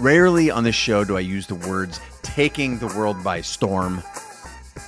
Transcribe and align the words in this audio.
Rarely 0.00 0.50
on 0.50 0.64
this 0.64 0.74
show 0.74 1.04
do 1.04 1.18
I 1.18 1.20
use 1.20 1.46
the 1.46 1.56
words 1.56 2.00
taking 2.22 2.78
the 2.78 2.86
world 2.86 3.22
by 3.22 3.42
storm, 3.42 4.02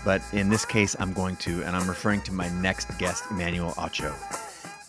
but 0.07 0.23
in 0.33 0.49
this 0.49 0.65
case, 0.65 0.97
I'm 0.99 1.13
going 1.13 1.37
to, 1.37 1.63
and 1.65 1.77
I'm 1.77 1.87
referring 1.87 2.23
to 2.23 2.33
my 2.33 2.49
next 2.63 2.97
guest, 2.97 3.25
Emmanuel 3.31 3.73
Acho. 3.73 4.15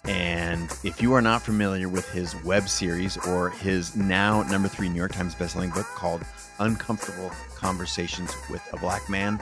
And 0.06 0.72
if 0.86 1.02
you 1.02 1.12
are 1.12 1.22
not 1.22 1.42
familiar 1.42 1.90
with 1.90 2.10
his 2.10 2.42
web 2.46 2.70
series 2.70 3.18
or 3.28 3.50
his 3.50 3.98
now 3.98 4.44
number 4.44 4.70
three 4.70 4.88
New 4.88 4.96
York 4.96 5.12
Times 5.12 5.36
bestselling 5.36 5.74
book 5.74 5.88
called 5.88 6.24
Uncomfortable 6.60 7.30
Conversations 7.58 8.32
with 8.50 8.66
a 8.72 8.78
Black 8.78 9.10
Man, 9.10 9.42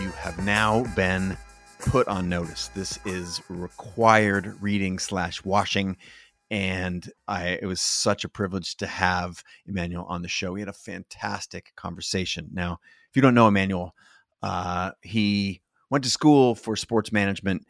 you 0.00 0.10
have 0.10 0.38
now 0.44 0.84
been 0.94 1.36
put 1.80 2.06
on 2.06 2.28
notice. 2.28 2.68
This 2.68 3.00
is 3.04 3.42
required 3.48 4.62
reading 4.62 5.00
slash 5.00 5.44
watching 5.44 5.96
and 6.50 7.10
I 7.26 7.58
it 7.60 7.66
was 7.66 7.80
such 7.80 8.24
a 8.24 8.28
privilege 8.28 8.76
to 8.76 8.86
have 8.86 9.42
Emmanuel 9.66 10.06
on 10.08 10.22
the 10.22 10.28
show. 10.28 10.52
We 10.52 10.60
had 10.60 10.68
a 10.68 10.72
fantastic 10.72 11.72
conversation. 11.76 12.48
Now, 12.52 12.80
if 13.10 13.16
you 13.16 13.22
don't 13.22 13.34
know 13.34 13.48
Emmanuel, 13.48 13.94
uh, 14.42 14.92
he 15.02 15.62
went 15.90 16.04
to 16.04 16.10
school 16.10 16.54
for 16.54 16.76
sports 16.76 17.12
management 17.12 17.66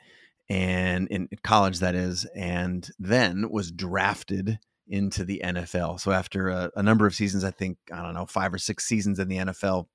and 0.48 1.08
in 1.08 1.28
college 1.42 1.80
that 1.80 1.94
is, 1.94 2.26
and 2.34 2.88
then 2.98 3.50
was 3.50 3.70
drafted 3.70 4.58
into 4.88 5.24
the 5.24 5.42
NFL. 5.44 6.00
So 6.00 6.12
after 6.12 6.48
a, 6.48 6.70
a 6.76 6.82
number 6.82 7.06
of 7.06 7.14
seasons, 7.14 7.44
I 7.44 7.50
think 7.50 7.76
I 7.92 8.02
don't 8.02 8.14
know 8.14 8.26
five 8.26 8.54
or 8.54 8.58
six 8.58 8.86
seasons 8.86 9.18
in 9.18 9.28
the 9.28 9.36
NFL, 9.36 9.86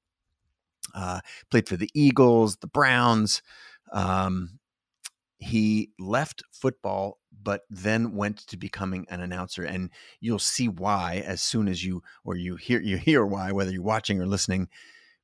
uh, 0.93 1.21
played 1.49 1.67
for 1.67 1.77
the 1.77 1.89
Eagles, 1.93 2.57
the 2.57 2.67
Browns. 2.67 3.41
Um, 3.91 4.59
he 5.43 5.91
left 5.99 6.43
football 6.51 7.19
but 7.41 7.61
then 7.69 8.15
went 8.15 8.37
to 8.47 8.57
becoming 8.57 9.05
an 9.09 9.21
announcer 9.21 9.63
and 9.63 9.89
you'll 10.19 10.39
see 10.39 10.67
why 10.67 11.23
as 11.25 11.41
soon 11.41 11.67
as 11.67 11.83
you 11.83 12.01
or 12.23 12.35
you 12.35 12.55
hear 12.55 12.79
you 12.81 12.97
hear 12.97 13.25
why 13.25 13.51
whether 13.51 13.71
you're 13.71 13.81
watching 13.81 14.21
or 14.21 14.25
listening 14.25 14.67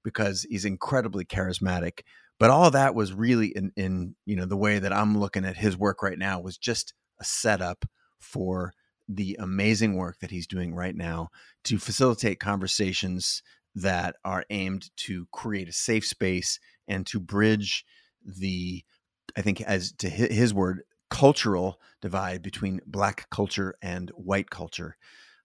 because 0.03 0.45
he's 0.49 0.65
incredibly 0.65 1.25
charismatic. 1.25 2.01
But 2.39 2.49
all 2.49 2.71
that 2.71 2.95
was 2.95 3.13
really 3.13 3.47
in 3.47 3.71
in 3.75 4.15
you 4.25 4.35
know 4.35 4.45
the 4.45 4.57
way 4.57 4.79
that 4.79 4.93
I'm 4.93 5.17
looking 5.17 5.45
at 5.45 5.57
his 5.57 5.77
work 5.77 6.01
right 6.01 6.17
now 6.17 6.39
was 6.39 6.57
just 6.57 6.93
a 7.19 7.25
setup 7.25 7.85
for 8.19 8.73
the 9.07 9.37
amazing 9.39 9.95
work 9.95 10.19
that 10.19 10.31
he's 10.31 10.47
doing 10.47 10.73
right 10.73 10.95
now 10.95 11.29
to 11.65 11.79
facilitate 11.79 12.39
conversations 12.39 13.41
that 13.75 14.15
are 14.23 14.45
aimed 14.49 14.89
to 14.97 15.27
create 15.31 15.67
a 15.67 15.73
safe 15.73 16.05
space 16.05 16.59
and 16.87 17.05
to 17.07 17.19
bridge 17.19 17.85
the 18.23 18.83
I 19.39 19.41
think 19.41 19.61
as 19.61 19.93
to 19.93 20.09
his 20.09 20.53
word 20.53 20.81
cultural 21.09 21.79
divide 22.01 22.41
between 22.41 22.81
black 22.85 23.29
culture 23.29 23.73
and 23.81 24.09
white 24.11 24.49
culture. 24.49 24.97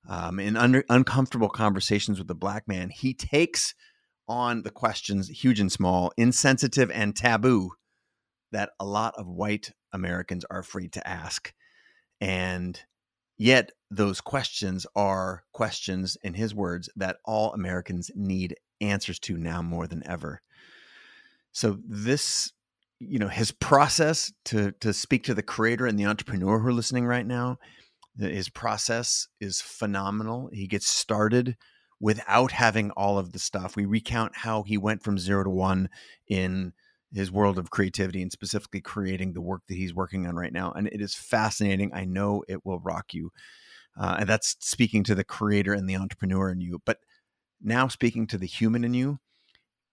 Um, 0.09 0.41
in 0.41 0.57
under, 0.57 0.85
uncomfortable 0.91 1.49
conversations 1.49 2.19
with 2.19 2.27
the 2.27 2.35
black 2.35 2.67
man, 2.67 2.91
he 2.91 3.15
takes 3.15 3.73
on 4.27 4.63
the 4.63 4.71
questions, 4.71 5.29
huge 5.29 5.61
and 5.61 5.71
small, 5.71 6.13
insensitive 6.17 6.91
and 6.91 7.15
taboo, 7.15 7.71
that 8.51 8.71
a 8.81 8.85
lot 8.85 9.15
of 9.17 9.29
white 9.29 9.71
Americans 9.93 10.45
are 10.51 10.59
afraid 10.59 10.93
to 10.95 11.09
ask. 11.09 11.55
And 12.21 12.81
yet, 13.39 13.71
those 13.91 14.21
questions 14.21 14.87
are 14.97 15.45
questions, 15.53 16.17
in 16.23 16.35
his 16.35 16.53
words, 16.53 16.89
that 16.97 17.19
all 17.25 17.53
Americans 17.53 18.11
need 18.17 18.57
answers 18.81 19.21
to 19.21 19.37
now 19.37 19.63
more 19.63 19.87
than 19.87 20.03
ever. 20.05 20.43
So, 21.53 21.79
this 21.87 22.53
you 23.01 23.19
know 23.19 23.29
his 23.29 23.51
process 23.51 24.33
to 24.45 24.73
to 24.81 24.93
speak 24.93 25.25
to 25.25 25.35
the 25.35 25.43
creator 25.43 25.87
and 25.87 25.99
the 25.99 26.07
entrepreneur 26.07 26.59
who 26.59 26.69
are 26.69 26.73
listening 26.73 27.07
right 27.07 27.27
now 27.27 27.59
his 28.17 28.49
process 28.49 29.29
is 29.41 29.61
phenomenal. 29.61 30.49
He 30.53 30.67
gets 30.67 30.87
started 30.87 31.57
without 32.01 32.53
having 32.53 32.91
all 32.93 33.19
of 33.19 33.33
the 33.33 33.39
stuff. 33.39 33.77
We 33.77 33.87
recount 33.87 34.37
how 34.37 34.63
he 34.63 34.79
went 34.79 35.03
from 35.03 35.19
zero 35.19 35.45
to 35.45 35.51
one 35.51 35.89
in 36.29 36.73
his 37.13 37.31
world 37.31 37.59
of 37.59 37.71
creativity 37.71 38.23
and 38.23 38.33
specifically 38.33 38.81
creating 38.81 39.33
the 39.33 39.41
work 39.41 39.63
that 39.69 39.77
he's 39.77 39.95
working 39.95 40.27
on 40.27 40.35
right 40.35 40.53
now 40.53 40.73
and 40.73 40.89
it 40.89 41.01
is 41.01 41.15
fascinating. 41.15 41.93
I 41.95 42.05
know 42.05 42.43
it 42.49 42.65
will 42.65 42.81
rock 42.81 43.15
you 43.15 43.31
uh, 43.99 44.17
and 44.21 44.29
that's 44.29 44.57
speaking 44.59 45.05
to 45.05 45.15
the 45.15 45.23
creator 45.23 45.73
and 45.73 45.89
the 45.89 45.97
entrepreneur 45.97 46.51
in 46.51 46.61
you. 46.61 46.83
But 46.85 46.99
now 47.63 47.87
speaking 47.87 48.27
to 48.29 48.39
the 48.39 48.47
human 48.47 48.85
in 48.85 48.95
you 48.95 49.21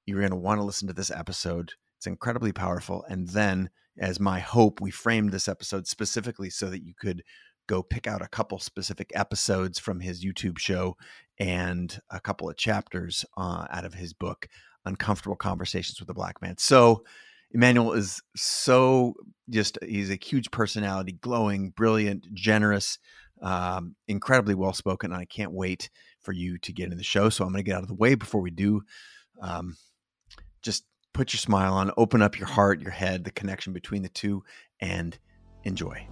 you're 0.08 0.20
going 0.20 0.32
to 0.32 0.36
want 0.36 0.60
to 0.60 0.66
listen 0.66 0.88
to 0.88 0.96
this 0.96 1.12
episode 1.12 1.74
it's 2.02 2.08
incredibly 2.08 2.52
powerful. 2.52 3.06
And 3.10 3.28
then, 3.28 3.70
as 3.96 4.20
my 4.20 4.40
hope, 4.40 4.82
we 4.82 4.90
framed 4.90 5.32
this 5.32 5.48
episode 5.48 5.86
specifically 5.86 6.50
so 6.50 6.68
that 6.72 6.84
you 6.84 6.96
could 7.00 7.22
go 7.68 7.84
pick 7.84 8.08
out 8.08 8.24
a 8.24 8.28
couple 8.28 8.58
specific 8.58 9.12
episodes 9.14 9.78
from 9.78 10.00
his 10.00 10.26
YouTube 10.26 10.58
show 10.58 10.98
and 11.38 12.02
a 12.10 12.20
couple 12.20 12.50
of 12.50 12.58
chapters 12.58 13.24
uh, 13.38 13.68
out 13.70 13.86
of 13.86 13.94
his 13.94 14.14
book, 14.14 14.48
Uncomfortable 14.84 15.36
Conversations 15.36 16.00
with 16.00 16.10
a 16.10 16.16
Black 16.16 16.42
Man. 16.42 16.58
So, 16.58 17.04
Emmanuel 17.52 17.94
is 17.94 18.20
so 18.36 19.14
just, 19.48 19.78
he's 19.88 20.10
a 20.10 20.16
huge 20.16 20.50
personality, 20.50 21.12
glowing, 21.12 21.70
brilliant, 21.70 22.34
generous, 22.34 22.98
um, 23.44 23.96
incredibly 24.08 24.56
well 24.56 24.74
spoken. 24.74 25.12
And 25.12 25.22
I 25.22 25.26
can't 25.26 25.54
wait 25.54 25.92
for 26.20 26.32
you 26.32 26.58
to 26.58 26.74
get 26.74 26.92
in 26.92 26.98
the 26.98 27.04
show. 27.04 27.30
So, 27.30 27.46
I'm 27.46 27.52
going 27.52 27.64
to 27.64 27.70
get 27.70 27.76
out 27.76 27.84
of 27.84 27.90
the 27.90 27.94
way 27.94 28.16
before 28.16 28.42
we 28.42 28.50
do. 28.50 28.82
Um, 29.40 29.78
just 30.64 30.84
put 31.14 31.34
your 31.34 31.40
smile 31.40 31.74
on, 31.74 31.92
open 31.98 32.22
up 32.22 32.38
your 32.38 32.48
heart, 32.48 32.82
your 32.82 32.92
head, 32.92 33.24
the 33.24 33.32
connection 33.32 33.74
between 33.74 34.02
the 34.02 34.10
two, 34.10 34.44
and 34.80 35.18
enjoy. 35.64 36.08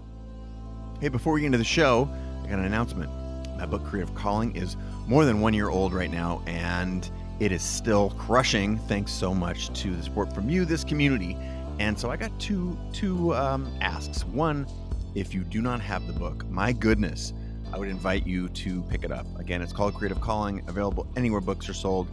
Hey, 0.99 1.09
before 1.09 1.33
we 1.33 1.41
get 1.41 1.47
into 1.47 1.57
the 1.57 1.63
show, 1.63 2.09
I 2.43 2.49
got 2.49 2.59
an 2.59 2.65
announcement. 2.65 3.09
My 3.57 3.65
book, 3.65 3.85
Creative 3.85 4.13
Calling, 4.15 4.55
is 4.55 4.75
more 5.07 5.25
than 5.25 5.41
one 5.41 5.53
year 5.53 5.69
old 5.69 5.93
right 5.93 6.11
now, 6.11 6.41
and 6.45 7.09
it 7.39 7.51
is 7.51 7.61
still 7.61 8.11
crushing. 8.11 8.77
Thanks 8.79 9.11
so 9.11 9.33
much 9.33 9.69
to 9.81 9.95
the 9.95 10.03
support 10.03 10.33
from 10.33 10.49
you, 10.49 10.65
this 10.65 10.83
community. 10.83 11.37
And 11.79 11.97
so 11.97 12.09
I 12.11 12.17
got 12.17 12.37
two 12.39 12.77
two 12.91 13.33
um, 13.35 13.71
asks. 13.81 14.25
One, 14.25 14.67
if 15.15 15.33
you 15.33 15.43
do 15.43 15.61
not 15.61 15.79
have 15.81 16.05
the 16.07 16.13
book, 16.13 16.45
my 16.49 16.73
goodness, 16.73 17.33
I 17.71 17.77
would 17.77 17.87
invite 17.87 18.27
you 18.27 18.49
to 18.49 18.81
pick 18.83 19.03
it 19.03 19.11
up. 19.11 19.25
Again, 19.39 19.61
it's 19.61 19.73
called 19.73 19.93
Creative 19.93 20.19
Calling, 20.19 20.63
available 20.67 21.07
anywhere 21.15 21.41
books 21.41 21.69
are 21.69 21.73
sold. 21.73 22.07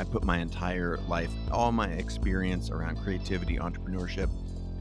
I 0.00 0.04
put 0.04 0.24
my 0.24 0.38
entire 0.38 0.96
life, 1.08 1.30
all 1.52 1.72
my 1.72 1.88
experience 1.88 2.70
around 2.70 2.96
creativity, 3.02 3.58
entrepreneurship, 3.58 4.30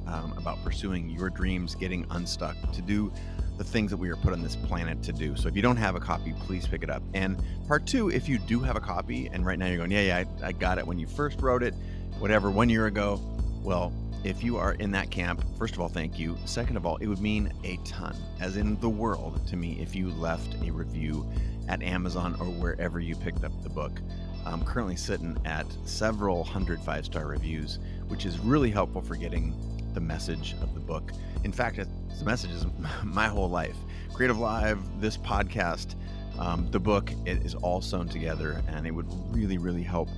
um, 0.07 0.33
about 0.37 0.63
pursuing 0.63 1.09
your 1.09 1.29
dreams, 1.29 1.75
getting 1.75 2.05
unstuck, 2.11 2.55
to 2.71 2.81
do 2.81 3.11
the 3.57 3.65
things 3.65 3.91
that 3.91 3.97
we 3.97 4.07
are 4.07 4.15
put 4.15 4.31
on 4.31 4.41
this 4.41 4.55
planet 4.55 5.03
to 5.03 5.11
do. 5.11 5.35
So 5.35 5.49
if 5.49 5.57
you 5.57 5.61
don't 5.61 5.75
have 5.75 5.95
a 5.95 5.99
copy, 5.99 6.33
please 6.39 6.65
pick 6.65 6.83
it 6.83 6.89
up. 6.89 7.03
And 7.13 7.37
part 7.67 7.85
two, 7.85 8.09
if 8.09 8.29
you 8.29 8.37
do 8.37 8.61
have 8.61 8.77
a 8.77 8.79
copy, 8.79 9.27
and 9.27 9.45
right 9.45 9.59
now 9.59 9.67
you're 9.67 9.79
going, 9.79 9.91
yeah, 9.91 10.03
yeah, 10.03 10.23
I, 10.41 10.47
I 10.47 10.51
got 10.53 10.77
it 10.77 10.87
when 10.87 10.97
you 10.97 11.05
first 11.05 11.41
wrote 11.41 11.63
it, 11.63 11.73
whatever, 12.17 12.49
one 12.49 12.69
year 12.69 12.85
ago. 12.85 13.21
Well, 13.61 13.91
if 14.23 14.41
you 14.41 14.55
are 14.55 14.75
in 14.75 14.91
that 14.91 15.11
camp, 15.11 15.43
first 15.57 15.73
of 15.73 15.81
all, 15.81 15.89
thank 15.89 16.17
you. 16.17 16.37
Second 16.45 16.77
of 16.77 16.85
all, 16.85 16.95
it 16.95 17.07
would 17.07 17.19
mean 17.19 17.51
a 17.65 17.77
ton, 17.83 18.15
as 18.39 18.55
in 18.55 18.79
the 18.79 18.89
world 18.89 19.45
to 19.49 19.57
me, 19.57 19.77
if 19.81 19.97
you 19.97 20.11
left 20.11 20.55
a 20.65 20.71
review 20.71 21.29
at 21.67 21.83
Amazon 21.83 22.37
or 22.39 22.45
wherever 22.45 23.01
you 23.01 23.17
picked 23.17 23.43
up 23.43 23.51
the 23.63 23.69
book. 23.69 23.99
I'm 24.49 24.63
currently 24.63 24.95
sitting 24.95 25.37
at 25.45 25.67
several 25.85 26.43
hundred 26.43 26.81
five 26.81 27.05
star 27.05 27.27
reviews, 27.27 27.79
which 28.07 28.25
is 28.25 28.39
really 28.39 28.71
helpful 28.71 29.01
for 29.01 29.15
getting 29.15 29.53
the 29.93 29.99
message 29.99 30.55
of 30.61 30.73
the 30.73 30.79
book. 30.79 31.11
In 31.43 31.51
fact, 31.51 31.77
the 31.77 32.25
message 32.25 32.51
is 32.51 32.65
my 33.03 33.27
whole 33.27 33.49
life. 33.49 33.75
CreativeLive, 34.11 34.79
this 34.99 35.17
podcast, 35.17 35.95
um, 36.39 36.69
the 36.71 36.79
book, 36.79 37.11
it 37.25 37.45
is 37.45 37.55
all 37.55 37.81
sewn 37.81 38.09
together, 38.09 38.61
and 38.67 38.87
it 38.87 38.91
would 38.91 39.07
really, 39.33 39.57
really 39.57 39.83
help 39.83 40.09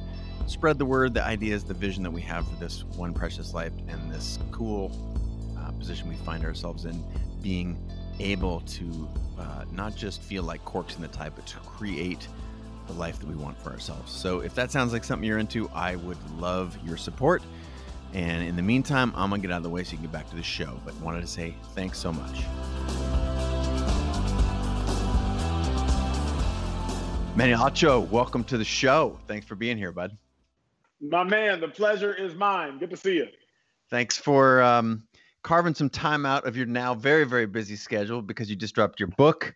spread 0.47 0.77
the 0.77 0.85
word, 0.85 1.13
the 1.13 1.23
ideas, 1.23 1.63
the 1.63 1.73
vision 1.73 2.01
that 2.03 2.11
we 2.11 2.21
have 2.21 2.47
for 2.47 2.55
this 2.55 2.83
one 2.95 3.13
precious 3.13 3.53
life 3.53 3.73
and 3.87 4.11
this 4.11 4.39
cool 4.51 4.91
uh, 5.59 5.71
position 5.71 6.09
we 6.09 6.15
find 6.15 6.43
ourselves 6.45 6.85
in, 6.85 7.03
being 7.41 7.77
able 8.19 8.61
to 8.61 9.07
uh, 9.39 9.65
not 9.71 9.95
just 9.95 10.21
feel 10.21 10.43
like 10.43 10.63
corks 10.65 10.95
in 10.95 11.01
the 11.01 11.07
tide, 11.07 11.33
but 11.35 11.45
to 11.47 11.57
create 11.57 12.27
the 12.91 12.99
life 12.99 13.19
that 13.19 13.27
we 13.27 13.35
want 13.35 13.57
for 13.61 13.71
ourselves. 13.71 14.11
So 14.11 14.41
if 14.41 14.53
that 14.55 14.71
sounds 14.71 14.93
like 14.93 15.03
something 15.03 15.27
you're 15.27 15.39
into, 15.39 15.69
I 15.69 15.95
would 15.97 16.17
love 16.39 16.77
your 16.85 16.97
support. 16.97 17.41
And 18.13 18.43
in 18.43 18.55
the 18.55 18.61
meantime, 18.61 19.13
I'm 19.15 19.29
gonna 19.29 19.41
get 19.41 19.51
out 19.51 19.57
of 19.57 19.63
the 19.63 19.69
way 19.69 19.83
so 19.83 19.91
you 19.91 19.97
can 19.97 20.07
get 20.07 20.11
back 20.11 20.29
to 20.31 20.35
the 20.35 20.43
show. 20.43 20.79
But 20.83 20.99
wanted 21.01 21.21
to 21.21 21.27
say 21.27 21.55
thanks 21.73 21.97
so 21.97 22.11
much. 22.11 22.43
Manny 27.35 27.53
Acho, 27.53 28.07
welcome 28.09 28.43
to 28.45 28.57
the 28.57 28.65
show. 28.65 29.17
Thanks 29.27 29.45
for 29.45 29.55
being 29.55 29.77
here, 29.77 29.93
bud. 29.93 30.17
My 30.99 31.23
man, 31.23 31.61
the 31.61 31.69
pleasure 31.69 32.13
is 32.13 32.35
mine. 32.35 32.77
Good 32.77 32.89
to 32.89 32.97
see 32.97 33.15
you. 33.15 33.27
Thanks 33.89 34.17
for 34.17 34.61
um, 34.61 35.03
carving 35.41 35.73
some 35.73 35.89
time 35.89 36.25
out 36.25 36.45
of 36.45 36.57
your 36.57 36.65
now 36.65 36.93
very, 36.93 37.23
very 37.23 37.45
busy 37.45 37.77
schedule 37.77 38.21
because 38.21 38.49
you 38.49 38.55
just 38.57 38.75
dropped 38.75 38.99
your 38.99 39.07
book 39.07 39.55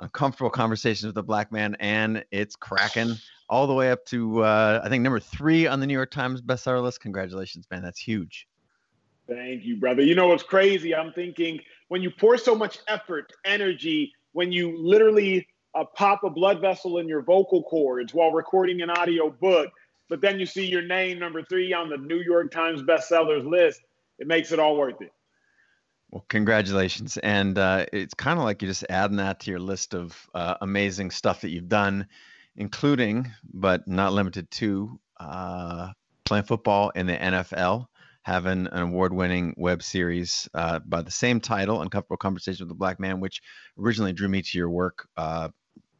uncomfortable 0.00 0.50
conversations 0.50 1.06
with 1.06 1.18
a 1.18 1.22
black 1.22 1.52
man, 1.52 1.76
and 1.80 2.24
it's 2.30 2.56
cracking 2.56 3.14
all 3.48 3.66
the 3.66 3.74
way 3.74 3.90
up 3.90 4.04
to 4.06 4.42
uh, 4.42 4.80
I 4.82 4.88
think 4.88 5.02
number 5.02 5.20
three 5.20 5.66
on 5.66 5.80
the 5.80 5.86
New 5.86 5.94
York 5.94 6.10
Times 6.10 6.42
bestseller 6.42 6.82
list. 6.82 7.00
Congratulations, 7.00 7.66
man! 7.70 7.82
That's 7.82 8.00
huge. 8.00 8.46
Thank 9.28 9.64
you, 9.64 9.76
brother. 9.76 10.02
You 10.02 10.14
know 10.14 10.28
what's 10.28 10.42
crazy? 10.42 10.94
I'm 10.94 11.12
thinking 11.12 11.60
when 11.88 12.02
you 12.02 12.10
pour 12.10 12.36
so 12.36 12.54
much 12.54 12.78
effort, 12.88 13.32
energy, 13.44 14.12
when 14.32 14.50
you 14.50 14.76
literally 14.76 15.46
uh, 15.74 15.84
pop 15.94 16.24
a 16.24 16.30
blood 16.30 16.60
vessel 16.60 16.98
in 16.98 17.08
your 17.08 17.22
vocal 17.22 17.62
cords 17.62 18.12
while 18.12 18.32
recording 18.32 18.82
an 18.82 18.90
audio 18.90 19.30
book, 19.30 19.70
but 20.08 20.20
then 20.20 20.40
you 20.40 20.46
see 20.46 20.66
your 20.66 20.82
name 20.82 21.18
number 21.18 21.42
three 21.44 21.72
on 21.72 21.88
the 21.88 21.96
New 21.96 22.20
York 22.20 22.50
Times 22.50 22.82
bestsellers 22.82 23.48
list, 23.48 23.82
it 24.18 24.26
makes 24.26 24.50
it 24.50 24.58
all 24.58 24.76
worth 24.76 25.00
it. 25.00 25.12
Well, 26.10 26.24
congratulations. 26.28 27.18
And 27.18 27.56
uh, 27.56 27.86
it's 27.92 28.14
kind 28.14 28.38
of 28.38 28.44
like 28.44 28.62
you're 28.62 28.70
just 28.70 28.84
adding 28.90 29.18
that 29.18 29.40
to 29.40 29.50
your 29.50 29.60
list 29.60 29.94
of 29.94 30.28
uh, 30.34 30.56
amazing 30.60 31.12
stuff 31.12 31.42
that 31.42 31.50
you've 31.50 31.68
done, 31.68 32.08
including, 32.56 33.30
but 33.54 33.86
not 33.86 34.12
limited 34.12 34.50
to, 34.52 34.98
uh, 35.20 35.90
playing 36.24 36.44
football 36.44 36.90
in 36.90 37.06
the 37.06 37.16
NFL, 37.16 37.86
having 38.22 38.66
an 38.66 38.82
award 38.82 39.12
winning 39.12 39.54
web 39.56 39.84
series 39.84 40.48
uh, 40.54 40.80
by 40.80 41.00
the 41.00 41.12
same 41.12 41.40
title, 41.40 41.80
Uncomfortable 41.80 42.16
Conversation 42.16 42.66
with 42.66 42.72
a 42.72 42.78
Black 42.78 42.98
Man, 42.98 43.20
which 43.20 43.40
originally 43.78 44.12
drew 44.12 44.28
me 44.28 44.42
to 44.42 44.58
your 44.58 44.70
work. 44.70 45.06
Uh, 45.16 45.48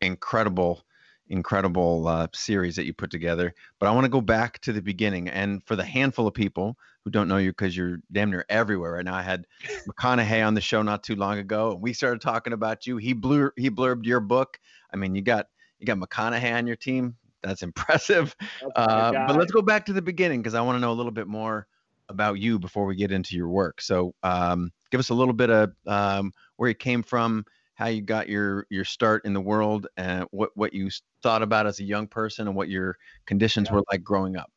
incredible 0.00 0.82
incredible 1.28 2.08
uh, 2.08 2.26
series 2.34 2.74
that 2.74 2.84
you 2.84 2.92
put 2.92 3.10
together. 3.10 3.54
But 3.78 3.86
I 3.88 3.92
want 3.92 4.04
to 4.04 4.10
go 4.10 4.20
back 4.20 4.58
to 4.62 4.72
the 4.72 4.82
beginning. 4.82 5.28
And 5.28 5.62
for 5.64 5.76
the 5.76 5.84
handful 5.84 6.26
of 6.26 6.34
people 6.34 6.76
who 7.04 7.10
don't 7.10 7.28
know 7.28 7.38
you 7.38 7.50
because 7.50 7.76
you're 7.76 8.00
damn 8.12 8.30
near 8.30 8.44
everywhere 8.48 8.92
right 8.92 9.04
now, 9.04 9.14
I 9.14 9.22
had 9.22 9.46
McConaughey 9.88 10.46
on 10.46 10.54
the 10.54 10.60
show 10.60 10.82
not 10.82 11.02
too 11.02 11.16
long 11.16 11.38
ago, 11.38 11.72
and 11.72 11.80
we 11.80 11.92
started 11.92 12.20
talking 12.20 12.52
about 12.52 12.86
you. 12.86 12.96
He 12.96 13.12
blur 13.12 13.52
he 13.56 13.70
blurbed 13.70 14.06
your 14.06 14.20
book. 14.20 14.58
I 14.92 14.96
mean, 14.96 15.14
you 15.14 15.22
got 15.22 15.46
you 15.78 15.86
got 15.86 15.98
McConaughey 15.98 16.52
on 16.52 16.66
your 16.66 16.76
team. 16.76 17.16
That's 17.42 17.62
impressive. 17.64 18.34
That's 18.40 18.72
uh, 18.76 19.12
but 19.26 19.36
let's 19.36 19.52
go 19.52 19.62
back 19.62 19.86
to 19.86 19.92
the 19.92 20.02
beginning 20.02 20.40
because 20.40 20.54
I 20.54 20.60
want 20.60 20.76
to 20.76 20.80
know 20.80 20.92
a 20.92 20.94
little 20.94 21.12
bit 21.12 21.26
more 21.26 21.66
about 22.08 22.38
you 22.38 22.58
before 22.58 22.84
we 22.86 22.96
get 22.96 23.12
into 23.12 23.36
your 23.36 23.48
work. 23.48 23.80
So 23.80 24.14
um, 24.22 24.72
give 24.90 24.98
us 24.98 25.10
a 25.10 25.14
little 25.14 25.32
bit 25.32 25.48
of 25.48 25.72
um, 25.86 26.32
where 26.56 26.68
you 26.68 26.74
came 26.74 27.02
from 27.02 27.44
how 27.80 27.86
you 27.86 28.02
got 28.02 28.28
your 28.28 28.66
your 28.68 28.84
start 28.84 29.24
in 29.24 29.32
the 29.32 29.40
world 29.40 29.86
and 29.96 30.26
what 30.32 30.50
what 30.54 30.74
you 30.74 30.90
thought 31.22 31.40
about 31.40 31.66
as 31.66 31.80
a 31.80 31.84
young 31.84 32.06
person 32.06 32.46
and 32.46 32.54
what 32.54 32.68
your 32.68 32.94
conditions 33.24 33.68
yeah. 33.68 33.76
were 33.76 33.82
like 33.90 34.04
growing 34.04 34.36
up. 34.36 34.52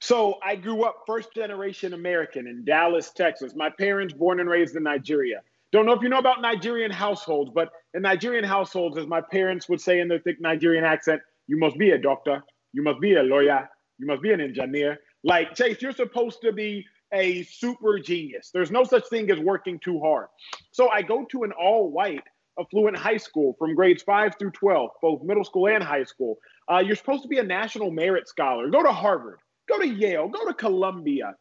So 0.00 0.38
I 0.42 0.56
grew 0.56 0.84
up 0.84 1.04
first 1.06 1.34
generation 1.34 1.94
American 1.94 2.46
in 2.46 2.64
Dallas, 2.64 3.10
Texas. 3.10 3.54
My 3.54 3.70
parents 3.70 4.14
born 4.14 4.40
and 4.40 4.48
raised 4.48 4.76
in 4.76 4.82
Nigeria. 4.82 5.42
Don't 5.72 5.86
know 5.86 5.92
if 5.92 6.02
you 6.02 6.08
know 6.08 6.18
about 6.18 6.40
Nigerian 6.40 6.90
households, 6.90 7.50
but 7.54 7.70
in 7.94 8.02
Nigerian 8.02 8.44
households, 8.44 8.96
as 8.96 9.06
my 9.06 9.20
parents 9.20 9.68
would 9.68 9.80
say 9.80 10.00
in 10.00 10.08
their 10.08 10.18
thick 10.20 10.40
Nigerian 10.40 10.84
accent, 10.84 11.20
you 11.46 11.58
must 11.58 11.76
be 11.76 11.90
a 11.90 11.98
doctor, 11.98 12.42
you 12.72 12.82
must 12.82 13.00
be 13.00 13.14
a 13.14 13.22
lawyer, 13.22 13.68
you 13.98 14.06
must 14.06 14.22
be 14.22 14.32
an 14.32 14.40
engineer. 14.40 14.98
Like 15.24 15.54
Chase, 15.54 15.82
you're 15.82 15.92
supposed 15.92 16.40
to 16.42 16.52
be 16.52 16.86
a 17.12 17.42
super 17.44 17.98
genius. 17.98 18.50
There's 18.52 18.70
no 18.70 18.84
such 18.84 19.06
thing 19.08 19.30
as 19.30 19.38
working 19.38 19.78
too 19.78 20.00
hard. 20.00 20.26
So 20.70 20.88
I 20.88 21.02
go 21.02 21.24
to 21.30 21.44
an 21.44 21.52
all 21.52 21.90
white 21.90 22.22
affluent 22.58 22.96
high 22.96 23.16
school 23.16 23.54
from 23.58 23.74
grades 23.74 24.02
5 24.02 24.34
through 24.38 24.52
12, 24.52 24.90
both 25.02 25.22
middle 25.22 25.44
school 25.44 25.68
and 25.68 25.82
high 25.82 26.04
school. 26.04 26.38
Uh, 26.70 26.78
you're 26.78 26.96
supposed 26.96 27.22
to 27.22 27.28
be 27.28 27.38
a 27.38 27.42
national 27.42 27.90
merit 27.90 28.28
scholar. 28.28 28.68
Go 28.70 28.82
to 28.82 28.92
Harvard, 28.92 29.38
go 29.68 29.78
to 29.78 29.86
Yale, 29.86 30.28
go 30.28 30.46
to 30.46 30.54
Columbia. 30.54 31.34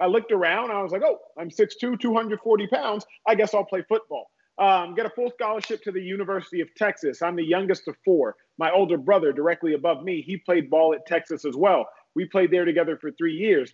I 0.00 0.06
looked 0.06 0.32
around. 0.32 0.70
I 0.70 0.82
was 0.82 0.92
like, 0.92 1.02
oh, 1.04 1.18
I'm 1.38 1.50
6'2, 1.50 2.00
240 2.00 2.66
pounds. 2.66 3.06
I 3.26 3.34
guess 3.34 3.54
I'll 3.54 3.64
play 3.64 3.84
football. 3.88 4.30
Um, 4.58 4.94
get 4.94 5.06
a 5.06 5.10
full 5.10 5.30
scholarship 5.30 5.82
to 5.84 5.92
the 5.92 6.02
University 6.02 6.60
of 6.60 6.74
Texas. 6.74 7.22
I'm 7.22 7.36
the 7.36 7.44
youngest 7.44 7.88
of 7.88 7.96
four. 8.04 8.36
My 8.58 8.70
older 8.70 8.98
brother, 8.98 9.32
directly 9.32 9.74
above 9.74 10.02
me, 10.02 10.22
he 10.22 10.36
played 10.36 10.70
ball 10.70 10.94
at 10.94 11.06
Texas 11.06 11.44
as 11.44 11.56
well. 11.56 11.86
We 12.14 12.26
played 12.26 12.50
there 12.50 12.64
together 12.64 12.98
for 13.00 13.10
three 13.12 13.34
years. 13.34 13.72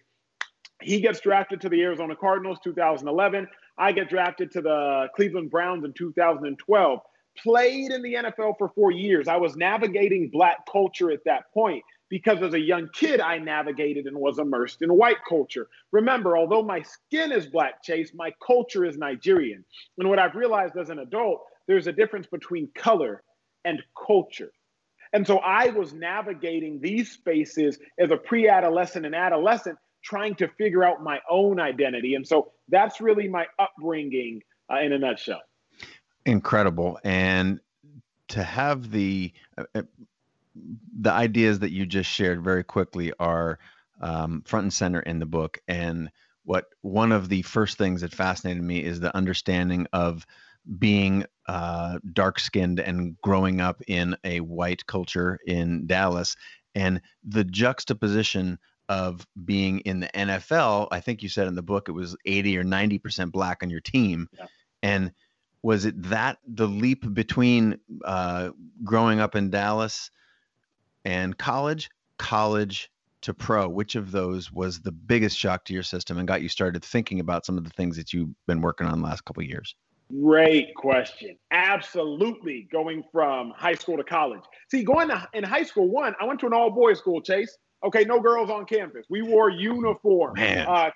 He 0.80 1.00
gets 1.00 1.20
drafted 1.20 1.60
to 1.62 1.68
the 1.68 1.82
Arizona 1.82 2.14
Cardinals 2.14 2.58
2011. 2.62 3.48
I 3.76 3.92
get 3.92 4.08
drafted 4.08 4.52
to 4.52 4.60
the 4.60 5.08
Cleveland 5.16 5.50
Browns 5.50 5.84
in 5.84 5.92
2012. 5.92 7.00
Played 7.42 7.90
in 7.90 8.02
the 8.02 8.14
NFL 8.14 8.54
for 8.58 8.68
four 8.68 8.92
years. 8.92 9.28
I 9.28 9.36
was 9.36 9.56
navigating 9.56 10.30
black 10.30 10.58
culture 10.70 11.10
at 11.10 11.24
that 11.24 11.52
point 11.52 11.82
because 12.08 12.42
as 12.42 12.54
a 12.54 12.60
young 12.60 12.88
kid, 12.92 13.20
I 13.20 13.38
navigated 13.38 14.06
and 14.06 14.16
was 14.16 14.38
immersed 14.38 14.82
in 14.82 14.90
white 14.90 15.18
culture. 15.28 15.68
Remember, 15.92 16.36
although 16.36 16.62
my 16.62 16.82
skin 16.82 17.32
is 17.32 17.46
black, 17.46 17.82
Chase, 17.82 18.12
my 18.14 18.32
culture 18.44 18.84
is 18.84 18.96
Nigerian. 18.96 19.64
And 19.98 20.08
what 20.08 20.18
I've 20.18 20.34
realized 20.34 20.76
as 20.76 20.90
an 20.90 20.98
adult, 20.98 21.42
there's 21.66 21.86
a 21.86 21.92
difference 21.92 22.26
between 22.26 22.68
color 22.74 23.22
and 23.64 23.82
culture. 24.06 24.50
And 25.12 25.26
so 25.26 25.38
I 25.38 25.68
was 25.68 25.92
navigating 25.92 26.80
these 26.80 27.12
spaces 27.12 27.78
as 27.98 28.10
a 28.10 28.16
pre 28.16 28.48
adolescent 28.48 29.06
and 29.06 29.14
adolescent 29.14 29.78
trying 30.02 30.34
to 30.36 30.48
figure 30.48 30.84
out 30.84 31.02
my 31.02 31.18
own 31.30 31.60
identity. 31.60 32.14
And 32.14 32.26
so 32.26 32.52
that's 32.68 33.00
really 33.00 33.28
my 33.28 33.46
upbringing 33.58 34.42
uh, 34.72 34.80
in 34.80 34.92
a 34.92 34.98
nutshell. 34.98 35.40
Incredible. 36.24 36.98
And 37.04 37.60
to 38.28 38.42
have 38.42 38.90
the 38.90 39.32
uh, 39.56 39.64
uh, 39.74 39.82
the 41.00 41.12
ideas 41.12 41.60
that 41.60 41.72
you 41.72 41.86
just 41.86 42.10
shared 42.10 42.42
very 42.42 42.64
quickly 42.64 43.12
are 43.18 43.58
um, 44.00 44.42
front 44.46 44.64
and 44.64 44.72
center 44.72 45.00
in 45.00 45.18
the 45.18 45.26
book. 45.26 45.58
And 45.68 46.10
what 46.44 46.66
one 46.82 47.12
of 47.12 47.28
the 47.28 47.42
first 47.42 47.78
things 47.78 48.00
that 48.00 48.14
fascinated 48.14 48.62
me 48.62 48.82
is 48.82 49.00
the 49.00 49.14
understanding 49.14 49.86
of 49.92 50.26
being 50.78 51.24
uh, 51.46 51.98
dark 52.12 52.38
skinned 52.38 52.80
and 52.80 53.16
growing 53.22 53.60
up 53.60 53.80
in 53.86 54.16
a 54.24 54.40
white 54.40 54.86
culture 54.86 55.38
in 55.46 55.86
Dallas 55.86 56.36
and 56.74 57.00
the 57.24 57.44
juxtaposition 57.44 58.58
of 58.88 59.26
being 59.44 59.80
in 59.80 60.00
the 60.00 60.08
NFL, 60.08 60.88
I 60.90 61.00
think 61.00 61.22
you 61.22 61.28
said 61.28 61.46
in 61.46 61.54
the 61.54 61.62
book 61.62 61.88
it 61.88 61.92
was 61.92 62.16
80 62.24 62.58
or 62.58 62.64
90% 62.64 63.30
black 63.30 63.62
on 63.62 63.70
your 63.70 63.80
team. 63.80 64.28
Yeah. 64.32 64.46
And 64.82 65.12
was 65.62 65.84
it 65.84 66.00
that 66.04 66.38
the 66.46 66.68
leap 66.68 67.12
between 67.12 67.78
uh, 68.04 68.50
growing 68.84 69.20
up 69.20 69.34
in 69.34 69.50
Dallas 69.50 70.10
and 71.04 71.36
college, 71.38 71.90
college 72.18 72.90
to 73.22 73.34
pro? 73.34 73.68
Which 73.68 73.94
of 73.94 74.12
those 74.12 74.52
was 74.52 74.80
the 74.80 74.92
biggest 74.92 75.36
shock 75.36 75.64
to 75.66 75.74
your 75.74 75.82
system 75.82 76.18
and 76.18 76.28
got 76.28 76.42
you 76.42 76.48
started 76.48 76.84
thinking 76.84 77.20
about 77.20 77.44
some 77.44 77.58
of 77.58 77.64
the 77.64 77.70
things 77.70 77.96
that 77.96 78.12
you've 78.12 78.30
been 78.46 78.60
working 78.60 78.86
on 78.86 79.00
the 79.00 79.04
last 79.04 79.24
couple 79.24 79.42
of 79.42 79.48
years? 79.48 79.74
Great 80.22 80.74
question. 80.74 81.36
Absolutely 81.50 82.66
going 82.72 83.04
from 83.12 83.52
high 83.56 83.74
school 83.74 83.96
to 83.96 84.04
college. 84.04 84.40
See, 84.70 84.82
going 84.82 85.08
to, 85.08 85.28
in 85.34 85.44
high 85.44 85.64
school, 85.64 85.88
one, 85.88 86.14
I 86.18 86.24
went 86.24 86.40
to 86.40 86.46
an 86.46 86.54
all 86.54 86.70
boys 86.70 86.98
school, 86.98 87.20
Chase. 87.20 87.56
Okay, 87.84 88.04
no 88.04 88.18
girls 88.18 88.50
on 88.50 88.64
campus. 88.64 89.06
We 89.08 89.22
wore 89.22 89.50
uniform. 89.50 90.34
Man. 90.34 90.66
Uh, 90.66 90.90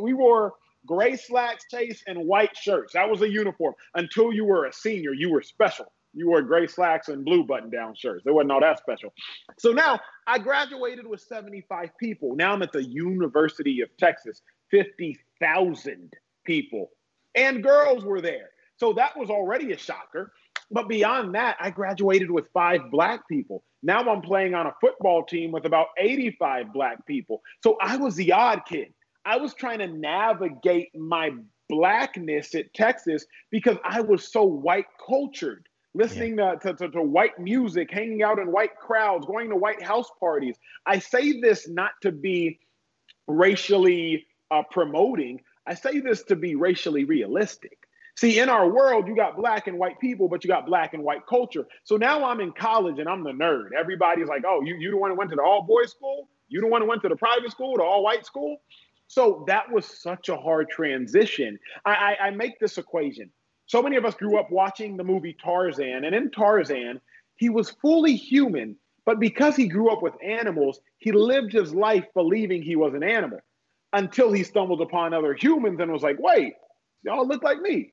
we 0.00 0.14
wore 0.14 0.54
gray 0.86 1.16
slacks, 1.16 1.64
chase, 1.70 2.02
and 2.06 2.18
white 2.26 2.56
shirts. 2.56 2.92
That 2.94 3.10
was 3.10 3.20
a 3.22 3.28
uniform. 3.28 3.74
Until 3.94 4.32
you 4.32 4.44
were 4.44 4.66
a 4.66 4.72
senior, 4.72 5.12
you 5.12 5.30
were 5.30 5.42
special. 5.42 5.92
You 6.16 6.28
wore 6.28 6.42
gray 6.42 6.66
slacks 6.66 7.08
and 7.08 7.24
blue 7.24 7.44
button 7.44 7.70
down 7.70 7.94
shirts. 7.94 8.24
It 8.26 8.32
wasn't 8.32 8.52
all 8.52 8.60
that 8.60 8.78
special. 8.78 9.12
So 9.58 9.72
now 9.72 10.00
I 10.26 10.38
graduated 10.38 11.06
with 11.06 11.20
75 11.20 11.90
people. 12.00 12.34
Now 12.34 12.52
I'm 12.52 12.62
at 12.62 12.72
the 12.72 12.82
University 12.82 13.82
of 13.82 13.90
Texas, 13.98 14.40
50,000 14.70 16.12
people. 16.44 16.90
And 17.34 17.62
girls 17.62 18.04
were 18.04 18.20
there. 18.20 18.48
So 18.78 18.94
that 18.94 19.16
was 19.16 19.30
already 19.30 19.72
a 19.72 19.78
shocker. 19.78 20.32
But 20.70 20.88
beyond 20.88 21.34
that, 21.34 21.56
I 21.60 21.70
graduated 21.70 22.30
with 22.30 22.48
five 22.52 22.80
black 22.90 23.28
people. 23.28 23.62
Now 23.82 24.00
I'm 24.00 24.22
playing 24.22 24.54
on 24.54 24.66
a 24.66 24.74
football 24.80 25.24
team 25.24 25.52
with 25.52 25.64
about 25.64 25.88
85 25.98 26.72
black 26.72 27.06
people. 27.06 27.42
So 27.62 27.76
I 27.80 27.96
was 27.96 28.16
the 28.16 28.32
odd 28.32 28.62
kid. 28.66 28.92
I 29.24 29.36
was 29.36 29.54
trying 29.54 29.78
to 29.80 29.86
navigate 29.86 30.88
my 30.94 31.32
blackness 31.68 32.54
at 32.54 32.72
Texas 32.74 33.26
because 33.50 33.76
I 33.84 34.00
was 34.00 34.32
so 34.32 34.44
white 34.44 34.86
cultured, 35.04 35.68
listening 35.96 36.38
yeah. 36.38 36.54
to, 36.56 36.74
to, 36.74 36.88
to, 36.90 37.02
white 37.02 37.38
music, 37.38 37.90
hanging 37.90 38.22
out 38.22 38.38
in 38.38 38.52
white 38.52 38.76
crowds, 38.76 39.26
going 39.26 39.48
to 39.50 39.56
white 39.56 39.82
house 39.82 40.10
parties. 40.20 40.56
I 40.84 40.98
say 40.98 41.40
this 41.40 41.68
not 41.68 41.92
to 42.02 42.12
be 42.12 42.60
racially 43.26 44.26
uh, 44.50 44.62
promoting, 44.70 45.40
I 45.66 45.74
say 45.74 46.00
this 46.00 46.22
to 46.24 46.36
be 46.36 46.54
racially 46.54 47.04
realistic. 47.04 47.78
See, 48.16 48.38
in 48.38 48.48
our 48.48 48.68
world, 48.68 49.08
you 49.08 49.14
got 49.14 49.36
black 49.36 49.66
and 49.66 49.78
white 49.78 50.00
people, 50.00 50.28
but 50.28 50.42
you 50.42 50.48
got 50.48 50.64
black 50.64 50.94
and 50.94 51.02
white 51.02 51.26
culture. 51.26 51.66
So 51.84 51.96
now 51.96 52.24
I'm 52.24 52.40
in 52.40 52.52
college 52.52 52.98
and 52.98 53.08
I'm 53.08 53.22
the 53.24 53.32
nerd. 53.32 53.70
Everybody's 53.78 54.28
like, 54.28 54.42
oh, 54.46 54.62
you, 54.62 54.74
you 54.76 54.90
the 54.90 54.96
one 54.96 55.10
who 55.10 55.16
went 55.16 55.30
to 55.30 55.36
the 55.36 55.42
all 55.42 55.62
boys 55.62 55.90
school? 55.90 56.28
You 56.48 56.60
the 56.60 56.66
one 56.66 56.80
who 56.80 56.88
went 56.88 57.02
to 57.02 57.08
the 57.08 57.16
private 57.16 57.50
school, 57.50 57.76
the 57.76 57.82
all 57.82 58.02
white 58.02 58.24
school? 58.24 58.58
So 59.08 59.44
that 59.48 59.70
was 59.70 59.84
such 59.84 60.28
a 60.28 60.36
hard 60.36 60.70
transition. 60.70 61.58
I, 61.84 61.90
I, 61.90 62.26
I 62.26 62.30
make 62.30 62.58
this 62.58 62.78
equation. 62.78 63.30
So 63.66 63.82
many 63.82 63.96
of 63.96 64.04
us 64.04 64.14
grew 64.14 64.38
up 64.38 64.50
watching 64.50 64.96
the 64.96 65.04
movie 65.04 65.36
Tarzan, 65.42 66.04
and 66.04 66.14
in 66.14 66.30
Tarzan, 66.30 67.00
he 67.36 67.48
was 67.48 67.70
fully 67.70 68.14
human, 68.14 68.76
but 69.04 69.20
because 69.20 69.56
he 69.56 69.68
grew 69.68 69.90
up 69.90 70.02
with 70.02 70.14
animals, 70.22 70.80
he 70.98 71.12
lived 71.12 71.52
his 71.52 71.74
life 71.74 72.04
believing 72.14 72.62
he 72.62 72.76
was 72.76 72.94
an 72.94 73.02
animal 73.02 73.40
until 73.92 74.32
he 74.32 74.42
stumbled 74.42 74.80
upon 74.80 75.12
other 75.12 75.34
humans 75.34 75.80
and 75.80 75.92
was 75.92 76.02
like, 76.02 76.18
wait, 76.18 76.54
y'all 77.02 77.26
look 77.26 77.42
like 77.42 77.60
me. 77.60 77.92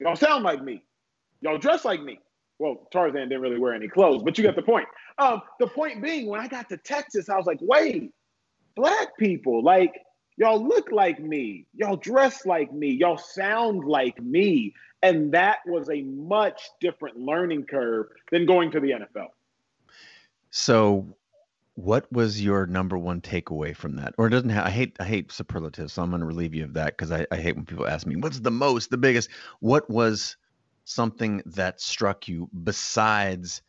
Y'all 0.00 0.16
sound 0.16 0.44
like 0.44 0.62
me. 0.62 0.82
Y'all 1.40 1.58
dress 1.58 1.84
like 1.84 2.02
me. 2.02 2.18
Well, 2.58 2.88
Tarzan 2.92 3.28
didn't 3.28 3.40
really 3.40 3.58
wear 3.58 3.74
any 3.74 3.88
clothes, 3.88 4.22
but 4.22 4.38
you 4.38 4.42
get 4.42 4.56
the 4.56 4.62
point. 4.62 4.86
Um, 5.18 5.42
the 5.58 5.66
point 5.66 6.02
being, 6.02 6.26
when 6.26 6.40
I 6.40 6.48
got 6.48 6.68
to 6.68 6.76
Texas, 6.76 7.28
I 7.28 7.36
was 7.36 7.46
like, 7.46 7.58
wait, 7.60 8.12
black 8.76 9.16
people, 9.18 9.62
like 9.62 9.94
Y'all 10.36 10.66
look 10.66 10.90
like 10.90 11.20
me. 11.20 11.66
Y'all 11.74 11.96
dress 11.96 12.44
like 12.44 12.72
me. 12.72 12.88
Y'all 12.88 13.18
sound 13.18 13.84
like 13.84 14.20
me. 14.20 14.74
And 15.02 15.32
that 15.32 15.58
was 15.66 15.90
a 15.90 16.02
much 16.02 16.70
different 16.80 17.18
learning 17.18 17.64
curve 17.64 18.06
than 18.32 18.46
going 18.46 18.70
to 18.72 18.80
the 18.80 18.90
NFL. 18.90 19.28
So, 20.50 21.16
what 21.74 22.10
was 22.12 22.40
your 22.40 22.66
number 22.66 22.96
one 22.96 23.20
takeaway 23.20 23.76
from 23.76 23.96
that? 23.96 24.14
Or 24.16 24.28
doesn't 24.28 24.50
have, 24.50 24.66
I 24.66 24.70
hate 24.70 24.96
I 25.00 25.04
hate 25.04 25.32
superlatives, 25.32 25.92
so 25.92 26.02
I'm 26.02 26.10
going 26.10 26.20
to 26.20 26.26
relieve 26.26 26.54
you 26.54 26.64
of 26.64 26.74
that 26.74 26.96
because 26.96 27.12
I, 27.12 27.26
I 27.30 27.36
hate 27.36 27.56
when 27.56 27.66
people 27.66 27.86
ask 27.86 28.06
me 28.06 28.16
what's 28.16 28.40
the 28.40 28.50
most, 28.50 28.90
the 28.90 28.96
biggest. 28.96 29.28
What 29.60 29.88
was 29.90 30.36
something 30.84 31.42
that 31.46 31.80
struck 31.80 32.28
you 32.28 32.48
besides 32.62 33.62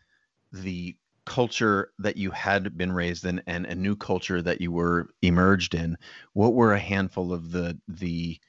the 0.51 0.95
culture 1.25 1.91
that 1.99 2.17
you 2.17 2.31
had 2.31 2.77
been 2.77 2.91
raised 2.91 3.25
in 3.25 3.41
and 3.47 3.65
a 3.65 3.75
new 3.75 3.95
culture 3.95 4.41
that 4.41 4.61
you 4.61 4.71
were 4.71 5.09
emerged 5.21 5.75
in? 5.75 5.97
What 6.33 6.53
were 6.53 6.73
a 6.73 6.79
handful 6.79 7.33
of 7.33 7.51
the 7.51 7.79
the 7.87 8.39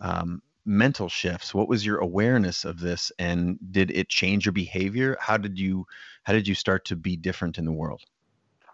um, 0.00 0.42
mental 0.64 1.08
shifts? 1.08 1.54
What 1.54 1.68
was 1.68 1.86
your 1.86 1.98
awareness 1.98 2.64
of 2.64 2.80
this, 2.80 3.12
and 3.18 3.58
did 3.70 3.90
it 3.90 4.08
change 4.08 4.46
your 4.46 4.52
behavior? 4.52 5.16
How 5.20 5.36
did 5.36 5.58
you 5.58 5.86
how 6.24 6.32
did 6.32 6.48
you 6.48 6.54
start 6.54 6.86
to 6.86 6.96
be 6.96 7.16
different 7.16 7.58
in 7.58 7.64
the 7.64 7.72
world? 7.72 8.02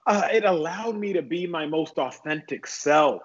uh, 0.06 0.28
it 0.32 0.44
allowed 0.44 0.96
me 0.96 1.12
to 1.12 1.22
be 1.22 1.46
my 1.46 1.66
most 1.66 1.98
authentic 1.98 2.66
self. 2.66 3.22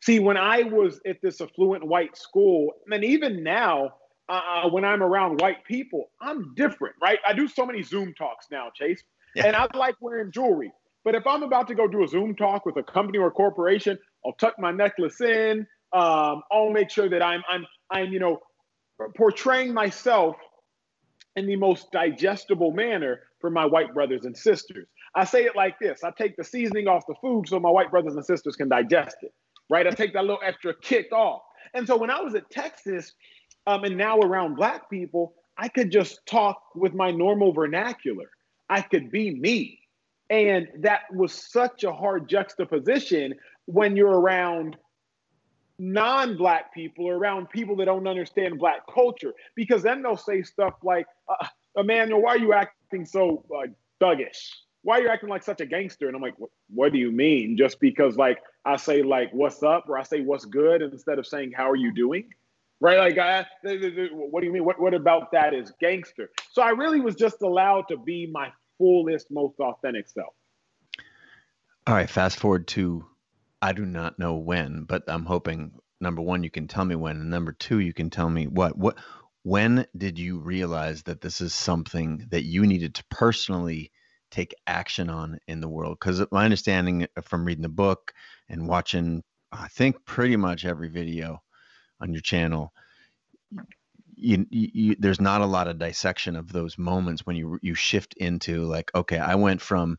See, 0.00 0.18
when 0.18 0.36
I 0.36 0.62
was 0.62 1.00
at 1.06 1.20
this 1.22 1.40
affluent 1.40 1.84
white 1.84 2.16
school, 2.16 2.72
and 2.90 3.04
even 3.04 3.42
now, 3.42 3.94
uh, 4.28 4.40
uh, 4.64 4.68
when 4.68 4.84
I'm 4.84 5.02
around 5.02 5.40
white 5.40 5.64
people, 5.64 6.10
I'm 6.20 6.54
different, 6.54 6.94
right? 7.02 7.18
I 7.26 7.32
do 7.32 7.48
so 7.48 7.64
many 7.66 7.82
Zoom 7.82 8.14
talks 8.14 8.46
now, 8.50 8.68
Chase, 8.74 9.02
and 9.44 9.56
I 9.56 9.66
like 9.74 9.96
wearing 10.00 10.30
jewelry. 10.32 10.72
But 11.04 11.14
if 11.14 11.26
I'm 11.26 11.42
about 11.42 11.68
to 11.68 11.74
go 11.74 11.86
do 11.88 12.04
a 12.04 12.08
Zoom 12.08 12.34
talk 12.34 12.66
with 12.66 12.76
a 12.76 12.82
company 12.82 13.18
or 13.18 13.28
a 13.28 13.30
corporation, 13.30 13.98
I'll 14.24 14.32
tuck 14.32 14.58
my 14.58 14.72
necklace 14.72 15.20
in. 15.20 15.66
Um, 15.92 16.42
I'll 16.52 16.70
make 16.70 16.90
sure 16.90 17.08
that 17.08 17.22
I'm, 17.22 17.42
I'm, 17.48 17.66
I'm, 17.90 18.12
you 18.12 18.18
know, 18.18 18.40
portraying 19.16 19.72
myself 19.72 20.36
in 21.36 21.46
the 21.46 21.56
most 21.56 21.90
digestible 21.92 22.72
manner 22.72 23.20
for 23.40 23.48
my 23.48 23.64
white 23.64 23.94
brothers 23.94 24.24
and 24.24 24.36
sisters. 24.36 24.88
I 25.14 25.24
say 25.24 25.44
it 25.44 25.56
like 25.56 25.78
this 25.78 26.04
I 26.04 26.10
take 26.10 26.36
the 26.36 26.44
seasoning 26.44 26.88
off 26.88 27.04
the 27.06 27.14
food 27.20 27.48
so 27.48 27.58
my 27.60 27.70
white 27.70 27.90
brothers 27.90 28.14
and 28.14 28.24
sisters 28.24 28.56
can 28.56 28.68
digest 28.68 29.16
it, 29.22 29.32
right? 29.70 29.86
I 29.86 29.90
take 29.90 30.12
that 30.14 30.22
little 30.22 30.40
extra 30.44 30.74
kick 30.74 31.12
off. 31.12 31.42
And 31.74 31.86
so 31.86 31.96
when 31.96 32.10
I 32.10 32.20
was 32.20 32.34
at 32.34 32.50
Texas 32.50 33.14
um, 33.66 33.84
and 33.84 33.96
now 33.96 34.18
around 34.18 34.56
Black 34.56 34.90
people, 34.90 35.34
I 35.56 35.68
could 35.68 35.90
just 35.90 36.20
talk 36.26 36.60
with 36.74 36.94
my 36.94 37.10
normal 37.10 37.52
vernacular. 37.52 38.30
I 38.68 38.82
could 38.82 39.10
be 39.10 39.34
me. 39.34 39.80
And 40.30 40.68
that 40.80 41.02
was 41.12 41.32
such 41.32 41.84
a 41.84 41.92
hard 41.92 42.28
juxtaposition 42.28 43.34
when 43.64 43.96
you're 43.96 44.18
around 44.20 44.76
non 45.78 46.36
black 46.36 46.74
people 46.74 47.06
or 47.06 47.14
around 47.14 47.48
people 47.50 47.76
that 47.76 47.86
don't 47.86 48.06
understand 48.06 48.58
black 48.58 48.80
culture, 48.92 49.32
because 49.54 49.82
then 49.82 50.02
they'll 50.02 50.16
say 50.16 50.42
stuff 50.42 50.74
like, 50.82 51.06
uh, 51.28 51.46
Emmanuel, 51.76 52.20
why 52.22 52.34
are 52.34 52.38
you 52.38 52.52
acting 52.52 53.06
so 53.06 53.44
uh, 53.56 53.66
thuggish? 54.02 54.50
why 54.82 54.98
are 54.98 55.02
you 55.02 55.08
acting 55.08 55.28
like 55.28 55.42
such 55.42 55.60
a 55.60 55.66
gangster? 55.66 56.06
And 56.06 56.16
I'm 56.16 56.22
like, 56.22 56.36
what 56.70 56.92
do 56.92 56.98
you 56.98 57.10
mean? 57.10 57.56
Just 57.56 57.80
because 57.80 58.16
like 58.16 58.38
I 58.64 58.76
say 58.76 59.02
like 59.02 59.30
what's 59.32 59.62
up 59.62 59.88
or 59.88 59.98
I 59.98 60.02
say 60.02 60.20
what's 60.20 60.44
good 60.44 60.82
instead 60.82 61.18
of 61.18 61.26
saying 61.26 61.52
how 61.54 61.70
are 61.70 61.76
you 61.76 61.92
doing? 61.92 62.30
Right? 62.80 62.98
Like, 62.98 63.18
I, 63.18 63.44
what 63.62 64.40
do 64.40 64.46
you 64.46 64.52
mean? 64.52 64.64
What 64.64 64.80
what 64.80 64.94
about 64.94 65.32
that 65.32 65.52
is 65.52 65.72
gangster? 65.80 66.30
So 66.52 66.62
I 66.62 66.70
really 66.70 67.00
was 67.00 67.16
just 67.16 67.42
allowed 67.42 67.86
to 67.88 67.96
be 67.96 68.28
my 68.30 68.52
fullest, 68.78 69.30
most 69.30 69.58
authentic 69.58 70.08
self. 70.08 70.34
All 71.86 71.94
right, 71.94 72.08
fast 72.08 72.38
forward 72.38 72.68
to 72.68 73.06
I 73.60 73.72
do 73.72 73.84
not 73.84 74.18
know 74.18 74.36
when, 74.36 74.84
but 74.84 75.02
I'm 75.08 75.24
hoping 75.24 75.72
number 76.00 76.22
one 76.22 76.44
you 76.44 76.50
can 76.50 76.68
tell 76.68 76.84
me 76.84 76.94
when, 76.94 77.16
and 77.16 77.30
number 77.30 77.52
two 77.52 77.80
you 77.80 77.92
can 77.92 78.10
tell 78.10 78.30
me 78.30 78.46
what 78.46 78.76
what 78.78 78.98
when 79.42 79.86
did 79.96 80.18
you 80.18 80.38
realize 80.38 81.04
that 81.04 81.20
this 81.20 81.40
is 81.40 81.54
something 81.54 82.26
that 82.30 82.44
you 82.44 82.66
needed 82.66 82.94
to 82.96 83.04
personally 83.10 83.90
take 84.30 84.54
action 84.66 85.08
on 85.08 85.38
in 85.48 85.60
the 85.60 85.68
world? 85.68 85.96
Because 85.98 86.24
my 86.30 86.44
understanding 86.44 87.06
from 87.22 87.44
reading 87.44 87.62
the 87.62 87.68
book 87.68 88.12
and 88.48 88.68
watching, 88.68 89.22
I 89.50 89.68
think 89.68 90.04
pretty 90.04 90.36
much 90.36 90.64
every 90.64 90.88
video 90.88 91.42
on 92.00 92.12
your 92.12 92.22
channel, 92.22 92.72
you, 94.14 94.46
you, 94.50 94.96
there's 94.98 95.20
not 95.20 95.40
a 95.40 95.46
lot 95.46 95.68
of 95.68 95.78
dissection 95.78 96.36
of 96.36 96.52
those 96.52 96.76
moments 96.76 97.24
when 97.24 97.36
you 97.36 97.58
you 97.62 97.74
shift 97.74 98.14
into 98.14 98.64
like, 98.64 98.90
okay, 98.94 99.18
I 99.18 99.36
went 99.36 99.60
from 99.60 99.96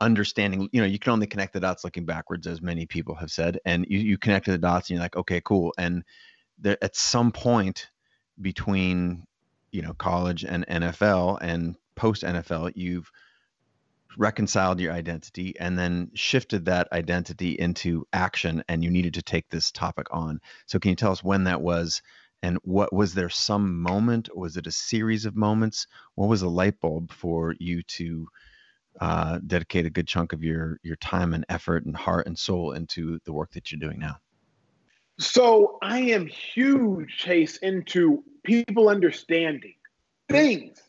understanding, 0.00 0.68
you 0.72 0.80
know, 0.80 0.86
you 0.86 0.98
can 0.98 1.12
only 1.12 1.26
connect 1.26 1.52
the 1.52 1.60
dots 1.60 1.84
looking 1.84 2.04
backwards, 2.04 2.46
as 2.46 2.60
many 2.60 2.86
people 2.86 3.14
have 3.16 3.30
said, 3.30 3.60
and 3.64 3.86
you 3.88 3.98
you 3.98 4.18
connected 4.18 4.52
the 4.52 4.58
dots 4.58 4.90
and 4.90 4.96
you're 4.96 5.04
like, 5.04 5.16
okay, 5.16 5.40
cool, 5.40 5.72
and 5.78 6.04
there, 6.58 6.78
at 6.82 6.96
some 6.96 7.32
point 7.32 7.88
between 8.40 9.24
you 9.70 9.82
know 9.82 9.94
college 9.94 10.44
and 10.44 10.66
NFL 10.66 11.38
and 11.40 11.76
post 11.94 12.22
NFL, 12.22 12.72
you've 12.74 13.10
reconciled 14.18 14.80
your 14.80 14.92
identity 14.92 15.54
and 15.58 15.78
then 15.78 16.10
shifted 16.14 16.64
that 16.64 16.88
identity 16.92 17.52
into 17.52 18.06
action 18.12 18.62
and 18.68 18.82
you 18.82 18.90
needed 18.90 19.14
to 19.14 19.22
take 19.22 19.48
this 19.48 19.70
topic 19.70 20.06
on. 20.10 20.40
So 20.66 20.78
can 20.78 20.90
you 20.90 20.96
tell 20.96 21.12
us 21.12 21.24
when 21.24 21.44
that 21.44 21.60
was 21.60 22.02
and 22.42 22.58
what 22.62 22.92
was 22.92 23.14
there 23.14 23.28
some 23.28 23.80
moment 23.80 24.34
was 24.34 24.56
it 24.56 24.66
a 24.66 24.72
series 24.72 25.26
of 25.26 25.36
moments? 25.36 25.86
What 26.14 26.28
was 26.28 26.42
a 26.42 26.48
light 26.48 26.80
bulb 26.80 27.12
for 27.12 27.54
you 27.58 27.82
to 27.82 28.28
uh, 29.00 29.38
dedicate 29.46 29.86
a 29.86 29.90
good 29.90 30.08
chunk 30.08 30.32
of 30.32 30.42
your 30.42 30.78
your 30.82 30.96
time 30.96 31.34
and 31.34 31.44
effort 31.48 31.84
and 31.84 31.94
heart 31.94 32.26
and 32.26 32.38
soul 32.38 32.72
into 32.72 33.20
the 33.24 33.32
work 33.32 33.52
that 33.52 33.70
you're 33.70 33.80
doing 33.80 33.98
now? 33.98 34.16
So 35.18 35.78
i 35.82 35.98
am 35.98 36.26
huge 36.26 37.14
chase 37.18 37.58
into 37.58 38.24
people 38.42 38.88
understanding 38.88 39.74
things. 40.30 40.80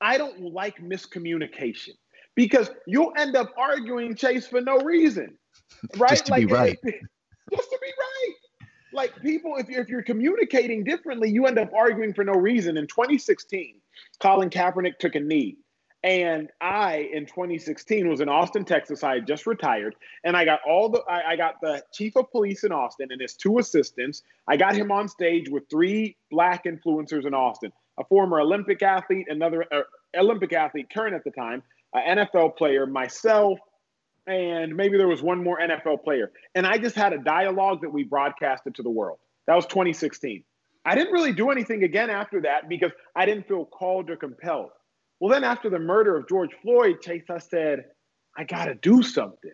I 0.00 0.16
don't 0.18 0.40
like 0.40 0.78
miscommunication 0.78 1.96
because 2.36 2.70
you'll 2.86 3.12
end 3.16 3.34
up 3.34 3.52
arguing 3.58 4.14
Chase 4.14 4.46
for 4.46 4.60
no 4.60 4.78
reason, 4.78 5.36
right? 5.96 6.10
just 6.10 6.26
to 6.26 6.32
like, 6.32 6.46
be 6.46 6.52
right. 6.52 6.78
just 6.84 7.70
to 7.70 7.78
be 7.82 7.88
right. 7.98 8.34
Like 8.92 9.20
people, 9.20 9.56
if 9.56 9.68
you're, 9.68 9.82
if 9.82 9.88
you're 9.88 10.02
communicating 10.02 10.84
differently, 10.84 11.28
you 11.30 11.46
end 11.46 11.58
up 11.58 11.72
arguing 11.76 12.14
for 12.14 12.24
no 12.24 12.34
reason. 12.34 12.76
In 12.76 12.86
2016, 12.86 13.74
Colin 14.20 14.48
Kaepernick 14.48 14.98
took 15.00 15.16
a 15.16 15.20
knee. 15.20 15.56
And 16.04 16.50
I, 16.60 17.08
in 17.12 17.26
2016, 17.26 18.08
was 18.08 18.20
in 18.20 18.28
Austin, 18.28 18.64
Texas. 18.64 19.02
I 19.02 19.14
had 19.14 19.26
just 19.26 19.44
retired, 19.44 19.96
and 20.22 20.36
I 20.36 20.44
got 20.44 20.60
all 20.64 20.88
the 20.88 21.00
I, 21.08 21.32
I, 21.32 21.36
got 21.36 21.54
the 21.60 21.82
chief 21.92 22.16
of 22.16 22.30
police 22.30 22.62
in 22.62 22.70
Austin 22.70 23.08
and 23.10 23.20
his 23.20 23.34
two 23.34 23.58
assistants. 23.58 24.22
I 24.46 24.56
got 24.56 24.76
him 24.76 24.92
on 24.92 25.08
stage 25.08 25.48
with 25.48 25.64
three 25.68 26.16
black 26.30 26.64
influencers 26.64 27.26
in 27.26 27.34
Austin: 27.34 27.72
a 27.98 28.04
former 28.04 28.38
Olympic 28.40 28.82
athlete, 28.82 29.26
another 29.28 29.64
uh, 29.72 29.80
Olympic 30.16 30.52
athlete, 30.52 30.86
current 30.94 31.16
at 31.16 31.24
the 31.24 31.32
time, 31.32 31.62
an 31.94 32.18
NFL 32.18 32.56
player, 32.56 32.86
myself, 32.86 33.58
and 34.26 34.76
maybe 34.76 34.96
there 34.98 35.08
was 35.08 35.22
one 35.22 35.42
more 35.42 35.60
NFL 35.60 36.02
player. 36.02 36.32
And 36.54 36.66
I 36.66 36.78
just 36.78 36.96
had 36.96 37.12
a 37.12 37.18
dialogue 37.18 37.82
that 37.82 37.90
we 37.90 38.02
broadcasted 38.02 38.74
to 38.76 38.82
the 38.82 38.90
world. 38.90 39.18
That 39.46 39.54
was 39.54 39.66
2016. 39.66 40.42
I 40.84 40.94
didn't 40.94 41.12
really 41.12 41.32
do 41.32 41.50
anything 41.50 41.82
again 41.84 42.10
after 42.10 42.40
that 42.42 42.68
because 42.68 42.92
I 43.14 43.26
didn't 43.26 43.48
feel 43.48 43.64
called 43.64 44.10
or 44.10 44.16
compelled. 44.16 44.70
Well, 45.20 45.32
then 45.32 45.44
after 45.44 45.70
the 45.70 45.78
murder 45.78 46.16
of 46.16 46.28
George 46.28 46.50
Floyd, 46.62 47.00
Chase, 47.00 47.24
I 47.30 47.38
said, 47.38 47.86
I 48.36 48.44
got 48.44 48.66
to 48.66 48.74
do 48.74 49.02
something. 49.02 49.52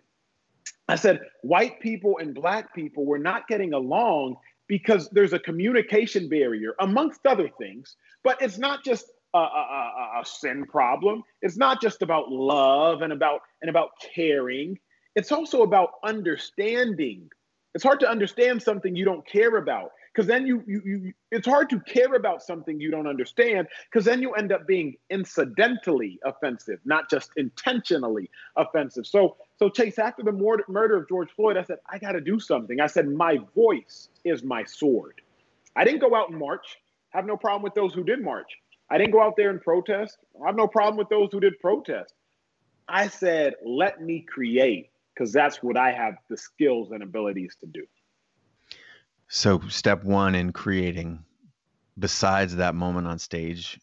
I 0.87 0.95
said, 0.95 1.21
white 1.41 1.79
people 1.79 2.17
and 2.19 2.35
black 2.35 2.73
people 2.75 3.05
were 3.05 3.19
not 3.19 3.47
getting 3.47 3.73
along 3.73 4.35
because 4.67 5.09
there's 5.11 5.33
a 5.33 5.39
communication 5.39 6.27
barrier, 6.29 6.73
amongst 6.79 7.25
other 7.25 7.49
things. 7.57 7.95
But 8.23 8.41
it's 8.41 8.57
not 8.57 8.83
just 8.83 9.05
a, 9.33 9.37
a, 9.37 10.21
a, 10.21 10.25
sin 10.25 10.65
problem. 10.65 11.23
It's 11.41 11.57
not 11.57 11.81
just 11.81 12.01
about 12.01 12.31
love 12.31 13.01
and 13.01 13.11
about 13.11 13.41
and 13.61 13.69
about 13.69 13.89
caring. 14.15 14.77
It's 15.15 15.31
also 15.31 15.63
about 15.63 15.91
understanding. 16.03 17.29
It's 17.73 17.83
hard 17.83 17.99
to 18.01 18.09
understand 18.09 18.61
something 18.61 18.95
you 18.95 19.05
don't 19.05 19.25
care 19.25 19.57
about 19.57 19.91
because 20.13 20.27
then 20.27 20.45
you, 20.45 20.63
you 20.67 20.81
you 20.85 21.13
it's 21.31 21.47
hard 21.47 21.69
to 21.71 21.79
care 21.79 22.13
about 22.13 22.43
something 22.43 22.79
you 22.79 22.91
don't 22.91 23.07
understand 23.07 23.67
because 23.91 24.05
then 24.05 24.21
you 24.21 24.33
end 24.33 24.51
up 24.51 24.67
being 24.67 24.95
incidentally 25.09 26.19
offensive, 26.23 26.79
not 26.85 27.09
just 27.09 27.31
intentionally 27.35 28.29
offensive. 28.55 29.07
So 29.07 29.37
so 29.57 29.69
Chase, 29.69 29.97
after 29.97 30.23
the 30.23 30.31
murder 30.31 30.97
of 30.97 31.07
George 31.09 31.31
Floyd, 31.31 31.57
I 31.57 31.63
said 31.63 31.77
I 31.89 31.97
got 31.97 32.11
to 32.11 32.21
do 32.21 32.39
something. 32.39 32.79
I 32.79 32.87
said 32.87 33.07
my 33.07 33.39
voice 33.55 34.09
is 34.23 34.43
my 34.43 34.63
sword. 34.63 35.21
I 35.75 35.83
didn't 35.83 36.01
go 36.01 36.13
out 36.15 36.29
and 36.29 36.37
march. 36.37 36.77
Have 37.09 37.25
no 37.25 37.37
problem 37.37 37.63
with 37.63 37.73
those 37.73 37.93
who 37.93 38.03
did 38.03 38.23
march. 38.23 38.51
I 38.89 38.97
didn't 38.97 39.11
go 39.11 39.21
out 39.21 39.35
there 39.37 39.49
and 39.49 39.61
protest. 39.61 40.17
I 40.41 40.47
have 40.47 40.55
no 40.55 40.67
problem 40.67 40.97
with 40.97 41.09
those 41.09 41.29
who 41.31 41.39
did 41.39 41.59
protest. 41.59 42.13
I 42.87 43.07
said, 43.07 43.55
let 43.65 44.01
me 44.01 44.25
create 44.27 44.89
because 45.13 45.31
that's 45.31 45.63
what 45.63 45.77
I 45.77 45.91
have 45.91 46.15
the 46.29 46.37
skills 46.37 46.91
and 46.91 47.01
abilities 47.01 47.55
to 47.61 47.67
do. 47.67 47.85
So, 49.29 49.61
step 49.67 50.03
one 50.03 50.35
in 50.35 50.51
creating, 50.51 51.23
besides 51.97 52.55
that 52.57 52.75
moment 52.75 53.07
on 53.07 53.17
stage 53.17 53.79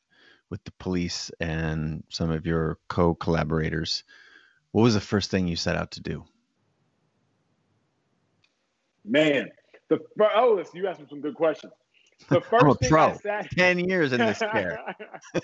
with 0.49 0.63
the 0.65 0.73
police 0.73 1.31
and 1.41 2.05
some 2.09 2.31
of 2.31 2.47
your 2.47 2.79
co 2.89 3.15
collaborators, 3.15 4.05
what 4.73 4.83
was 4.83 4.95
the 4.95 5.01
first 5.01 5.31
thing 5.31 5.49
you 5.49 5.57
set 5.57 5.77
out 5.77 5.93
to 5.93 6.01
do? 6.01 6.25
Man, 9.05 9.51
The 9.89 9.99
oh, 10.37 10.63
you 10.75 10.87
asked 10.87 11.01
me 11.01 11.07
some 11.09 11.21
good 11.21 11.35
questions. 11.35 11.73
The 12.29 12.41
first 12.41 12.53
I'm 12.65 12.71
a 12.71 12.75
thing 12.75 12.91
pro. 12.91 13.05
I 13.05 13.13
sat, 13.15 13.51
ten 13.57 13.79
years 13.79 14.13
in 14.13 14.19
this 14.21 14.39
chair. 14.39 14.95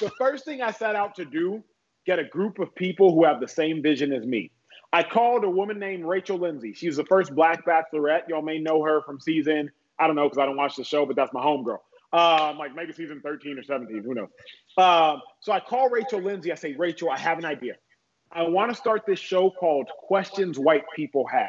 the 0.00 0.10
first 0.18 0.44
thing 0.44 0.62
I 0.62 0.70
set 0.70 0.96
out 0.96 1.14
to 1.16 1.24
do 1.24 1.62
get 2.06 2.18
a 2.18 2.24
group 2.24 2.58
of 2.58 2.74
people 2.74 3.12
who 3.12 3.24
have 3.24 3.40
the 3.40 3.48
same 3.48 3.82
vision 3.82 4.12
as 4.12 4.24
me. 4.24 4.50
I 4.92 5.02
called 5.02 5.44
a 5.44 5.50
woman 5.50 5.78
named 5.78 6.04
Rachel 6.04 6.38
Lindsay. 6.38 6.72
She's 6.72 6.96
the 6.96 7.04
first 7.04 7.34
black 7.34 7.66
bachelorette. 7.66 8.28
Y'all 8.28 8.42
may 8.42 8.58
know 8.58 8.82
her 8.82 9.02
from 9.02 9.20
season, 9.20 9.70
I 9.98 10.06
don't 10.06 10.16
know 10.16 10.24
because 10.24 10.38
I 10.38 10.46
don't 10.46 10.56
watch 10.56 10.76
the 10.76 10.84
show, 10.84 11.06
but 11.06 11.16
that's 11.16 11.32
my 11.32 11.42
homegirl. 11.42 11.78
Um, 12.12 12.58
like 12.58 12.74
maybe 12.74 12.92
season 12.92 13.20
13 13.20 13.58
or 13.58 13.62
17, 13.62 14.02
who 14.02 14.14
knows? 14.14 14.28
Um, 14.78 15.20
so 15.40 15.52
I 15.52 15.60
call 15.60 15.90
Rachel 15.90 16.20
Lindsay. 16.20 16.52
I 16.52 16.54
say, 16.54 16.74
Rachel, 16.74 17.10
I 17.10 17.18
have 17.18 17.38
an 17.38 17.44
idea. 17.44 17.74
I 18.32 18.42
want 18.42 18.70
to 18.70 18.76
start 18.76 19.02
this 19.06 19.18
show 19.18 19.50
called 19.50 19.88
Questions 20.06 20.58
White 20.58 20.84
People 20.94 21.26
Have. 21.26 21.48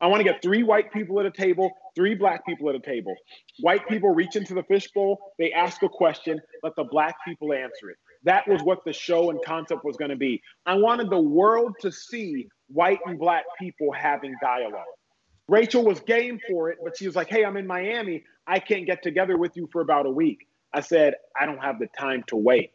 I 0.00 0.06
want 0.06 0.20
to 0.20 0.24
get 0.24 0.40
three 0.42 0.62
white 0.62 0.92
people 0.92 1.18
at 1.18 1.26
a 1.26 1.30
table, 1.30 1.72
three 1.94 2.14
black 2.14 2.46
people 2.46 2.68
at 2.68 2.76
a 2.76 2.80
table. 2.80 3.14
White 3.60 3.86
people 3.88 4.14
reach 4.14 4.36
into 4.36 4.54
the 4.54 4.62
fishbowl, 4.62 5.18
they 5.38 5.52
ask 5.52 5.82
a 5.82 5.88
question, 5.88 6.40
let 6.62 6.76
the 6.76 6.84
black 6.84 7.16
people 7.26 7.52
answer 7.52 7.90
it. 7.90 7.96
That 8.24 8.46
was 8.46 8.62
what 8.62 8.84
the 8.84 8.92
show 8.92 9.30
and 9.30 9.40
concept 9.44 9.84
was 9.84 9.96
going 9.96 10.10
to 10.10 10.16
be. 10.16 10.40
I 10.66 10.74
wanted 10.74 11.10
the 11.10 11.20
world 11.20 11.74
to 11.80 11.90
see 11.90 12.48
white 12.68 12.98
and 13.06 13.18
black 13.18 13.44
people 13.58 13.92
having 13.92 14.34
dialogue. 14.40 14.86
Rachel 15.48 15.82
was 15.82 16.00
game 16.00 16.38
for 16.48 16.70
it, 16.70 16.78
but 16.84 16.96
she 16.96 17.06
was 17.06 17.16
like, 17.16 17.28
Hey, 17.28 17.44
I'm 17.44 17.56
in 17.56 17.66
Miami. 17.66 18.24
I 18.46 18.58
can't 18.58 18.86
get 18.86 19.02
together 19.02 19.36
with 19.36 19.56
you 19.56 19.68
for 19.72 19.80
about 19.80 20.06
a 20.06 20.10
week. 20.10 20.46
I 20.72 20.80
said, 20.80 21.14
I 21.40 21.46
don't 21.46 21.58
have 21.58 21.78
the 21.78 21.88
time 21.98 22.22
to 22.28 22.36
wait. 22.36 22.72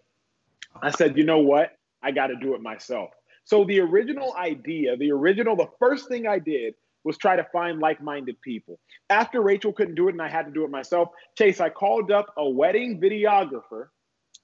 I 0.81 0.89
said, 0.89 1.17
You 1.17 1.23
know 1.23 1.39
what? 1.39 1.77
I 2.01 2.11
got 2.11 2.27
to 2.27 2.35
do 2.35 2.55
it 2.55 2.61
myself. 2.61 3.11
So 3.45 3.63
the 3.65 3.79
original 3.81 4.33
idea, 4.35 4.97
the 4.97 5.11
original, 5.11 5.55
the 5.55 5.69
first 5.79 6.07
thing 6.07 6.27
I 6.27 6.39
did 6.39 6.73
was 7.03 7.17
try 7.17 7.35
to 7.35 7.45
find 7.51 7.79
like-minded 7.79 8.41
people. 8.41 8.79
After 9.09 9.41
Rachel 9.41 9.73
couldn't 9.73 9.95
do 9.95 10.07
it 10.07 10.13
and 10.13 10.21
I 10.21 10.29
had 10.29 10.45
to 10.45 10.51
do 10.51 10.63
it 10.63 10.71
myself, 10.71 11.09
Chase, 11.37 11.59
I 11.59 11.69
called 11.69 12.11
up 12.11 12.33
a 12.37 12.47
wedding 12.47 13.01
videographer 13.01 13.87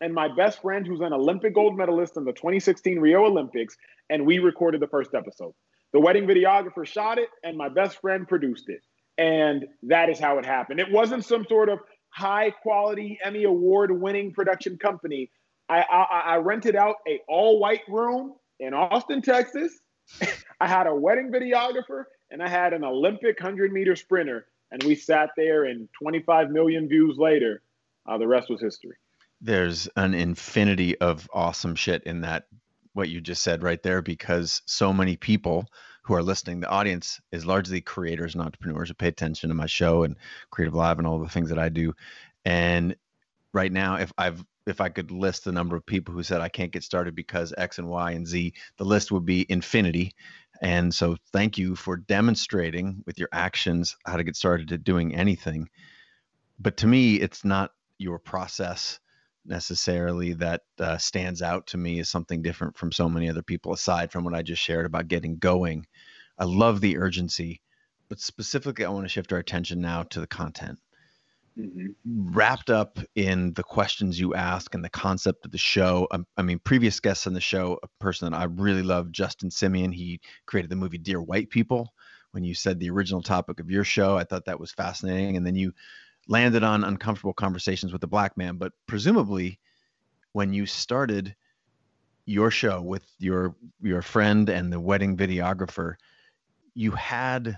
and 0.02 0.14
my 0.14 0.28
best 0.34 0.62
friend 0.62 0.86
who's 0.86 1.02
an 1.02 1.14
Olympic 1.14 1.54
gold 1.54 1.78
medalist 1.78 2.18
in 2.18 2.26
the 2.26 2.34
2016 2.34 3.00
Rio 3.00 3.26
Olympics, 3.26 3.76
and 4.10 4.26
we 4.26 4.40
recorded 4.40 4.82
the 4.82 4.88
first 4.88 5.14
episode. 5.14 5.54
The 5.92 6.00
wedding 6.00 6.26
videographer 6.26 6.86
shot 6.86 7.18
it, 7.18 7.30
and 7.44 7.58
my 7.58 7.70
best 7.70 8.00
friend 8.00 8.28
produced 8.28 8.70
it. 8.70 8.82
And 9.18 9.66
that 9.84 10.10
is 10.10 10.20
how 10.20 10.38
it 10.38 10.46
happened. 10.46 10.80
It 10.80 10.92
wasn't 10.92 11.26
some 11.26 11.46
sort 11.50 11.68
of 11.70 11.80
high 12.12 12.52
quality 12.52 13.20
Emmy 13.24 13.44
award 13.44 13.92
winning 13.92 14.32
production 14.32 14.78
company. 14.78 15.30
I, 15.68 15.82
I, 15.82 16.04
I 16.04 16.36
rented 16.38 16.76
out 16.76 16.96
a 17.08 17.20
all 17.28 17.60
white 17.60 17.82
room 17.90 18.36
in 18.60 18.74
Austin, 18.74 19.22
Texas. 19.22 19.78
I 20.62 20.68
had 20.68 20.88
a 20.88 20.96
wedding 20.96 21.32
videographer 21.32 22.06
and 22.32 22.42
I 22.42 22.48
had 22.48 22.74
an 22.74 22.84
Olympic 22.84 23.40
100 23.40 23.72
meter 23.72 23.96
sprinter. 23.96 24.48
And 24.72 24.84
we 24.84 24.94
sat 24.94 25.32
there, 25.36 25.66
and 25.66 25.90
25 26.00 26.52
million 26.52 26.88
views 26.88 27.18
later, 27.18 27.64
uh, 28.08 28.20
the 28.20 28.28
rest 28.28 28.50
was 28.50 28.62
history. 28.62 28.96
There's 29.42 29.88
an 29.96 30.14
infinity 30.14 30.98
of 31.00 31.28
awesome 31.34 31.74
shit 31.76 32.04
in 32.04 32.22
that, 32.22 32.46
what 32.94 33.10
you 33.10 33.20
just 33.20 33.42
said 33.42 33.64
right 33.64 33.82
there, 33.82 34.04
because 34.04 34.62
so 34.66 34.94
many 34.94 35.16
people 35.16 35.66
who 36.04 36.14
are 36.14 36.22
listening, 36.22 36.60
the 36.60 36.70
audience 36.70 37.20
is 37.32 37.46
largely 37.46 37.82
creators 37.82 38.36
and 38.36 38.44
entrepreneurs 38.44 38.90
who 38.90 38.94
pay 38.94 39.08
attention 39.08 39.50
to 39.50 39.56
my 39.56 39.66
show 39.66 40.04
and 40.04 40.16
CreativeLive 40.54 41.00
and 41.00 41.08
all 41.08 41.20
the 41.20 41.30
things 41.30 41.50
that 41.50 41.60
I 41.60 41.70
do. 41.70 41.94
And 42.46 42.96
right 43.54 43.72
now, 43.72 43.96
if 43.96 44.14
I've 44.18 44.44
if 44.68 44.82
I 44.82 44.90
could 44.90 45.10
list 45.10 45.44
the 45.46 45.52
number 45.52 45.76
of 45.76 45.86
people 45.86 46.14
who 46.14 46.24
said 46.24 46.42
I 46.42 46.50
can't 46.50 46.72
get 46.72 46.84
started 46.84 47.16
because 47.16 47.54
X 47.58 47.80
and 47.80 47.90
Y 47.90 48.12
and 48.12 48.28
Z, 48.28 48.54
the 48.78 48.84
list 48.86 49.12
would 49.12 49.26
be 49.26 49.46
infinity. 49.50 50.14
And 50.62 50.94
so 50.94 51.16
thank 51.32 51.58
you 51.58 51.76
for 51.76 51.98
demonstrating 51.98 53.04
with 53.06 53.18
your 53.18 53.30
actions 53.32 53.96
how 54.06 54.18
to 54.18 54.24
get 54.24 54.36
started 54.36 54.68
to 54.70 54.78
doing 54.78 55.16
anything. 55.16 55.70
But 56.60 56.78
to 56.78 56.88
me, 56.88 57.16
it's 57.16 57.46
not 57.46 57.72
your 57.98 58.20
process 58.20 59.00
necessarily 59.46 60.34
that 60.34 60.62
uh, 60.80 60.98
stands 60.98 61.42
out 61.42 61.68
to 61.68 61.78
me 61.78 62.00
as 62.00 62.10
something 62.10 62.42
different 62.42 62.78
from 62.78 62.92
so 62.92 63.08
many 63.08 63.30
other 63.30 63.42
people, 63.42 63.74
aside 63.74 64.12
from 64.12 64.24
what 64.24 64.36
I 64.36 64.42
just 64.42 64.62
shared 64.62 64.86
about 64.86 65.08
getting 65.08 65.38
going. 65.38 65.88
I 66.38 66.46
love 66.46 66.82
the 66.82 66.98
urgency, 66.98 67.62
but 68.10 68.20
specifically, 68.20 68.86
I 68.86 68.90
want 68.90 69.06
to 69.06 69.10
shift 69.10 69.32
our 69.34 69.40
attention 69.40 69.82
now 69.82 70.04
to 70.04 70.20
the 70.20 70.28
content. 70.28 70.80
Mm-hmm. 71.60 72.32
Wrapped 72.32 72.70
up 72.70 73.00
in 73.16 73.54
the 73.54 73.64
questions 73.64 74.20
you 74.20 74.34
ask 74.34 74.74
and 74.74 74.84
the 74.84 74.90
concept 74.90 75.46
of 75.46 75.52
the 75.52 75.58
show. 75.58 76.08
I, 76.12 76.16
um, 76.16 76.28
I 76.38 76.42
mean, 76.42 76.60
previous 76.60 77.00
guests 77.00 77.28
on 77.28 77.34
the 77.34 77.42
show, 77.42 77.80
a 77.84 77.88
person 78.00 78.32
that 78.32 78.38
I 78.38 78.46
really 78.46 78.84
love, 78.84 79.12
Justin 79.12 79.50
Simien, 79.50 79.94
he 79.94 80.22
created 80.46 80.70
the 80.70 80.76
movie 80.76 80.98
Dear 80.98 81.22
White 81.22 81.50
People. 81.50 81.94
When 82.32 82.44
you 82.44 82.54
said 82.54 82.80
the 82.80 82.92
original 82.92 83.24
topic 83.24 83.60
of 83.60 83.72
your 83.72 83.84
show, 83.84 84.18
I 84.18 84.24
thought 84.24 84.46
that 84.46 84.60
was 84.60 84.72
fascinating. 84.72 85.36
And 85.36 85.46
then 85.46 85.56
you 85.56 85.74
landed 86.28 86.64
on 86.64 86.84
uncomfortable 86.84 87.34
conversations 87.34 87.92
with 87.92 88.02
the 88.02 88.08
black 88.08 88.38
man. 88.38 88.58
But 88.58 88.72
presumably, 88.88 89.60
when 90.32 90.54
you 90.54 90.66
started 90.66 91.36
your 92.26 92.52
show 92.52 92.82
with 92.82 93.04
your 93.18 93.56
your 93.82 94.04
friend 94.04 94.48
and 94.50 94.72
the 94.72 94.80
wedding 94.80 95.18
videographer, 95.18 95.96
you 96.76 96.92
had 96.92 97.58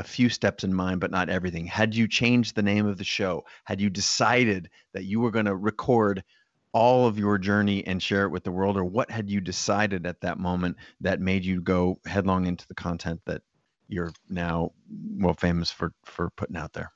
a 0.00 0.02
few 0.02 0.30
steps 0.30 0.64
in 0.64 0.72
mind, 0.72 0.98
but 0.98 1.10
not 1.10 1.28
everything. 1.28 1.66
Had 1.66 1.94
you 1.94 2.08
changed 2.08 2.56
the 2.56 2.62
name 2.62 2.86
of 2.86 2.96
the 2.96 3.04
show, 3.04 3.44
had 3.64 3.82
you 3.82 3.90
decided 3.90 4.70
that 4.94 5.04
you 5.04 5.20
were 5.20 5.30
going 5.30 5.44
to 5.44 5.54
record 5.54 6.24
all 6.72 7.06
of 7.06 7.18
your 7.18 7.36
journey 7.36 7.86
and 7.86 8.02
share 8.02 8.24
it 8.24 8.30
with 8.30 8.42
the 8.42 8.50
world, 8.50 8.78
or 8.78 8.84
what 8.84 9.10
had 9.10 9.28
you 9.28 9.42
decided 9.42 10.06
at 10.06 10.22
that 10.22 10.38
moment 10.38 10.76
that 11.02 11.20
made 11.20 11.44
you 11.44 11.60
go 11.60 12.00
headlong 12.06 12.46
into 12.46 12.66
the 12.66 12.74
content 12.74 13.20
that 13.26 13.42
you're 13.88 14.12
now 14.30 14.70
well 15.18 15.34
famous 15.34 15.70
for 15.70 15.92
for 16.06 16.30
putting 16.30 16.56
out 16.56 16.72
there? 16.72 16.90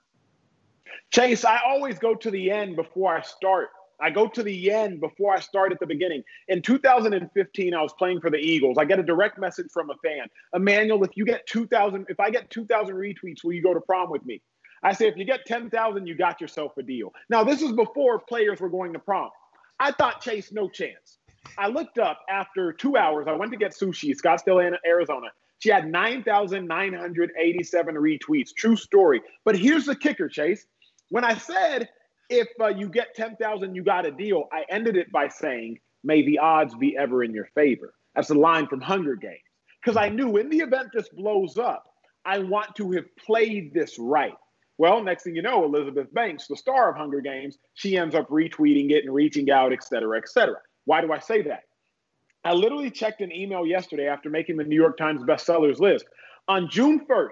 Chase, 1.11 1.45
I 1.45 1.61
always 1.67 1.99
go 1.99 2.15
to 2.15 2.31
the 2.31 2.51
end 2.51 2.75
before 2.75 3.15
I 3.15 3.21
start. 3.21 3.69
I 4.05 4.11
go 4.11 4.29
to 4.29 4.43
the 4.43 4.71
end 4.71 5.01
before 5.01 5.35
I 5.35 5.41
start 5.41 5.73
at 5.73 5.81
the 5.81 5.87
beginning. 5.87 6.23
In 6.49 6.61
2015, 6.61 7.75
I 7.75 7.81
was 7.81 7.95
playing 7.95 8.21
for 8.21 8.29
the 8.29 8.37
Eagles. 8.37 8.77
I 8.77 8.85
get 8.85 8.99
a 8.99 9.03
direct 9.03 9.39
message 9.39 9.69
from 9.73 9.89
a 9.89 9.95
fan. 10.05 10.27
Emmanuel, 10.55 11.03
if 11.05 11.17
you 11.17 11.25
get 11.25 11.47
2,000, 11.47 12.05
if 12.11 12.21
I 12.21 12.29
get 12.29 12.51
2,000 12.51 12.95
retweets, 12.95 13.43
will 13.43 13.55
you 13.55 13.63
go 13.63 13.73
to 13.73 13.81
prom 13.81 14.11
with 14.11 14.23
me? 14.27 14.43
I 14.83 14.93
say, 14.93 15.09
if 15.09 15.17
you 15.17 15.25
get 15.25 15.47
10,000, 15.47 16.07
you 16.07 16.15
got 16.15 16.39
yourself 16.39 16.77
a 16.77 16.83
deal. 16.83 17.15
Now, 17.31 17.45
this 17.45 17.63
is 17.63 17.73
before 17.73 18.19
players 18.19 18.61
were 18.61 18.69
going 18.69 18.93
to 18.93 18.99
prom. 18.99 19.31
I 19.81 19.93
thought 19.93 20.21
Chase, 20.21 20.53
no 20.53 20.69
chance. 20.69 21.17
I 21.57 21.69
looked 21.69 21.99
up 21.99 22.21
after 22.29 22.75
two 22.75 22.99
hours. 22.99 23.27
I 23.27 23.33
went 23.33 23.53
to 23.53 23.59
get 23.59 23.73
sushi, 23.73 24.15
Scottsdale, 24.15 24.77
Arizona. 24.87 25.29
She 25.61 25.71
had 25.71 25.91
9,987 25.91 27.95
retweets. 27.95 28.55
True 28.55 28.77
story. 28.77 29.23
But 29.47 29.57
here's 29.57 29.87
the 29.87 29.97
kicker, 29.97 30.29
Chase. 30.29 30.67
When 31.09 31.25
I 31.25 31.39
said 31.39 31.89
if 32.29 32.49
uh, 32.61 32.69
you 32.69 32.89
get 32.89 33.15
10,000, 33.15 33.75
you 33.75 33.83
got 33.83 34.07
a 34.07 34.11
deal, 34.11 34.49
I 34.53 34.65
ended 34.69 34.97
it 34.97 35.11
by 35.13 35.29
saying, 35.29 35.79
may 36.03 36.25
the 36.25 36.39
odds 36.39 36.75
be 36.75 36.97
ever 36.97 37.25
in 37.25 37.33
your 37.33 37.49
favor. 37.55 37.95
That's 38.15 38.31
a 38.31 38.35
line 38.35 38.67
from 38.67 38.81
Hunger 38.81 39.17
Games. 39.17 39.39
Because 39.83 39.97
I 39.97 40.09
knew 40.09 40.37
in 40.37 40.49
the 40.49 40.59
event 40.59 40.89
this 40.95 41.09
blows 41.11 41.59
up, 41.59 41.85
I 42.25 42.39
want 42.39 42.75
to 42.77 42.93
have 42.93 43.05
played 43.17 43.75
this 43.75 43.99
right. 43.99 44.35
Well, 44.79 45.03
next 45.03 45.25
thing 45.25 45.37
you 45.37 45.43
know, 45.43 45.65
Elizabeth 45.65 46.13
Banks, 46.13 46.47
the 46.47 46.57
star 46.57 46.91
of 46.91 46.97
Hunger 46.97 47.21
Games, 47.21 47.59
she 47.75 47.97
ends 47.97 48.15
up 48.15 48.29
retweeting 48.29 48.91
it 48.91 49.05
and 49.05 49.15
reaching 49.15 49.51
out, 49.51 49.73
et 49.73 49.85
cetera, 49.85 50.19
et 50.19 50.29
cetera. 50.29 50.57
Why 50.85 51.01
do 51.01 51.13
I 51.13 51.19
say 51.19 51.43
that? 51.43 51.65
I 52.45 52.53
literally 52.53 52.91
checked 52.91 53.21
an 53.21 53.33
email 53.33 53.65
yesterday 53.65 54.09
after 54.09 54.31
making 54.31 54.57
the 54.57 54.65
New 54.65 54.77
York 54.77 54.97
Times 54.97 55.23
bestsellers 55.23 55.79
list. 55.79 56.07
On 56.49 56.69
June 56.69 57.07
1st, 57.09 57.31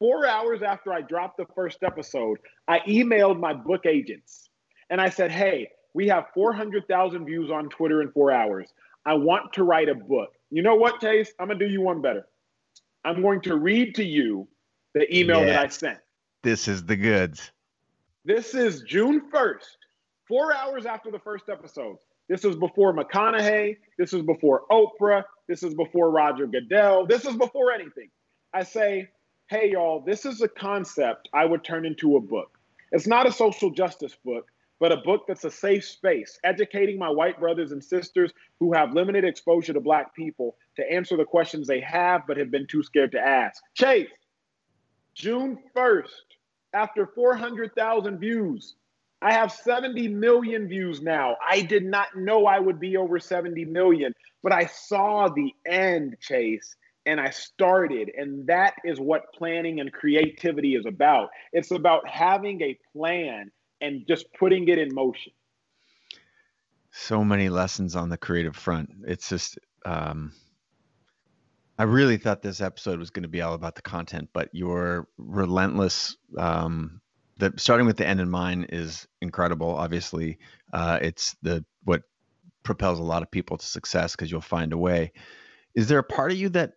Four 0.00 0.26
hours 0.26 0.62
after 0.62 0.92
I 0.92 1.02
dropped 1.02 1.36
the 1.36 1.46
first 1.54 1.84
episode, 1.84 2.38
I 2.66 2.80
emailed 2.80 3.38
my 3.38 3.52
book 3.52 3.86
agents 3.86 4.48
and 4.88 5.00
I 5.00 5.10
said, 5.10 5.30
Hey, 5.30 5.68
we 5.94 6.08
have 6.08 6.24
400,000 6.34 7.26
views 7.26 7.50
on 7.50 7.68
Twitter 7.68 8.00
in 8.00 8.10
four 8.10 8.32
hours. 8.32 8.72
I 9.04 9.14
want 9.14 9.52
to 9.52 9.62
write 9.62 9.88
a 9.88 9.94
book. 9.94 10.30
You 10.50 10.62
know 10.62 10.74
what, 10.74 11.00
Chase? 11.00 11.32
I'm 11.38 11.48
going 11.48 11.58
to 11.58 11.66
do 11.66 11.70
you 11.70 11.82
one 11.82 12.00
better. 12.00 12.26
I'm 13.04 13.20
going 13.20 13.42
to 13.42 13.56
read 13.56 13.94
to 13.96 14.04
you 14.04 14.48
the 14.94 15.14
email 15.16 15.40
that 15.42 15.58
I 15.58 15.68
sent. 15.68 15.98
This 16.42 16.66
is 16.66 16.82
the 16.84 16.96
goods. 16.96 17.50
This 18.24 18.54
is 18.54 18.82
June 18.82 19.30
1st, 19.30 19.64
four 20.26 20.54
hours 20.54 20.86
after 20.86 21.10
the 21.10 21.18
first 21.18 21.48
episode. 21.50 21.96
This 22.28 22.44
is 22.44 22.56
before 22.56 22.94
McConaughey. 22.94 23.76
This 23.98 24.12
is 24.12 24.22
before 24.22 24.62
Oprah. 24.70 25.24
This 25.48 25.62
is 25.62 25.74
before 25.74 26.10
Roger 26.10 26.46
Goodell. 26.46 27.06
This 27.06 27.24
is 27.26 27.36
before 27.36 27.72
anything. 27.72 28.08
I 28.54 28.62
say, 28.64 29.08
hey, 29.50 29.72
y'all, 29.72 30.00
this 30.00 30.24
is 30.24 30.42
a 30.42 30.48
concept 30.48 31.28
I 31.32 31.44
would 31.44 31.64
turn 31.64 31.84
into 31.84 32.16
a 32.16 32.20
book. 32.20 32.56
It's 32.92 33.08
not 33.08 33.26
a 33.26 33.32
social 33.32 33.68
justice 33.68 34.16
book, 34.24 34.46
but 34.78 34.92
a 34.92 34.98
book 34.98 35.24
that's 35.26 35.42
a 35.42 35.50
safe 35.50 35.84
space, 35.84 36.38
educating 36.44 37.00
my 37.00 37.10
white 37.10 37.40
brothers 37.40 37.72
and 37.72 37.82
sisters 37.82 38.32
who 38.60 38.72
have 38.72 38.94
limited 38.94 39.24
exposure 39.24 39.72
to 39.72 39.80
Black 39.80 40.14
people 40.14 40.54
to 40.76 40.88
answer 40.88 41.16
the 41.16 41.24
questions 41.24 41.66
they 41.66 41.80
have 41.80 42.28
but 42.28 42.36
have 42.36 42.52
been 42.52 42.68
too 42.68 42.84
scared 42.84 43.10
to 43.10 43.18
ask. 43.18 43.60
Chase, 43.74 44.08
June 45.14 45.58
1st, 45.76 46.04
after 46.72 47.08
400,000 47.08 48.20
views, 48.20 48.76
I 49.20 49.32
have 49.32 49.50
70 49.50 50.06
million 50.06 50.68
views 50.68 51.02
now. 51.02 51.36
I 51.44 51.62
did 51.62 51.84
not 51.84 52.16
know 52.16 52.46
I 52.46 52.60
would 52.60 52.78
be 52.78 52.96
over 52.96 53.18
70 53.18 53.64
million, 53.64 54.14
but 54.44 54.52
I 54.52 54.66
saw 54.66 55.28
the 55.28 55.52
end, 55.66 56.18
Chase 56.20 56.76
and 57.10 57.20
I 57.20 57.30
started. 57.30 58.12
And 58.16 58.46
that 58.46 58.74
is 58.84 59.00
what 59.00 59.32
planning 59.34 59.80
and 59.80 59.92
creativity 59.92 60.76
is 60.76 60.86
about. 60.86 61.30
It's 61.52 61.72
about 61.72 62.08
having 62.08 62.62
a 62.62 62.78
plan 62.92 63.50
and 63.80 64.06
just 64.06 64.26
putting 64.38 64.68
it 64.68 64.78
in 64.78 64.94
motion. 64.94 65.32
So 66.92 67.24
many 67.24 67.48
lessons 67.48 67.96
on 67.96 68.10
the 68.10 68.16
creative 68.16 68.54
front. 68.54 68.90
It's 69.08 69.28
just, 69.28 69.58
um, 69.84 70.32
I 71.76 71.82
really 71.82 72.16
thought 72.16 72.42
this 72.42 72.60
episode 72.60 73.00
was 73.00 73.10
going 73.10 73.24
to 73.24 73.28
be 73.28 73.42
all 73.42 73.54
about 73.54 73.74
the 73.74 73.82
content, 73.82 74.28
but 74.32 74.48
your 74.52 75.08
relentless, 75.18 76.16
um, 76.38 77.00
the 77.38 77.54
starting 77.56 77.86
with 77.86 77.96
the 77.96 78.06
end 78.06 78.20
in 78.20 78.30
mind 78.30 78.66
is 78.68 79.08
incredible. 79.20 79.74
Obviously, 79.74 80.38
uh, 80.72 81.00
it's 81.02 81.34
the 81.42 81.64
what 81.82 82.02
propels 82.62 83.00
a 83.00 83.02
lot 83.02 83.22
of 83.22 83.30
people 83.32 83.56
to 83.56 83.66
success 83.66 84.12
because 84.12 84.30
you'll 84.30 84.40
find 84.42 84.72
a 84.72 84.78
way. 84.78 85.12
Is 85.74 85.88
there 85.88 85.98
a 85.98 86.04
part 86.04 86.32
of 86.32 86.38
you 86.38 86.50
that 86.50 86.74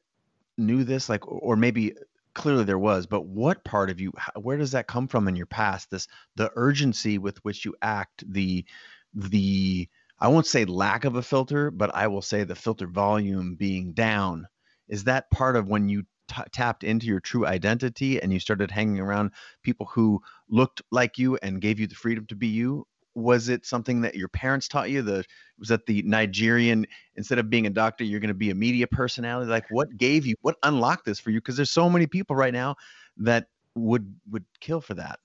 knew 0.58 0.84
this, 0.84 1.10
like, 1.10 1.28
or 1.28 1.56
maybe 1.56 1.94
clearly 2.34 2.63
there 2.63 2.80
was, 2.80 3.06
but 3.06 3.26
what 3.26 3.63
part 3.63 3.89
of 3.89 4.00
you, 4.00 4.12
where 4.39 4.58
does 4.58 4.72
that 4.72 4.88
come 4.88 5.08
from 5.08 5.28
in 5.28 5.36
your 5.36 5.46
past? 5.46 5.89
This 5.89 6.08
the 6.36 6.52
urgency 6.56 7.18
with 7.18 7.44
which 7.44 7.66
you 7.66 7.76
act, 7.82 8.24
the 8.32 8.66
the 9.13 9.88
I 10.20 10.28
won't 10.30 10.48
say 10.48 10.66
lack 10.66 11.06
of 11.06 11.16
a 11.16 11.22
filter, 11.22 11.72
but 11.72 11.94
I 11.94 12.08
will 12.08 12.22
say 12.22 12.44
the 12.44 12.56
filter 12.56 12.88
volume 12.88 13.56
being 13.56 13.94
down 13.94 14.48
is 14.88 15.04
that 15.06 15.30
part 15.32 15.56
of 15.56 15.68
when 15.68 15.89
you 15.89 16.04
t- 16.28 16.42
tapped 16.52 16.84
into 16.84 17.08
your 17.08 17.20
true 17.20 17.46
identity 17.46 18.22
and 18.22 18.32
you 18.32 18.39
started 18.39 18.72
hanging 18.72 19.00
around 19.00 19.32
people 19.63 19.88
who 19.88 20.22
looked 20.50 20.82
like 20.92 21.18
you 21.18 21.38
and 21.44 21.62
gave 21.62 21.80
you 21.80 21.88
the 21.88 21.96
freedom 21.96 22.26
to 22.28 22.36
be 22.36 22.48
you 22.48 22.86
was 23.15 23.49
it 23.49 23.65
something 23.65 24.02
that 24.02 24.15
your 24.15 24.28
parents 24.28 24.67
taught 24.67 24.89
you? 24.89 25.02
The 25.02 25.23
was 25.60 25.69
that 25.69 25.86
the 25.86 26.02
nigerian 26.04 26.88
instead 27.15 27.39
of 27.39 27.49
being 27.49 27.67
a 27.67 27.69
doctor 27.69 28.04
you're 28.04 28.19
going 28.19 28.30
to 28.30 28.34
be 28.34 28.49
a 28.49 28.56
media 28.56 28.88
personality? 28.88 29.49
Like 29.49 29.65
what 29.69 29.95
gave 29.97 30.26
you 30.26 30.36
what 30.41 30.58
unlocked 30.63 31.06
this 31.06 31.19
for 31.19 31.32
you? 31.32 31.39
Because 31.39 31.56
there's 31.56 31.71
so 31.71 31.89
many 31.89 32.08
people 32.08 32.36
right 32.36 32.54
now 32.54 32.76
that 33.17 33.47
would 33.76 34.13
would 34.32 34.45
kill 34.60 34.82
for 34.82 34.95
that. 34.95 35.19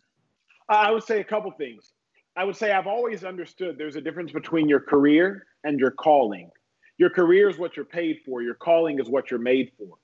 I 0.68 0.90
would 0.90 1.04
say 1.04 1.20
a 1.20 1.24
couple 1.24 1.50
things. 1.52 1.92
I 2.36 2.44
would 2.44 2.56
say 2.56 2.70
i've 2.72 2.86
always 2.86 3.24
understood 3.24 3.76
there's 3.78 3.96
a 3.96 4.00
difference 4.00 4.30
between 4.30 4.68
your 4.68 4.80
career 4.80 5.46
and 5.64 5.80
your 5.80 5.90
calling. 5.90 6.50
Your 6.98 7.10
career 7.10 7.48
is 7.48 7.58
what 7.58 7.76
you're 7.76 7.84
paid 7.84 8.18
for, 8.24 8.42
your 8.42 8.54
calling 8.54 9.00
is 9.00 9.08
what 9.08 9.30
you're 9.30 9.40
made 9.40 9.72
for. 9.78 9.96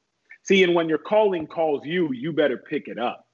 See, 0.43 0.63
and 0.63 0.75
when 0.75 0.89
your 0.89 0.99
calling 0.99 1.47
calls 1.47 1.85
you, 1.85 2.13
you 2.13 2.33
better 2.33 2.57
pick 2.57 2.89
it 2.89 2.99
up. 2.99 3.27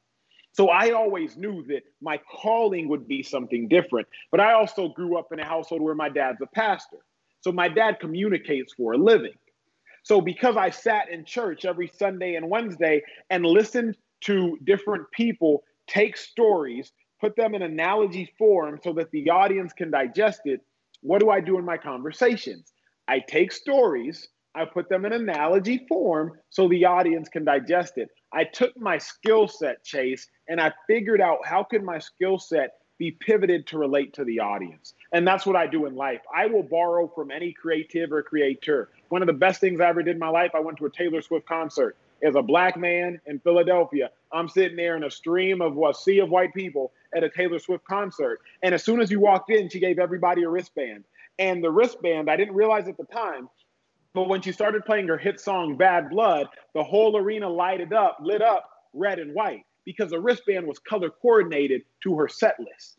So 0.53 0.69
I 0.69 0.91
always 0.91 1.37
knew 1.37 1.65
that 1.69 1.83
my 2.01 2.19
calling 2.19 2.89
would 2.89 3.07
be 3.07 3.23
something 3.23 3.69
different. 3.69 4.09
But 4.31 4.41
I 4.41 4.53
also 4.55 4.89
grew 4.89 5.19
up 5.19 5.33
in 5.33 5.39
a 5.39 5.45
household 5.45 5.83
where 5.83 5.95
my 5.95 6.09
dad's 6.09 6.41
a 6.43 6.47
pastor. 6.47 6.99
So 7.41 7.53
my 7.53 7.69
dad 7.69 8.01
communicates 8.01 8.73
for 8.75 8.93
a 8.93 8.99
living. 8.99 9.33
So 10.03 10.21
because 10.21 10.57
I 10.57 10.71
sat 10.71 11.11
in 11.11 11.25
church 11.25 11.65
every 11.65 11.89
Sunday 11.89 12.35
and 12.35 12.51
Wednesday 12.51 13.03
and 13.29 13.45
listened 13.45 13.97
to 14.23 14.59
different 14.65 15.11
people 15.13 15.63
take 15.87 16.17
stories, 16.17 16.93
put 17.21 17.37
them 17.37 17.55
in 17.55 17.63
analogy 17.63 18.33
form 18.39 18.79
so 18.83 18.93
that 18.95 19.11
the 19.11 19.31
audience 19.31 19.73
can 19.73 19.91
digest 19.91 20.43
it, 20.45 20.61
what 21.03 21.21
do 21.21 21.31
I 21.31 21.41
do 21.41 21.59
in 21.59 21.65
my 21.65 21.77
conversations? 21.77 22.73
I 23.09 23.21
take 23.21 23.53
stories, 23.53 24.29
I 24.55 24.65
put 24.65 24.89
them 24.89 25.05
in 25.05 25.13
analogy 25.13 25.87
form 25.89 26.33
so 26.51 26.69
the 26.69 26.85
audience 26.85 27.29
can 27.29 27.45
digest 27.45 27.95
it. 27.97 28.09
I 28.33 28.45
took 28.45 28.79
my 28.79 28.99
skill 28.99 29.49
set, 29.49 29.85
Chase, 29.85 30.29
and 30.49 30.61
I 30.61 30.73
figured 30.87 31.21
out 31.21 31.39
how 31.45 31.65
could 31.65 31.83
my 31.83 31.99
skill 31.99 32.39
set 32.39 32.75
be 32.99 33.11
pivoted 33.13 33.67
to 33.67 33.79
relate 33.79 34.13
to 34.13 34.25
the 34.25 34.41
audience. 34.41 34.93
And 35.13 35.27
that's 35.27 35.47
what 35.47 35.57
I 35.57 35.67
do 35.67 35.87
in 35.87 35.97
life. 35.97 36.21
I 36.35 36.47
will 36.47 36.63
borrow 36.63 37.09
from 37.09 37.31
any 37.31 37.53
creative 37.53 38.13
or 38.13 38.23
creator. 38.23 38.91
One 39.09 39.23
of 39.23 39.27
the 39.27 39.33
best 39.33 39.61
things 39.61 39.81
I 39.81 39.89
ever 39.89 40.03
did 40.03 40.17
in 40.17 40.19
my 40.19 40.29
life, 40.29 40.51
I 40.55 40.61
went 40.61 40.77
to 40.79 40.87
a 40.87 40.91
Taylor 40.91 41.23
Swift 41.23 41.47
concert. 41.47 41.97
As 42.23 42.35
a 42.35 42.43
black 42.43 42.77
man 42.77 43.19
in 43.25 43.41
Philadelphia, 43.41 44.11
I'm 44.31 44.51
sitting 44.51 44.77
there 44.77 44.97
in 44.97 45.05
a 45.05 45.11
stream 45.11 45.63
of 45.63 45.79
a 45.79 45.95
sea 45.95 46.19
of 46.19 46.29
white 46.29 46.53
people 46.53 46.93
at 47.17 47.25
a 47.25 47.31
Taylor 47.31 47.59
Swift 47.59 47.85
concert. 47.87 48.41
And 48.63 48.75
as 48.75 48.85
soon 48.85 49.01
as 49.01 49.11
you 49.11 49.19
walked 49.19 49.51
in, 49.51 49.71
she 49.71 49.81
gave 49.81 49.99
everybody 49.99 50.43
a 50.43 50.51
wristband 50.51 51.05
and 51.39 51.65
the 51.65 51.71
wristband. 51.71 52.31
I 52.31 52.37
didn't 52.37 52.55
realize 52.55 52.87
at 52.87 52.99
the 52.99 53.05
time, 53.05 53.49
but 54.15 54.29
when 54.29 54.43
she 54.43 54.53
started 54.53 54.85
playing 54.85 55.09
her 55.09 55.19
hit 55.19 55.41
song 55.41 55.77
Bad 55.77 56.11
Blood, 56.11 56.49
the 56.75 56.83
whole 56.83 57.17
arena 57.17 57.49
lighted 57.49 57.93
up, 57.93 58.19
lit 58.21 58.43
up 58.43 58.69
red 58.93 59.19
and 59.19 59.35
white 59.35 59.65
because 59.85 60.11
the 60.11 60.21
wristband 60.21 60.67
was 60.67 60.79
color 60.79 61.11
coordinated 61.11 61.83
to 62.03 62.17
her 62.17 62.29
set 62.29 62.59
list. 62.59 62.99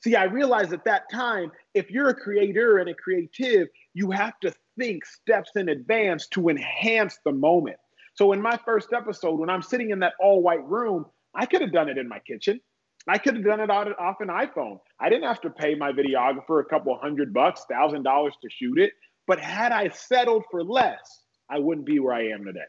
See, 0.00 0.14
I 0.14 0.24
realized 0.24 0.72
at 0.72 0.84
that 0.84 1.10
time, 1.10 1.50
if 1.74 1.90
you're 1.90 2.10
a 2.10 2.14
creator 2.14 2.78
and 2.78 2.88
a 2.88 2.94
creative, 2.94 3.68
you 3.94 4.10
have 4.10 4.38
to 4.40 4.52
think 4.78 5.04
steps 5.04 5.50
in 5.56 5.68
advance 5.68 6.28
to 6.28 6.48
enhance 6.48 7.18
the 7.24 7.32
moment. 7.32 7.78
So 8.14 8.32
in 8.32 8.40
my 8.40 8.58
first 8.64 8.92
episode, 8.92 9.38
when 9.38 9.50
I'm 9.50 9.62
sitting 9.62 9.90
in 9.90 10.00
that 10.00 10.14
all 10.20 10.42
white 10.42 10.64
room, 10.64 11.06
I 11.34 11.46
could 11.46 11.60
have 11.60 11.72
done 11.72 11.88
it 11.88 11.98
in 11.98 12.08
my 12.08 12.20
kitchen. 12.20 12.60
I 13.08 13.18
could 13.18 13.36
have 13.36 13.44
done 13.44 13.60
it 13.60 13.70
off 13.70 14.20
an 14.20 14.28
iPhone. 14.28 14.80
I 15.00 15.08
didn't 15.08 15.24
have 15.24 15.40
to 15.42 15.50
pay 15.50 15.74
my 15.74 15.92
videographer 15.92 16.60
a 16.60 16.64
couple 16.64 16.96
hundred 16.98 17.32
bucks, 17.32 17.64
thousand 17.70 18.02
dollars 18.02 18.34
to 18.42 18.48
shoot 18.50 18.78
it. 18.78 18.92
But 19.28 19.40
had 19.40 19.72
I 19.72 19.90
settled 19.90 20.44
for 20.50 20.64
less, 20.64 21.22
I 21.50 21.60
wouldn't 21.60 21.86
be 21.86 22.00
where 22.00 22.14
I 22.14 22.28
am 22.30 22.44
today. 22.44 22.60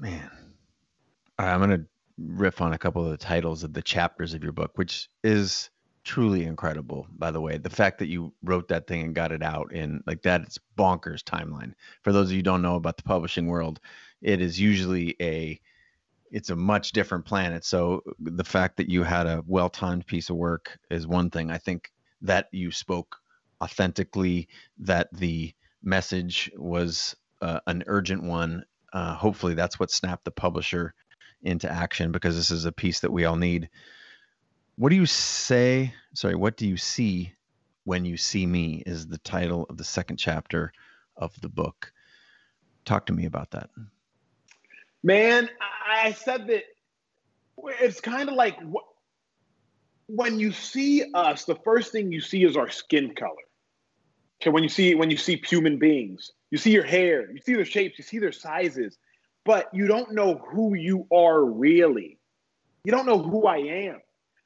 Man, 0.00 0.30
All 1.38 1.46
right, 1.46 1.54
I'm 1.54 1.60
going 1.60 1.70
to 1.80 1.86
riff 2.18 2.60
on 2.62 2.72
a 2.72 2.78
couple 2.78 3.04
of 3.04 3.10
the 3.10 3.18
titles 3.18 3.64
of 3.64 3.74
the 3.74 3.82
chapters 3.82 4.34
of 4.34 4.42
your 4.42 4.52
book, 4.52 4.72
which 4.76 5.08
is 5.22 5.70
truly 6.04 6.44
incredible, 6.44 7.06
by 7.18 7.30
the 7.30 7.40
way. 7.40 7.58
The 7.58 7.70
fact 7.70 7.98
that 7.98 8.08
you 8.08 8.32
wrote 8.42 8.68
that 8.68 8.86
thing 8.86 9.02
and 9.02 9.14
got 9.14 9.32
it 9.32 9.42
out 9.42 9.72
in 9.72 10.02
like 10.06 10.22
that, 10.22 10.42
it's 10.42 10.58
bonkers 10.78 11.22
timeline. 11.22 11.74
For 12.02 12.12
those 12.12 12.30
of 12.30 12.36
you 12.36 12.42
don't 12.42 12.62
know 12.62 12.76
about 12.76 12.96
the 12.96 13.02
publishing 13.04 13.46
world, 13.46 13.80
it 14.22 14.40
is 14.40 14.58
usually 14.60 15.16
a 15.20 15.60
it's 16.30 16.50
a 16.50 16.56
much 16.56 16.92
different 16.92 17.26
planet. 17.26 17.64
So 17.64 18.02
the 18.18 18.44
fact 18.44 18.78
that 18.78 18.88
you 18.88 19.02
had 19.02 19.26
a 19.26 19.44
well-timed 19.46 20.06
piece 20.06 20.30
of 20.30 20.36
work 20.36 20.78
is 20.90 21.06
one 21.06 21.30
thing. 21.30 21.50
I 21.50 21.58
think 21.58 21.92
that 22.22 22.48
you 22.52 22.70
spoke 22.70 23.18
authentically, 23.62 24.48
that 24.78 25.08
the 25.12 25.52
message 25.82 26.50
was 26.56 27.16
uh, 27.40 27.60
an 27.66 27.84
urgent 27.86 28.22
one. 28.22 28.64
Uh, 28.92 29.14
hopefully, 29.14 29.54
that's 29.54 29.78
what 29.78 29.90
snapped 29.90 30.24
the 30.24 30.30
publisher 30.30 30.94
into 31.42 31.70
action 31.70 32.12
because 32.12 32.36
this 32.36 32.50
is 32.50 32.64
a 32.64 32.72
piece 32.72 33.00
that 33.00 33.12
we 33.12 33.24
all 33.24 33.36
need. 33.36 33.68
What 34.76 34.90
do 34.90 34.96
you 34.96 35.06
say? 35.06 35.94
Sorry, 36.14 36.34
what 36.34 36.56
do 36.56 36.66
you 36.66 36.76
see 36.76 37.32
when 37.84 38.04
you 38.04 38.16
see 38.16 38.46
me? 38.46 38.82
Is 38.86 39.06
the 39.06 39.18
title 39.18 39.66
of 39.70 39.76
the 39.76 39.84
second 39.84 40.16
chapter 40.16 40.72
of 41.16 41.38
the 41.40 41.48
book. 41.48 41.92
Talk 42.84 43.06
to 43.06 43.12
me 43.12 43.26
about 43.26 43.50
that. 43.52 43.70
Man, 45.02 45.48
I 45.88 46.12
said 46.12 46.46
that 46.48 46.64
it's 47.80 48.00
kind 48.00 48.28
of 48.28 48.34
like 48.34 48.58
when 50.06 50.38
you 50.38 50.52
see 50.52 51.04
us, 51.14 51.44
the 51.44 51.54
first 51.56 51.92
thing 51.92 52.12
you 52.12 52.20
see 52.20 52.44
is 52.44 52.56
our 52.56 52.70
skin 52.70 53.14
color. 53.14 53.32
Okay, 54.42 54.50
when 54.50 54.64
you 54.64 54.68
see 54.68 54.96
when 54.96 55.08
you 55.08 55.16
see 55.16 55.40
human 55.48 55.78
beings, 55.78 56.32
you 56.50 56.58
see 56.58 56.72
your 56.72 56.82
hair, 56.84 57.30
you 57.30 57.40
see 57.40 57.54
their 57.54 57.64
shapes, 57.64 57.96
you 57.96 58.02
see 58.02 58.18
their 58.18 58.32
sizes, 58.32 58.98
but 59.44 59.68
you 59.72 59.86
don't 59.86 60.12
know 60.12 60.34
who 60.50 60.74
you 60.74 61.06
are 61.14 61.44
really. 61.44 62.18
You 62.82 62.90
don't 62.90 63.06
know 63.06 63.22
who 63.22 63.46
I 63.46 63.58
am. 63.58 64.00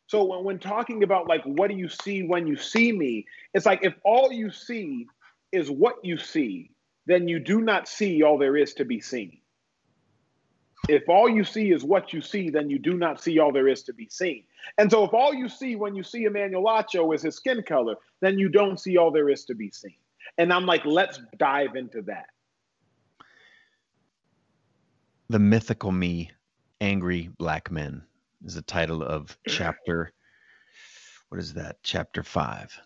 So 0.07 0.23
when, 0.25 0.45
when 0.45 0.59
talking 0.59 1.03
about 1.03 1.29
like 1.29 1.43
what 1.45 1.71
do 1.71 1.77
you 1.77 1.89
see 1.89 2.23
when 2.23 2.47
you 2.47 2.57
see 2.57 2.93
me, 2.93 3.25
it's 3.55 3.65
like 3.65 3.81
if 3.83 3.95
all 4.05 4.31
you 4.31 4.51
see 4.51 5.07
is 5.51 5.71
what 5.71 5.95
you 6.05 6.19
see, 6.19 6.73
then 7.07 7.27
you 7.27 7.39
do 7.39 7.63
not 7.63 7.89
see 7.89 8.23
all 8.23 8.37
there 8.37 8.59
is 8.59 8.75
to 8.75 8.85
be 8.85 9.01
seen. 9.01 9.39
If 10.89 11.09
all 11.09 11.29
you 11.29 11.43
see 11.43 11.73
is 11.73 11.83
what 11.83 12.13
you 12.13 12.21
see, 12.21 12.49
then 12.49 12.71
you 12.71 12.79
do 12.79 12.95
not 12.95 13.21
see 13.21 13.39
all 13.39 13.53
there 13.53 13.67
is 13.67 13.83
to 13.85 13.93
be 13.93 14.09
seen. 14.09 14.45
And 14.79 14.91
so, 14.91 15.05
if 15.05 15.13
all 15.13 15.35
you 15.35 15.49
see 15.49 15.75
when 15.75 15.97
you 15.97 16.03
see 16.03 16.25
Emmanuel 16.25 16.65
Acho 16.65 17.15
is 17.15 17.23
his 17.23 17.35
skin 17.35 17.63
color, 17.63 17.97
then 18.21 18.39
you 18.39 18.49
don't 18.49 18.79
see 18.79 18.97
all 18.97 19.11
there 19.11 19.29
is 19.29 19.45
to 19.47 19.55
be 19.55 19.71
seen. 19.71 19.97
And 20.39 20.53
I'm 20.53 20.67
like, 20.67 20.85
let's 20.85 21.21
dive 21.39 21.75
into 21.77 22.03
that. 22.03 22.27
The 25.29 25.39
Mythical 25.41 25.91
Me, 25.91 26.31
Angry 26.81 27.31
Black 27.37 27.71
Men 27.71 28.03
is 28.45 28.55
the 28.55 28.63
title 28.63 29.03
of 29.03 29.37
chapter. 29.49 30.13
What 31.31 31.41
is 31.41 31.55
that? 31.55 31.79
Chapter 31.83 32.23
five. 32.23 32.79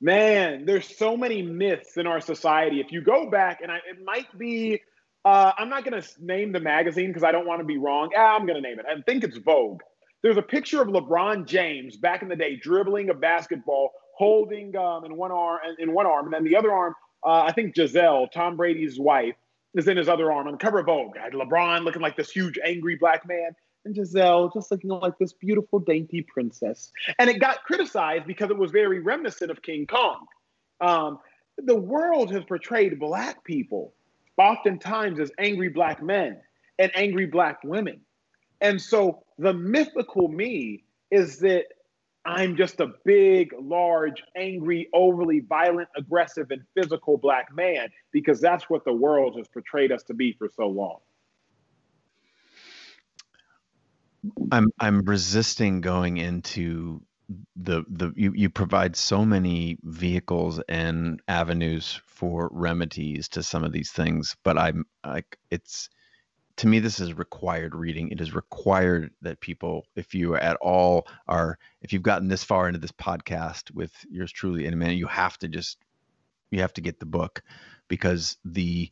Man, 0.00 0.64
there's 0.64 0.96
so 0.96 1.16
many 1.16 1.42
myths 1.42 1.96
in 1.96 2.06
our 2.06 2.20
society. 2.20 2.80
If 2.80 2.92
you 2.92 3.00
go 3.00 3.28
back, 3.30 3.62
and 3.62 3.72
I, 3.72 3.78
it 3.78 4.04
might 4.04 4.38
be 4.38 4.80
uh, 5.28 5.52
I'm 5.58 5.68
not 5.68 5.84
going 5.84 6.00
to 6.00 6.08
name 6.20 6.52
the 6.52 6.60
magazine 6.60 7.08
because 7.08 7.22
I 7.22 7.32
don't 7.32 7.46
want 7.46 7.60
to 7.60 7.64
be 7.64 7.76
wrong. 7.76 8.10
Ah, 8.16 8.34
I'm 8.34 8.46
going 8.46 8.60
to 8.60 8.66
name 8.66 8.78
it. 8.78 8.86
I 8.88 9.00
think 9.02 9.24
it's 9.24 9.36
Vogue. 9.36 9.80
There's 10.22 10.38
a 10.38 10.42
picture 10.42 10.80
of 10.80 10.88
LeBron 10.88 11.46
James 11.46 11.96
back 11.96 12.22
in 12.22 12.28
the 12.28 12.36
day 12.36 12.56
dribbling 12.56 13.10
a 13.10 13.14
basketball, 13.14 13.90
holding 14.16 14.74
um, 14.76 15.04
in 15.04 15.16
one 15.16 15.30
arm, 15.30 15.60
in 15.78 15.92
one 15.92 16.06
arm, 16.06 16.24
and 16.24 16.32
then 16.32 16.44
the 16.44 16.56
other 16.56 16.72
arm. 16.72 16.94
Uh, 17.22 17.42
I 17.42 17.52
think 17.52 17.74
Gisele, 17.74 18.28
Tom 18.28 18.56
Brady's 18.56 18.98
wife, 18.98 19.34
is 19.74 19.86
in 19.86 19.98
his 19.98 20.08
other 20.08 20.32
arm 20.32 20.46
on 20.46 20.52
the 20.52 20.58
cover 20.58 20.78
of 20.78 20.86
Vogue. 20.86 21.18
I 21.18 21.24
had 21.24 21.34
LeBron 21.34 21.84
looking 21.84 22.00
like 22.00 22.16
this 22.16 22.30
huge 22.30 22.58
angry 22.64 22.96
black 22.96 23.28
man, 23.28 23.50
and 23.84 23.94
Gisele 23.94 24.50
just 24.54 24.70
looking 24.70 24.90
like 24.90 25.18
this 25.18 25.34
beautiful 25.34 25.78
dainty 25.78 26.22
princess. 26.22 26.90
And 27.18 27.28
it 27.28 27.38
got 27.38 27.64
criticized 27.64 28.26
because 28.26 28.50
it 28.50 28.56
was 28.56 28.70
very 28.70 29.00
reminiscent 29.00 29.50
of 29.50 29.60
King 29.60 29.86
Kong. 29.86 30.26
Um, 30.80 31.18
the 31.58 31.76
world 31.76 32.32
has 32.32 32.44
portrayed 32.44 32.98
black 32.98 33.44
people 33.44 33.92
oftentimes 34.38 35.20
as 35.20 35.30
angry 35.38 35.68
black 35.68 36.02
men 36.02 36.40
and 36.78 36.90
angry 36.94 37.26
black 37.26 37.58
women. 37.64 38.00
And 38.60 38.80
so 38.80 39.22
the 39.38 39.52
mythical 39.52 40.28
me 40.28 40.84
is 41.10 41.38
that 41.38 41.64
I'm 42.24 42.56
just 42.56 42.80
a 42.80 42.88
big, 43.04 43.54
large, 43.58 44.22
angry, 44.36 44.88
overly 44.92 45.40
violent, 45.40 45.88
aggressive, 45.96 46.50
and 46.50 46.62
physical 46.74 47.16
black 47.16 47.54
man 47.54 47.88
because 48.12 48.40
that's 48.40 48.68
what 48.68 48.84
the 48.84 48.92
world 48.92 49.36
has 49.38 49.48
portrayed 49.48 49.92
us 49.92 50.02
to 50.04 50.14
be 50.14 50.32
for 50.32 50.48
so 50.54 50.66
long. 50.66 50.98
I'm 54.52 54.66
I'm 54.78 55.02
resisting 55.02 55.80
going 55.80 56.18
into 56.18 57.00
the 57.56 57.84
the 57.88 58.12
you, 58.16 58.32
you 58.34 58.48
provide 58.48 58.96
so 58.96 59.24
many 59.24 59.78
vehicles 59.82 60.60
and 60.68 61.20
avenues 61.28 62.00
for 62.06 62.48
remedies 62.52 63.28
to 63.28 63.42
some 63.42 63.64
of 63.64 63.72
these 63.72 63.90
things, 63.90 64.36
but 64.44 64.56
I'm 64.58 64.84
like 65.06 65.38
it's 65.50 65.90
to 66.56 66.66
me 66.66 66.78
this 66.80 67.00
is 67.00 67.14
required 67.14 67.74
reading. 67.74 68.08
It 68.10 68.20
is 68.20 68.34
required 68.34 69.12
that 69.22 69.40
people 69.40 69.84
if 69.94 70.14
you 70.14 70.36
at 70.36 70.56
all 70.56 71.06
are 71.26 71.58
if 71.82 71.92
you've 71.92 72.02
gotten 72.02 72.28
this 72.28 72.44
far 72.44 72.66
into 72.66 72.80
this 72.80 72.92
podcast 72.92 73.70
with 73.72 73.92
yours 74.10 74.32
truly 74.32 74.66
in 74.66 74.72
a 74.72 74.76
minute 74.76 74.96
you 74.96 75.06
have 75.06 75.38
to 75.38 75.48
just 75.48 75.78
you 76.50 76.60
have 76.60 76.72
to 76.74 76.80
get 76.80 76.98
the 76.98 77.06
book 77.06 77.42
because 77.88 78.38
the 78.44 78.90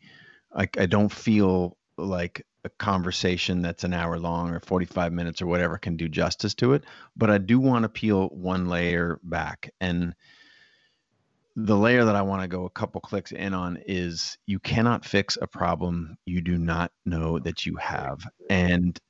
I, 0.55 0.68
I 0.79 0.87
don't 0.87 1.12
feel 1.12 1.77
like 1.99 2.46
a 2.67 2.71
conversation 2.71 3.63
that's 3.63 3.85
an 3.85 3.95
hour 3.95 4.19
long 4.19 4.51
or 4.51 4.61
45 4.61 5.13
minutes 5.13 5.41
or 5.41 5.47
whatever 5.47 5.79
can 5.79 5.97
do 5.97 6.09
justice 6.09 6.55
to 6.55 6.75
it 6.75 6.85
but 7.17 7.31
i 7.31 7.39
do 7.39 7.59
want 7.59 7.85
to 7.85 7.89
peel 7.89 8.29
one 8.29 8.69
layer 8.69 9.19
back 9.23 9.71
and 9.81 10.15
the 11.57 11.77
layer 11.77 12.05
that 12.05 12.15
I 12.15 12.23
want 12.23 12.43
to 12.43 12.49
go 12.49 12.67
a 12.67 12.71
couple 12.71 13.01
clicks 13.01 13.33
in 13.33 13.55
on 13.55 13.79
is 13.87 14.37
you 14.47 14.59
cannot 14.59 15.07
fix 15.07 15.39
a 15.41 15.47
problem 15.47 16.19
you 16.27 16.43
do 16.43 16.59
not 16.59 16.93
know 17.07 17.39
that 17.39 17.65
you 17.65 17.77
have. 17.77 18.21
And 18.51 19.01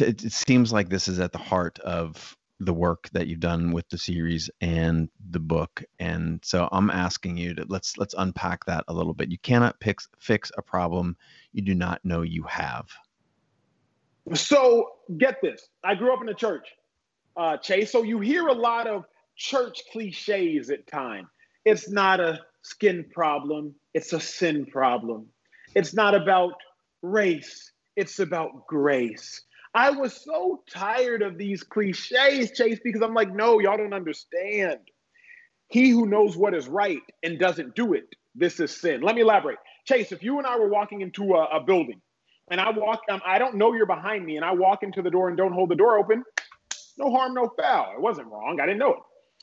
it 0.00 0.32
seems 0.32 0.72
like 0.72 0.88
this 0.88 1.08
is 1.08 1.18
at 1.18 1.32
the 1.32 1.38
heart 1.38 1.80
of 1.80 2.36
the 2.58 2.72
work 2.72 3.08
that 3.12 3.26
you've 3.26 3.40
done 3.40 3.72
with 3.72 3.88
the 3.90 3.98
series 3.98 4.50
and 4.60 5.08
the 5.30 5.40
book. 5.40 5.84
And 5.98 6.40
so 6.42 6.68
I'm 6.72 6.90
asking 6.90 7.36
you 7.36 7.54
to 7.54 7.66
let's 7.68 7.98
let's 7.98 8.14
unpack 8.16 8.64
that 8.66 8.84
a 8.88 8.94
little 8.94 9.14
bit. 9.14 9.30
You 9.30 9.38
cannot 9.38 9.76
fix 9.82 10.08
fix 10.18 10.50
a 10.56 10.62
problem 10.62 11.16
you 11.52 11.62
do 11.62 11.74
not 11.74 12.04
know 12.04 12.22
you 12.22 12.44
have. 12.44 12.88
So 14.34 14.92
get 15.18 15.36
this. 15.42 15.68
I 15.84 15.94
grew 15.94 16.12
up 16.12 16.20
in 16.20 16.26
the 16.26 16.34
church, 16.34 16.68
uh, 17.36 17.58
Chase. 17.58 17.92
So 17.92 18.02
you 18.02 18.20
hear 18.20 18.48
a 18.48 18.52
lot 18.52 18.86
of 18.86 19.04
church 19.36 19.82
cliches 19.92 20.70
at 20.70 20.86
times 20.86 21.28
it's 21.66 21.90
not 21.90 22.20
a 22.20 22.38
skin 22.62 23.04
problem, 23.12 23.74
it's 23.92 24.12
a 24.12 24.20
sin 24.20 24.66
problem. 24.66 25.26
It's 25.74 25.92
not 25.92 26.14
about 26.14 26.54
race, 27.02 27.72
it's 27.96 28.20
about 28.20 28.66
grace. 28.68 29.42
I 29.76 29.90
was 29.90 30.14
so 30.24 30.62
tired 30.70 31.20
of 31.20 31.36
these 31.36 31.62
cliches, 31.62 32.50
Chase, 32.52 32.80
because 32.82 33.02
I'm 33.02 33.12
like, 33.12 33.34
no, 33.34 33.60
y'all 33.60 33.76
don't 33.76 33.92
understand. 33.92 34.78
He 35.68 35.90
who 35.90 36.06
knows 36.06 36.34
what 36.34 36.54
is 36.54 36.66
right 36.66 37.02
and 37.22 37.38
doesn't 37.38 37.74
do 37.74 37.92
it, 37.92 38.08
this 38.34 38.58
is 38.58 38.74
sin. 38.74 39.02
Let 39.02 39.16
me 39.16 39.20
elaborate. 39.20 39.58
Chase, 39.84 40.12
if 40.12 40.22
you 40.22 40.38
and 40.38 40.46
I 40.46 40.58
were 40.58 40.70
walking 40.70 41.02
into 41.02 41.34
a, 41.34 41.58
a 41.58 41.60
building 41.62 42.00
and 42.50 42.58
I 42.58 42.70
walk, 42.70 43.00
um, 43.10 43.20
I 43.26 43.38
don't 43.38 43.56
know 43.56 43.74
you're 43.74 43.84
behind 43.84 44.24
me, 44.24 44.36
and 44.36 44.46
I 44.46 44.54
walk 44.54 44.82
into 44.82 45.02
the 45.02 45.10
door 45.10 45.28
and 45.28 45.36
don't 45.36 45.52
hold 45.52 45.68
the 45.68 45.76
door 45.76 45.98
open, 45.98 46.24
no 46.96 47.10
harm, 47.10 47.34
no 47.34 47.52
foul. 47.60 47.92
It 47.94 48.00
wasn't 48.00 48.28
wrong. 48.28 48.58
I 48.62 48.64
didn't 48.64 48.78
know 48.78 48.92
it. 48.92 49.00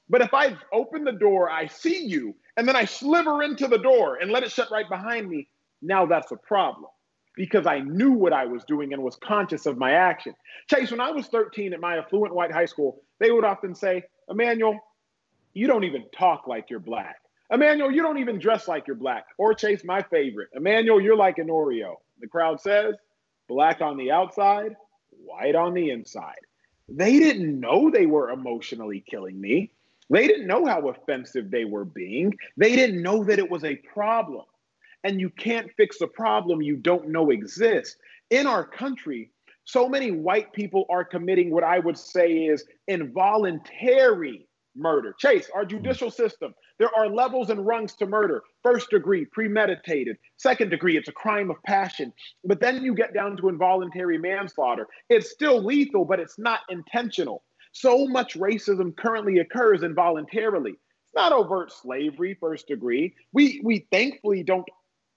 But 0.10 0.22
if 0.22 0.34
I 0.34 0.58
open 0.74 1.04
the 1.04 1.12
door, 1.12 1.52
I 1.52 1.68
see 1.68 2.06
you, 2.06 2.34
and 2.58 2.68
then 2.68 2.76
I 2.76 2.86
sliver 2.86 3.44
into 3.44 3.68
the 3.68 3.78
door 3.78 4.16
and 4.16 4.32
let 4.32 4.42
it 4.42 4.52
shut 4.52 4.72
right 4.72 4.90
behind 4.90 5.30
me, 5.30 5.48
now 5.84 6.08
that's 6.08 6.32
a 6.32 6.38
problem 6.38 6.90
because 7.36 7.66
I 7.66 7.80
knew 7.80 8.12
what 8.12 8.34
I 8.34 8.46
was 8.46 8.64
doing 8.66 8.94
and 8.94 9.04
was 9.04 9.16
conscious 9.16 9.66
of 9.66 9.78
my 9.78 9.92
action. 9.92 10.34
Chase, 10.70 10.92
when 10.92 11.02
I 11.02 11.12
was 11.12 11.28
13 11.28 11.74
at 11.74 11.80
my 11.80 11.98
affluent 11.98 12.34
white 12.34 12.52
high 12.52 12.66
school, 12.66 13.02
they 13.20 13.32
would 13.32 13.46
often 13.46 13.74
say, 13.76 14.04
Emmanuel, 14.30 14.80
you 15.54 15.68
don't 15.68 15.84
even 15.84 16.06
talk 16.18 16.48
like 16.48 16.70
you're 16.70 16.80
black. 16.80 17.18
Emmanuel, 17.52 17.92
you 17.92 18.02
don't 18.02 18.20
even 18.20 18.40
dress 18.40 18.68
like 18.68 18.88
you're 18.88 18.96
black. 18.96 19.26
Or 19.38 19.54
Chase, 19.54 19.84
my 19.84 20.02
favorite, 20.02 20.50
Emmanuel, 20.54 21.02
you're 21.02 21.18
like 21.18 21.38
an 21.38 21.48
Oreo. 21.48 21.96
The 22.20 22.28
crowd 22.28 22.62
says, 22.62 22.96
black 23.48 23.82
on 23.82 23.98
the 23.98 24.12
outside, 24.12 24.76
white 25.24 25.56
on 25.56 25.74
the 25.74 25.90
inside. 25.90 26.40
They 26.90 27.20
didn't 27.20 27.60
know 27.60 27.90
they 27.90 28.06
were 28.06 28.32
emotionally 28.32 29.04
killing 29.08 29.40
me. 29.40 29.72
They 30.10 30.28
didn't 30.28 30.48
know 30.48 30.66
how 30.66 30.90
offensive 30.90 31.50
they 31.50 31.66
were 31.66 31.86
being. 31.86 32.34
They 32.58 32.76
didn't 32.76 33.02
know 33.02 33.24
that 33.24 33.40
it 33.40 33.50
was 33.50 33.64
a 33.64 33.76
problem. 33.76 34.46
And 35.04 35.20
you 35.20 35.30
can't 35.30 35.70
fix 35.76 36.02
a 36.02 36.08
problem 36.08 36.62
you 36.62 36.78
don't 36.78 37.10
know 37.10 37.30
exists. 37.30 37.98
In 38.30 38.48
our 38.48 38.66
country, 38.66 39.32
so 39.66 39.88
many 39.88 40.12
white 40.12 40.52
people 40.54 40.86
are 40.90 41.04
committing 41.04 41.52
what 41.52 41.64
I 41.64 41.80
would 41.80 41.98
say 41.98 42.46
is 42.46 42.66
involuntary 42.88 44.48
murder. 44.76 45.14
Chase, 45.20 45.50
our 45.54 45.66
judicial 45.66 46.10
system, 46.10 46.54
there 46.80 46.90
are 46.98 47.08
levels 47.08 47.50
and 47.50 47.66
rungs 47.66 47.94
to 47.96 48.06
murder. 48.06 48.44
First 48.64 48.90
degree, 48.90 49.26
premeditated. 49.26 50.18
Second 50.38 50.70
degree, 50.70 50.98
it's 50.98 51.08
a 51.08 51.14
crime 51.14 51.52
of 51.52 51.62
passion. 51.64 52.12
But 52.44 52.60
then 52.60 52.84
you 52.84 52.96
get 52.96 53.14
down 53.14 53.38
to 53.38 53.50
involuntary 53.50 54.18
manslaughter. 54.18 54.88
It's 55.10 55.32
still 55.32 55.64
lethal, 55.64 56.06
but 56.06 56.20
it's 56.20 56.40
not 56.40 56.62
intentional. 56.70 57.44
So 57.72 58.08
much 58.08 58.36
racism 58.36 58.96
currently 58.96 59.40
occurs 59.40 59.84
involuntarily. 59.84 60.72
It's 60.72 61.16
not 61.16 61.32
overt 61.32 61.72
slavery, 61.72 62.36
first 62.40 62.68
degree. 62.68 63.16
We 63.34 63.62
we 63.64 63.88
thankfully 63.92 64.44
don't 64.44 64.68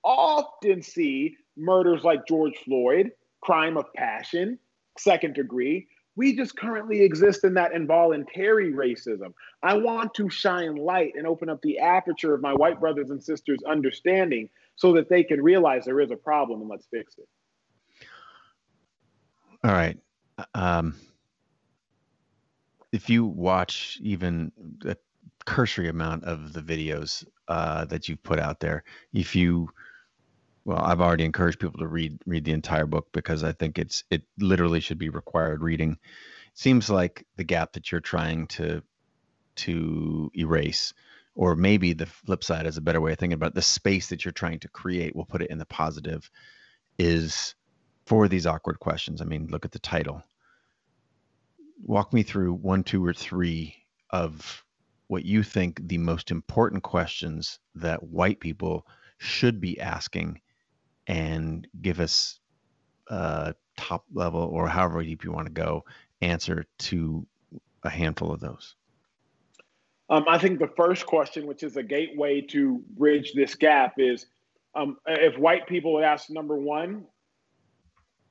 often 0.07 0.81
see 0.81 1.37
murders 1.57 2.05
like 2.05 2.27
George 2.27 2.57
Floyd, 2.65 3.11
crime 3.43 3.77
of 3.77 3.93
passion, 3.95 4.59
second 4.97 5.35
degree. 5.35 5.89
We 6.15 6.35
just 6.35 6.57
currently 6.57 7.03
exist 7.03 7.45
in 7.45 7.53
that 7.55 7.73
involuntary 7.73 8.73
racism. 8.73 9.35
I 9.63 9.77
want 9.77 10.15
to 10.15 10.31
shine 10.31 10.77
light 10.77 11.13
and 11.15 11.27
open 11.27 11.51
up 11.51 11.61
the 11.61 11.79
aperture 11.79 12.33
of 12.33 12.41
my 12.41 12.55
white 12.55 12.81
brothers 12.81 13.11
and 13.11 13.23
sisters' 13.23 13.59
understanding 13.69 14.49
so 14.77 14.93
that 14.95 15.11
they 15.11 15.23
can 15.23 15.43
realize 15.43 15.85
there 15.85 16.01
is 16.01 16.11
a 16.11 16.17
problem 16.17 16.61
and 16.63 16.71
let's 16.71 16.87
fix 16.87 17.19
it. 17.19 17.29
All 19.63 19.73
right. 19.73 19.99
Um, 20.55 20.95
if 22.93 23.11
you 23.11 23.27
watch 23.27 23.99
even 24.01 24.53
a 24.87 24.97
cursory 25.45 25.89
amount 25.89 26.25
of 26.25 26.53
the 26.53 26.63
videos 26.63 27.27
uh, 27.49 27.85
that 27.87 28.09
you've 28.09 28.23
put 28.23 28.39
out 28.39 28.61
there, 28.61 28.85
if 29.13 29.37
you 29.37 29.69
well, 30.67 30.81
I've 30.83 31.01
already 31.01 31.25
encouraged 31.25 31.61
people 31.61 31.79
to 31.79 31.87
read 31.87 32.19
read 32.27 32.45
the 32.45 32.51
entire 32.51 32.87
book 32.87 33.07
because 33.13 33.45
I 33.45 33.53
think 33.53 33.79
it's 33.79 34.03
it 34.11 34.23
literally 34.37 34.81
should 34.81 34.99
be 34.99 35.11
required 35.11 35.63
reading. 35.63 35.93
It 35.93 36.59
seems 36.59 36.91
like 36.91 37.25
the 37.37 37.45
gap 37.45 37.75
that 37.75 37.93
you're 37.93 38.01
trying 38.01 38.49
to 38.49 38.83
to 39.57 40.33
erase, 40.37 40.93
or 41.37 41.55
maybe 41.55 41.93
the 41.93 42.07
flip 42.07 42.43
side 42.43 42.67
is 42.67 42.77
a 42.77 42.83
better 42.83 43.01
way 43.01 43.13
of 43.13 43.19
thinking 43.19 43.35
about 43.35 43.53
it, 43.53 43.55
the 43.55 43.63
space 43.63 44.09
that 44.09 44.25
you're 44.25 44.33
trying 44.33 44.59
to 44.59 44.69
create. 44.69 45.15
We'll 45.15 45.25
put 45.25 45.41
it 45.41 45.51
in 45.51 45.59
the 45.59 45.67
positive, 45.67 46.29
is 46.99 47.55
for 48.05 48.27
these 48.27 48.45
awkward 48.45 48.81
questions. 48.81 49.23
I 49.23 49.25
mean, 49.25 49.47
look 49.47 49.65
at 49.65 49.71
the 49.71 49.79
title 49.79 50.25
walk 51.83 52.13
me 52.13 52.25
through 52.25 52.55
one, 52.55 52.83
two, 52.83 53.05
or 53.05 53.13
three 53.13 53.77
of 54.11 54.65
what 55.07 55.25
you 55.25 55.45
think 55.45 55.81
the 55.87 55.99
most 55.99 56.33
important 56.33 56.83
questions 56.83 57.61
that 57.77 58.03
white 58.03 58.41
people 58.41 58.85
should 59.19 59.61
be 59.61 59.79
asking 59.81 60.41
and 61.07 61.67
give 61.81 62.01
us 62.01 62.41
a 63.09 63.55
top 63.77 64.05
level 64.13 64.43
or 64.43 64.69
however 64.69 65.03
deep 65.03 65.25
you 65.25 65.33
want 65.33 65.47
to 65.47 65.53
go 65.53 65.85
answer 66.21 66.65
to 66.79 67.27
a 67.83 67.91
handful 67.91 68.33
of 68.33 68.41
those. 68.41 68.75
Um, 70.09 70.25
I 70.29 70.39
think 70.39 70.59
the 70.59 70.71
first 70.77 71.07
question, 71.07 71.47
which 71.47 71.63
is 71.63 71.77
a 71.77 71.83
gateway 71.83 72.41
to 72.43 72.83
bridge 72.97 73.33
this 73.35 73.55
gap, 73.55 73.95
is 73.99 74.27
um, 74.75 74.99
if 75.07 75.37
white 75.39 75.67
people 75.67 75.95
would 75.95 76.05
ask 76.05 76.31
number 76.31 76.57
one, 76.57 77.05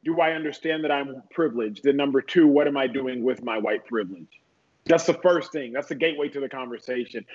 do 0.04 0.20
I 0.22 0.32
understand 0.32 0.84
that 0.84 0.92
I'm 0.92 1.22
privileged? 1.32 1.86
And 1.86 1.98
number 1.98 2.22
two, 2.22 2.48
what 2.48 2.68
am 2.68 2.78
I 2.78 2.88
doing 2.88 3.24
with 3.24 3.44
my 3.44 3.58
white 3.58 3.86
privilege? 3.86 4.40
That's 4.86 5.06
the 5.06 5.16
first 5.16 5.52
thing. 5.52 5.74
That's 5.74 5.88
the 5.88 5.96
gateway 5.96 6.30
to 6.30 6.40
the 6.40 6.48
conversation. 6.48 7.26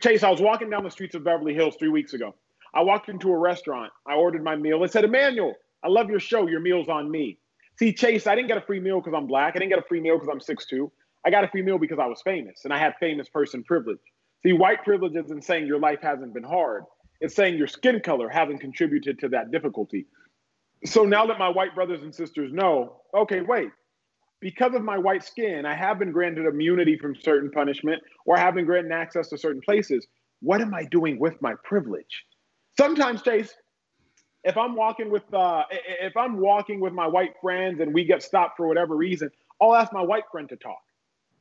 Chase, 0.00 0.22
I 0.22 0.30
was 0.30 0.42
walking 0.42 0.68
down 0.68 0.84
the 0.84 0.90
streets 0.90 1.14
of 1.14 1.24
Beverly 1.24 1.54
Hills 1.54 1.74
three 1.76 1.88
weeks 1.88 2.12
ago. 2.12 2.34
I 2.74 2.82
walked 2.82 3.08
into 3.08 3.30
a 3.30 3.38
restaurant. 3.38 3.92
I 4.06 4.14
ordered 4.14 4.44
my 4.44 4.56
meal. 4.56 4.82
It 4.84 4.92
said, 4.92 5.04
Emmanuel, 5.04 5.54
I 5.82 5.88
love 5.88 6.10
your 6.10 6.20
show. 6.20 6.46
Your 6.46 6.60
meal's 6.60 6.88
on 6.88 7.10
me. 7.10 7.38
See, 7.78 7.92
Chase, 7.92 8.26
I 8.26 8.34
didn't 8.34 8.48
get 8.48 8.58
a 8.58 8.62
free 8.62 8.80
meal 8.80 9.00
because 9.00 9.14
I'm 9.16 9.26
black. 9.26 9.54
I 9.54 9.60
didn't 9.60 9.70
get 9.70 9.78
a 9.78 9.88
free 9.88 10.00
meal 10.00 10.18
because 10.18 10.28
I'm 10.30 10.56
6'2. 10.56 10.90
I 11.24 11.30
got 11.30 11.44
a 11.44 11.48
free 11.48 11.62
meal 11.62 11.78
because 11.78 11.98
I 11.98 12.06
was 12.06 12.20
famous 12.22 12.64
and 12.64 12.72
I 12.72 12.78
had 12.78 12.94
famous 12.98 13.28
person 13.28 13.62
privilege. 13.62 13.98
See, 14.42 14.52
white 14.52 14.84
privilege 14.84 15.16
isn't 15.16 15.44
saying 15.44 15.66
your 15.66 15.80
life 15.80 16.00
hasn't 16.02 16.34
been 16.34 16.44
hard. 16.44 16.84
It's 17.20 17.34
saying 17.34 17.56
your 17.56 17.66
skin 17.66 18.00
color 18.00 18.28
hasn't 18.28 18.60
contributed 18.60 19.18
to 19.20 19.28
that 19.30 19.50
difficulty. 19.50 20.06
So 20.84 21.04
now 21.04 21.26
that 21.26 21.38
my 21.38 21.48
white 21.48 21.74
brothers 21.74 22.02
and 22.02 22.14
sisters 22.14 22.52
know, 22.52 23.02
okay, 23.12 23.40
wait, 23.40 23.70
because 24.40 24.74
of 24.74 24.82
my 24.82 24.96
white 24.96 25.24
skin, 25.24 25.66
I 25.66 25.74
have 25.74 25.98
been 25.98 26.12
granted 26.12 26.46
immunity 26.46 26.96
from 26.96 27.16
certain 27.16 27.50
punishment 27.50 28.00
or 28.24 28.36
I 28.36 28.40
have 28.40 28.54
been 28.54 28.64
granted 28.64 28.92
access 28.92 29.28
to 29.28 29.38
certain 29.38 29.60
places. 29.60 30.06
What 30.40 30.60
am 30.60 30.72
I 30.72 30.84
doing 30.84 31.18
with 31.18 31.40
my 31.42 31.54
privilege? 31.64 32.24
Sometimes, 32.78 33.22
Chase, 33.22 33.52
If 34.44 34.56
I'm 34.56 34.76
walking 34.76 35.10
with 35.10 35.24
uh, 35.34 35.64
if 35.70 36.16
I'm 36.16 36.38
walking 36.38 36.78
with 36.78 36.92
my 36.92 37.08
white 37.08 37.34
friends 37.40 37.80
and 37.80 37.92
we 37.92 38.04
get 38.04 38.22
stopped 38.22 38.56
for 38.56 38.68
whatever 38.68 38.94
reason, 38.94 39.30
I'll 39.60 39.74
ask 39.74 39.92
my 39.92 40.00
white 40.00 40.24
friend 40.30 40.48
to 40.50 40.56
talk. 40.56 40.80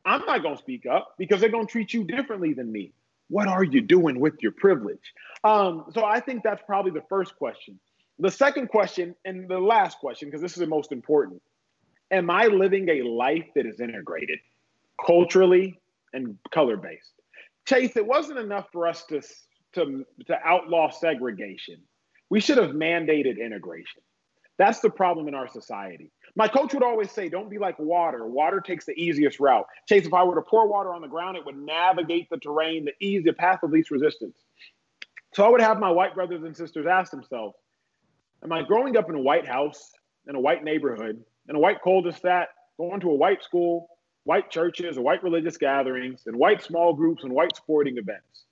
I'm 0.03 0.25
not 0.25 0.41
gonna 0.41 0.57
speak 0.57 0.87
up 0.87 1.13
because 1.17 1.39
they're 1.39 1.51
gonna 1.51 1.67
treat 1.67 1.93
you 1.93 2.03
differently 2.03 2.53
than 2.53 2.71
me. 2.71 2.91
What 3.29 3.47
are 3.47 3.63
you 3.63 3.81
doing 3.81 4.19
with 4.19 4.41
your 4.41 4.51
privilege? 4.51 5.13
Um, 5.43 5.85
so 5.93 6.03
I 6.03 6.19
think 6.19 6.41
that's 6.43 6.63
probably 6.65 6.91
the 6.91 7.05
first 7.07 7.35
question. 7.37 7.79
The 8.19 8.31
second 8.31 8.69
question 8.69 9.15
and 9.25 9.47
the 9.47 9.59
last 9.59 9.99
question, 9.99 10.29
because 10.29 10.41
this 10.41 10.53
is 10.53 10.59
the 10.59 10.65
most 10.65 10.91
important. 10.91 11.41
Am 12.09 12.31
I 12.31 12.47
living 12.47 12.89
a 12.89 13.03
life 13.03 13.45
that 13.53 13.65
is 13.67 13.79
integrated 13.79 14.39
culturally 15.05 15.79
and 16.13 16.37
color 16.51 16.77
based? 16.77 17.13
Chase, 17.65 17.95
it 17.95 18.07
wasn't 18.07 18.39
enough 18.39 18.69
for 18.71 18.87
us 18.87 19.05
to, 19.05 19.21
to, 19.77 20.05
to 20.25 20.37
outlaw 20.43 20.89
segregation. 20.89 21.77
We 22.29 22.39
should 22.39 22.57
have 22.57 22.71
mandated 22.71 23.39
integration. 23.39 24.01
That's 24.57 24.79
the 24.79 24.89
problem 24.89 25.27
in 25.27 25.35
our 25.35 25.47
society. 25.47 26.11
My 26.35 26.47
coach 26.47 26.73
would 26.73 26.83
always 26.83 27.11
say, 27.11 27.29
don't 27.29 27.49
be 27.49 27.59
like 27.59 27.77
water. 27.79 28.25
Water 28.27 28.59
takes 28.59 28.85
the 28.85 28.93
easiest 28.93 29.39
route. 29.39 29.65
Chase, 29.87 30.05
if 30.05 30.13
I 30.13 30.23
were 30.23 30.35
to 30.35 30.41
pour 30.41 30.67
water 30.67 30.93
on 30.93 31.01
the 31.01 31.07
ground, 31.07 31.37
it 31.37 31.45
would 31.45 31.57
navigate 31.57 32.29
the 32.29 32.37
terrain, 32.37 32.85
the 32.85 32.93
easy 32.99 33.31
path 33.31 33.59
of 33.63 33.71
least 33.71 33.91
resistance. 33.91 34.37
So 35.33 35.45
I 35.45 35.49
would 35.49 35.61
have 35.61 35.79
my 35.79 35.91
white 35.91 36.15
brothers 36.15 36.43
and 36.43 36.57
sisters 36.57 36.87
ask 36.87 37.11
themselves, 37.11 37.55
am 38.43 38.51
I 38.51 38.63
growing 38.63 38.97
up 38.97 39.09
in 39.09 39.15
a 39.15 39.21
white 39.21 39.47
house, 39.47 39.91
in 40.27 40.35
a 40.35 40.39
white 40.39 40.63
neighborhood, 40.63 41.23
in 41.47 41.55
a 41.55 41.59
white 41.59 41.81
cul-de-sac, 41.83 42.49
going 42.77 42.99
to 43.01 43.11
a 43.11 43.15
white 43.15 43.43
school, 43.43 43.89
white 44.23 44.49
churches, 44.49 44.97
white 44.97 45.23
religious 45.23 45.57
gatherings, 45.57 46.23
and 46.25 46.35
white 46.35 46.63
small 46.63 46.93
groups 46.93 47.23
and 47.23 47.31
white 47.31 47.55
sporting 47.55 47.97
events? 47.97 48.46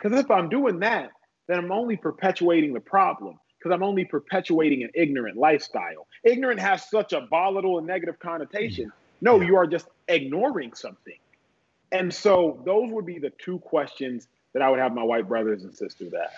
Because 0.00 0.18
if 0.18 0.30
I'm 0.30 0.48
doing 0.48 0.80
that, 0.80 1.10
then 1.46 1.58
I'm 1.58 1.72
only 1.72 1.96
perpetuating 1.96 2.72
the 2.72 2.80
problem 2.80 3.38
because 3.58 3.74
I'm 3.74 3.82
only 3.82 4.04
perpetuating 4.04 4.84
an 4.84 4.90
ignorant 4.94 5.36
lifestyle. 5.36 6.06
Ignorant 6.22 6.60
has 6.60 6.88
such 6.88 7.12
a 7.12 7.26
volatile 7.28 7.78
and 7.78 7.86
negative 7.86 8.18
connotation. 8.20 8.92
No, 9.20 9.40
you 9.40 9.56
are 9.56 9.66
just 9.66 9.88
ignoring 10.06 10.74
something. 10.74 11.18
And 11.90 12.12
so 12.12 12.62
those 12.64 12.90
would 12.92 13.06
be 13.06 13.18
the 13.18 13.30
two 13.30 13.58
questions 13.58 14.28
that 14.52 14.62
I 14.62 14.70
would 14.70 14.78
have 14.78 14.94
my 14.94 15.02
white 15.02 15.26
brothers 15.26 15.64
and 15.64 15.74
sisters 15.74 16.12
ask. 16.14 16.32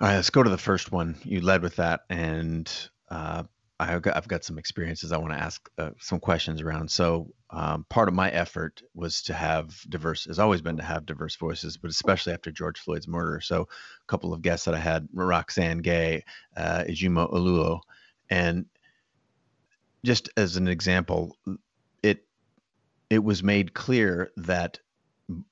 All 0.00 0.08
right, 0.08 0.16
let's 0.16 0.30
go 0.30 0.42
to 0.42 0.50
the 0.50 0.58
first 0.58 0.92
one. 0.92 1.16
You 1.24 1.40
led 1.40 1.62
with 1.62 1.76
that, 1.76 2.04
and 2.10 2.70
uh, 3.08 3.44
I've 3.80 4.02
got, 4.02 4.16
I've 4.16 4.28
got 4.28 4.44
some 4.44 4.58
experiences 4.58 5.10
I 5.10 5.16
want 5.16 5.32
to 5.32 5.38
ask 5.38 5.68
uh, 5.76 5.90
some 5.98 6.20
questions 6.20 6.60
around. 6.60 6.90
So 6.90 7.32
um, 7.50 7.84
part 7.88 8.08
of 8.08 8.14
my 8.14 8.30
effort 8.30 8.82
was 8.94 9.22
to 9.22 9.34
have 9.34 9.74
diverse, 9.88 10.26
has 10.26 10.38
always 10.38 10.60
been 10.60 10.76
to 10.76 10.82
have 10.82 11.04
diverse 11.04 11.36
voices, 11.36 11.76
but 11.76 11.90
especially 11.90 12.32
after 12.32 12.52
George 12.52 12.78
Floyd's 12.78 13.08
murder. 13.08 13.40
So 13.40 13.62
a 13.62 14.06
couple 14.06 14.32
of 14.32 14.42
guests 14.42 14.66
that 14.66 14.74
I 14.74 14.78
had, 14.78 15.08
Roxane 15.12 15.78
Gay, 15.78 16.24
uh, 16.56 16.84
Ijeoma 16.88 17.32
Oluo, 17.32 17.80
and 18.30 18.66
just 20.04 20.30
as 20.36 20.56
an 20.56 20.68
example, 20.68 21.36
it 22.02 22.24
it 23.10 23.22
was 23.22 23.42
made 23.42 23.74
clear 23.74 24.32
that 24.36 24.78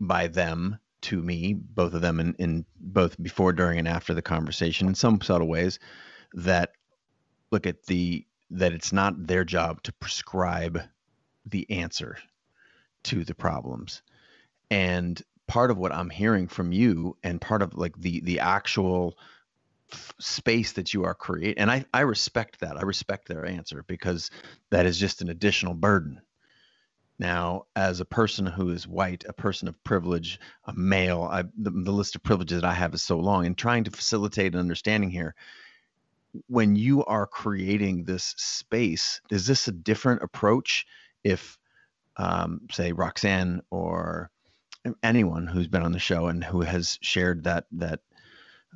by 0.01 0.27
them 0.27 0.79
to 1.03 1.23
me, 1.23 1.55
both 1.55 1.95
of 1.95 2.01
them 2.01 2.21
in, 2.21 2.35
in 2.39 2.65
both 2.79 3.21
before, 3.23 3.53
during, 3.53 3.79
and 3.79 3.89
after 3.89 4.13
the 4.13 4.23
conversation, 4.23 4.89
in 4.89 4.95
some 4.95 5.21
subtle 5.21 5.49
ways, 5.49 5.79
that 6.35 6.73
look 7.51 7.67
at 7.67 7.85
the 7.85 8.27
that 8.51 8.73
it's 8.73 8.93
not 8.93 9.27
their 9.27 9.45
job 9.45 9.83
to 9.85 9.93
prescribe 9.95 10.83
the 11.47 11.71
answer 11.71 12.19
to 13.05 13.25
the 13.25 13.35
problems. 13.35 14.03
And 14.71 15.21
part 15.51 15.73
of 15.73 15.79
what 15.79 15.91
i'm 15.91 16.11
hearing 16.11 16.47
from 16.47 16.71
you 16.71 17.17
and 17.25 17.41
part 17.41 17.61
of 17.61 17.75
like 17.75 17.97
the 17.99 18.21
the 18.21 18.39
actual 18.39 19.19
space 20.21 20.71
that 20.71 20.95
you 20.95 21.03
are 21.03 21.13
creating 21.13 21.59
and 21.59 21.69
i 21.69 21.85
i 21.93 22.03
respect 22.03 22.61
that. 22.61 22.77
I 22.77 22.83
respect 22.83 23.27
their 23.27 23.45
answer 23.45 23.85
because 23.89 24.31
that 24.71 24.87
is 24.87 24.97
just 24.97 25.23
an 25.23 25.29
additional 25.29 25.75
burden. 25.75 26.21
Now 27.19 27.67
as 27.75 27.99
a 27.99 28.05
person 28.05 28.47
who 28.47 28.71
is 28.71 28.87
white 28.87 29.25
a 29.29 29.33
person 29.33 29.67
of 29.67 29.83
privilege 29.83 30.39
a 30.67 30.73
male 30.73 31.29
I, 31.29 31.43
the, 31.43 31.71
the 31.71 31.91
list 31.91 32.15
of 32.15 32.23
privileges 32.23 32.61
that 32.61 32.69
i 32.69 32.73
have 32.73 32.95
is 32.95 33.03
so 33.03 33.19
long 33.19 33.45
and 33.45 33.59
trying 33.59 33.83
to 33.85 33.91
facilitate 33.91 34.55
an 34.55 34.61
understanding 34.61 35.11
here 35.11 35.35
when 36.49 36.77
you 36.77 37.05
are 37.05 37.27
creating 37.27 38.05
this 38.05 38.35
space, 38.39 39.21
is 39.31 39.47
this 39.47 39.69
a 39.69 39.73
different 39.73 40.23
approach 40.23 40.87
if, 41.25 41.59
um, 42.17 42.63
say, 42.71 42.93
Roxane 42.93 43.63
or 43.71 44.31
anyone 45.03 45.47
who's 45.47 45.69
been 45.69 45.83
on 45.83 45.93
the 45.93 45.99
show 45.99 46.29
and 46.29 46.43
who 46.43 46.63
has 46.63 46.99
shared 47.03 47.45
that 47.45 47.67
that 47.73 48.01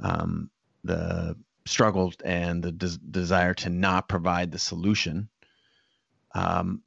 um, 0.02 0.50
the 0.84 1.36
struggle 1.66 2.12
and 2.24 2.62
the 2.62 2.72
des- 2.72 2.98
desire 3.10 3.54
to 3.54 3.70
not 3.70 4.08
provide 4.08 4.52
the 4.52 4.58
solution, 4.58 5.28
um, 6.34 6.82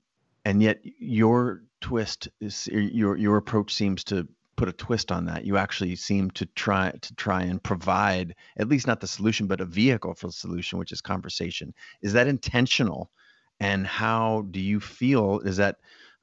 and 0.46 0.62
yet 0.62 0.80
your 0.84 1.64
twist 1.82 2.30
is 2.42 2.68
your 2.72 3.18
your 3.18 3.38
approach 3.38 3.74
seems 3.74 4.04
to 4.06 4.28
put 4.58 4.67
a 4.67 4.74
twist 4.74 5.12
on 5.12 5.26
that. 5.26 5.46
You 5.46 5.56
actually 5.56 5.96
seem 5.96 6.32
to 6.32 6.46
try 6.48 6.91
to 7.02 7.15
try 7.15 7.43
and 7.43 7.63
provide 7.63 8.36
at 8.58 8.67
least 8.67 8.88
not 8.88 9.00
the 9.00 9.08
solution, 9.08 9.48
but 9.48 9.62
a 9.62 9.65
vehicle 9.65 10.15
for 10.15 10.28
the 10.28 10.34
solution, 10.34 10.80
which 10.80 10.91
is 10.91 11.00
conversation. 11.00 11.74
Is 12.02 12.13
that 12.13 12.28
intentional? 12.28 13.12
And 13.60 13.88
how 13.88 14.48
do 14.52 14.60
you 14.60 14.80
feel? 14.80 15.39
Is 15.39 15.58
that 15.58 15.78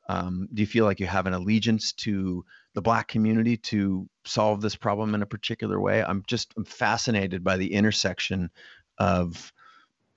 um, 0.09 0.49
do 0.53 0.61
you 0.61 0.67
feel 0.67 0.85
like 0.85 1.01
you 1.01 1.07
have 1.07 1.27
an 1.27 1.33
allegiance 1.33 1.93
to 1.93 2.45
the 2.75 2.83
black 2.83 3.09
community 3.09 3.57
to 3.57 4.07
solve 4.27 4.61
this 4.61 4.77
problem 4.77 5.15
in 5.15 5.23
a 5.23 5.27
particular 5.27 5.81
way? 5.81 6.05
I'm 6.05 6.23
just 6.27 6.53
I'm 6.57 6.65
fascinated 6.65 7.43
by 7.43 7.57
the 7.57 7.73
intersection 7.73 8.51
of 8.99 9.53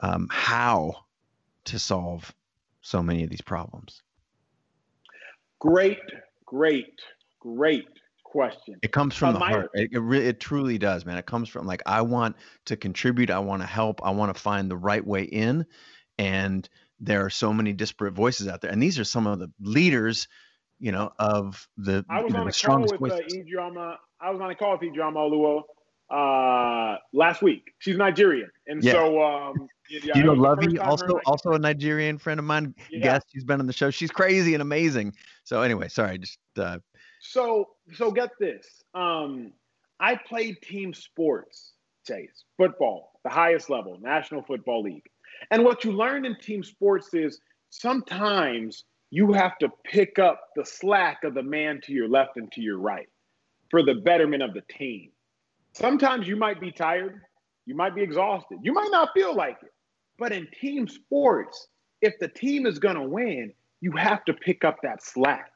um, 0.01 0.27
how 0.29 1.05
to 1.65 1.79
solve 1.79 2.33
so 2.81 3.01
many 3.01 3.23
of 3.23 3.29
these 3.29 3.41
problems. 3.41 4.01
Great, 5.59 5.99
great, 6.45 6.99
great 7.39 7.87
question. 8.31 8.75
It 8.81 8.91
comes 8.91 9.15
from 9.15 9.29
uh, 9.29 9.31
the 9.33 9.39
my, 9.39 9.49
heart. 9.51 9.69
It, 9.73 9.89
it, 9.93 9.99
really, 9.99 10.27
it 10.27 10.39
truly 10.39 10.77
does, 10.77 11.05
man. 11.05 11.17
It 11.17 11.25
comes 11.25 11.49
from 11.49 11.65
like 11.65 11.81
I 11.85 12.01
want 12.01 12.35
to 12.65 12.75
contribute. 12.75 13.29
I 13.29 13.39
want 13.39 13.61
to 13.61 13.67
help. 13.67 14.01
I 14.03 14.11
want 14.11 14.35
to 14.35 14.39
find 14.39 14.69
the 14.69 14.77
right 14.77 15.05
way 15.05 15.23
in, 15.23 15.65
and 16.17 16.67
there 16.99 17.25
are 17.25 17.29
so 17.29 17.53
many 17.53 17.73
disparate 17.73 18.13
voices 18.13 18.47
out 18.47 18.61
there, 18.61 18.71
and 18.71 18.81
these 18.81 18.99
are 18.99 19.03
some 19.03 19.27
of 19.27 19.39
the 19.39 19.51
leaders, 19.59 20.27
you 20.79 20.91
know, 20.91 21.11
of 21.19 21.67
the. 21.77 22.05
I 22.09 22.21
was 22.21 22.31
you 22.31 22.37
know, 22.37 22.41
on 22.41 22.47
a 22.47 22.51
call 22.51 22.99
with 22.99 23.11
uh, 23.11 23.19
Ijeoma. 23.33 23.95
I 24.19 24.29
was 24.31 24.41
on 24.41 24.49
a 24.49 24.55
call 24.55 24.77
with 24.77 24.81
Ijeoma 24.81 25.15
Oluo 25.15 25.63
uh, 26.09 26.97
last 27.13 27.41
week. 27.41 27.71
She's 27.79 27.97
Nigerian, 27.97 28.49
and 28.67 28.83
yeah. 28.83 28.93
so 28.93 29.23
um, 29.23 29.67
yeah, 29.89 30.17
you 30.17 30.23
know 30.23 30.35
Luvvie, 30.35 30.79
also 30.79 31.19
also 31.25 31.53
a 31.53 31.59
Nigerian 31.59 32.17
friend 32.17 32.39
of 32.39 32.45
mine, 32.45 32.73
yeah. 32.89 32.99
guest. 32.99 33.27
She's 33.33 33.43
been 33.43 33.59
on 33.59 33.67
the 33.67 33.73
show. 33.73 33.89
She's 33.89 34.11
crazy 34.11 34.53
and 34.53 34.61
amazing. 34.61 35.13
So 35.43 35.61
anyway, 35.61 35.87
sorry, 35.87 36.17
just 36.17 36.39
uh, 36.57 36.79
so 37.21 37.69
so 37.93 38.11
get 38.11 38.31
this. 38.39 38.83
Um, 38.93 39.53
I 39.99 40.15
played 40.15 40.61
team 40.61 40.93
sports, 40.93 41.73
Chase, 42.05 42.43
football, 42.57 43.19
the 43.23 43.29
highest 43.29 43.69
level, 43.69 43.97
National 44.01 44.43
Football 44.43 44.83
League. 44.83 45.09
And 45.51 45.63
what 45.63 45.83
you 45.83 45.91
learn 45.91 46.25
in 46.25 46.35
team 46.39 46.63
sports 46.63 47.13
is 47.13 47.39
sometimes 47.69 48.85
you 49.09 49.33
have 49.33 49.57
to 49.59 49.69
pick 49.85 50.19
up 50.19 50.49
the 50.55 50.65
slack 50.65 51.23
of 51.23 51.33
the 51.33 51.43
man 51.43 51.79
to 51.83 51.93
your 51.93 52.07
left 52.09 52.37
and 52.37 52.51
to 52.51 52.61
your 52.61 52.79
right 52.79 53.07
for 53.69 53.83
the 53.83 53.95
betterment 53.95 54.43
of 54.43 54.53
the 54.53 54.61
team. 54.69 55.11
Sometimes 55.73 56.27
you 56.27 56.35
might 56.35 56.59
be 56.59 56.71
tired, 56.71 57.21
you 57.65 57.75
might 57.75 57.95
be 57.95 58.01
exhausted, 58.01 58.59
you 58.61 58.73
might 58.73 58.89
not 58.91 59.09
feel 59.13 59.35
like 59.35 59.57
it. 59.61 59.73
But 60.17 60.31
in 60.31 60.47
team 60.59 60.87
sports, 60.87 61.67
if 62.01 62.17
the 62.19 62.27
team 62.27 62.65
is 62.65 62.79
going 62.79 62.95
to 62.95 63.03
win, 63.03 63.53
you 63.81 63.91
have 63.91 64.25
to 64.25 64.33
pick 64.33 64.63
up 64.63 64.77
that 64.83 65.03
slack. 65.03 65.51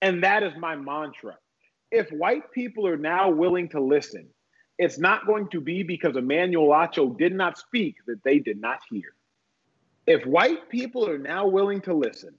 And 0.00 0.22
that 0.22 0.42
is 0.42 0.52
my 0.58 0.76
mantra. 0.76 1.36
If 1.90 2.10
white 2.10 2.52
people 2.52 2.86
are 2.86 2.96
now 2.96 3.30
willing 3.30 3.68
to 3.70 3.80
listen, 3.80 4.28
it's 4.78 4.98
not 4.98 5.26
going 5.26 5.48
to 5.48 5.60
be 5.60 5.82
because 5.82 6.16
Emmanuel 6.16 6.68
Acho 6.68 7.16
did 7.16 7.34
not 7.34 7.58
speak 7.58 7.96
that 8.06 8.22
they 8.22 8.38
did 8.38 8.60
not 8.60 8.78
hear. 8.88 9.14
If 10.06 10.24
white 10.24 10.68
people 10.68 11.08
are 11.08 11.18
now 11.18 11.46
willing 11.46 11.80
to 11.82 11.94
listen, 11.94 12.34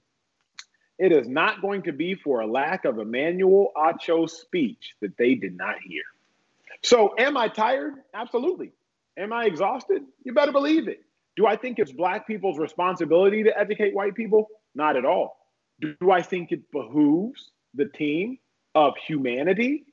it 0.98 1.12
is 1.12 1.28
not 1.28 1.62
going 1.62 1.82
to 1.82 1.92
be 1.92 2.14
for 2.14 2.40
a 2.40 2.46
lack 2.46 2.84
of 2.84 2.98
Emmanuel 2.98 3.72
Acho's 3.76 4.40
speech 4.40 4.94
that 5.00 5.16
they 5.16 5.34
did 5.34 5.56
not 5.56 5.76
hear. 5.82 6.02
So, 6.82 7.14
am 7.18 7.36
I 7.36 7.48
tired? 7.48 7.94
Absolutely. 8.14 8.72
Am 9.16 9.32
I 9.32 9.44
exhausted? 9.44 10.02
You 10.24 10.32
better 10.32 10.52
believe 10.52 10.88
it. 10.88 11.02
Do 11.36 11.46
I 11.46 11.56
think 11.56 11.78
it's 11.78 11.92
black 11.92 12.26
people's 12.26 12.58
responsibility 12.58 13.42
to 13.44 13.58
educate 13.58 13.94
white 13.94 14.14
people? 14.14 14.48
Not 14.74 14.96
at 14.96 15.04
all. 15.04 15.39
Do 15.80 16.10
I 16.10 16.22
think 16.22 16.52
it 16.52 16.70
behooves 16.72 17.50
the 17.74 17.86
team 17.86 18.38
of 18.74 18.94
humanity 18.96 19.84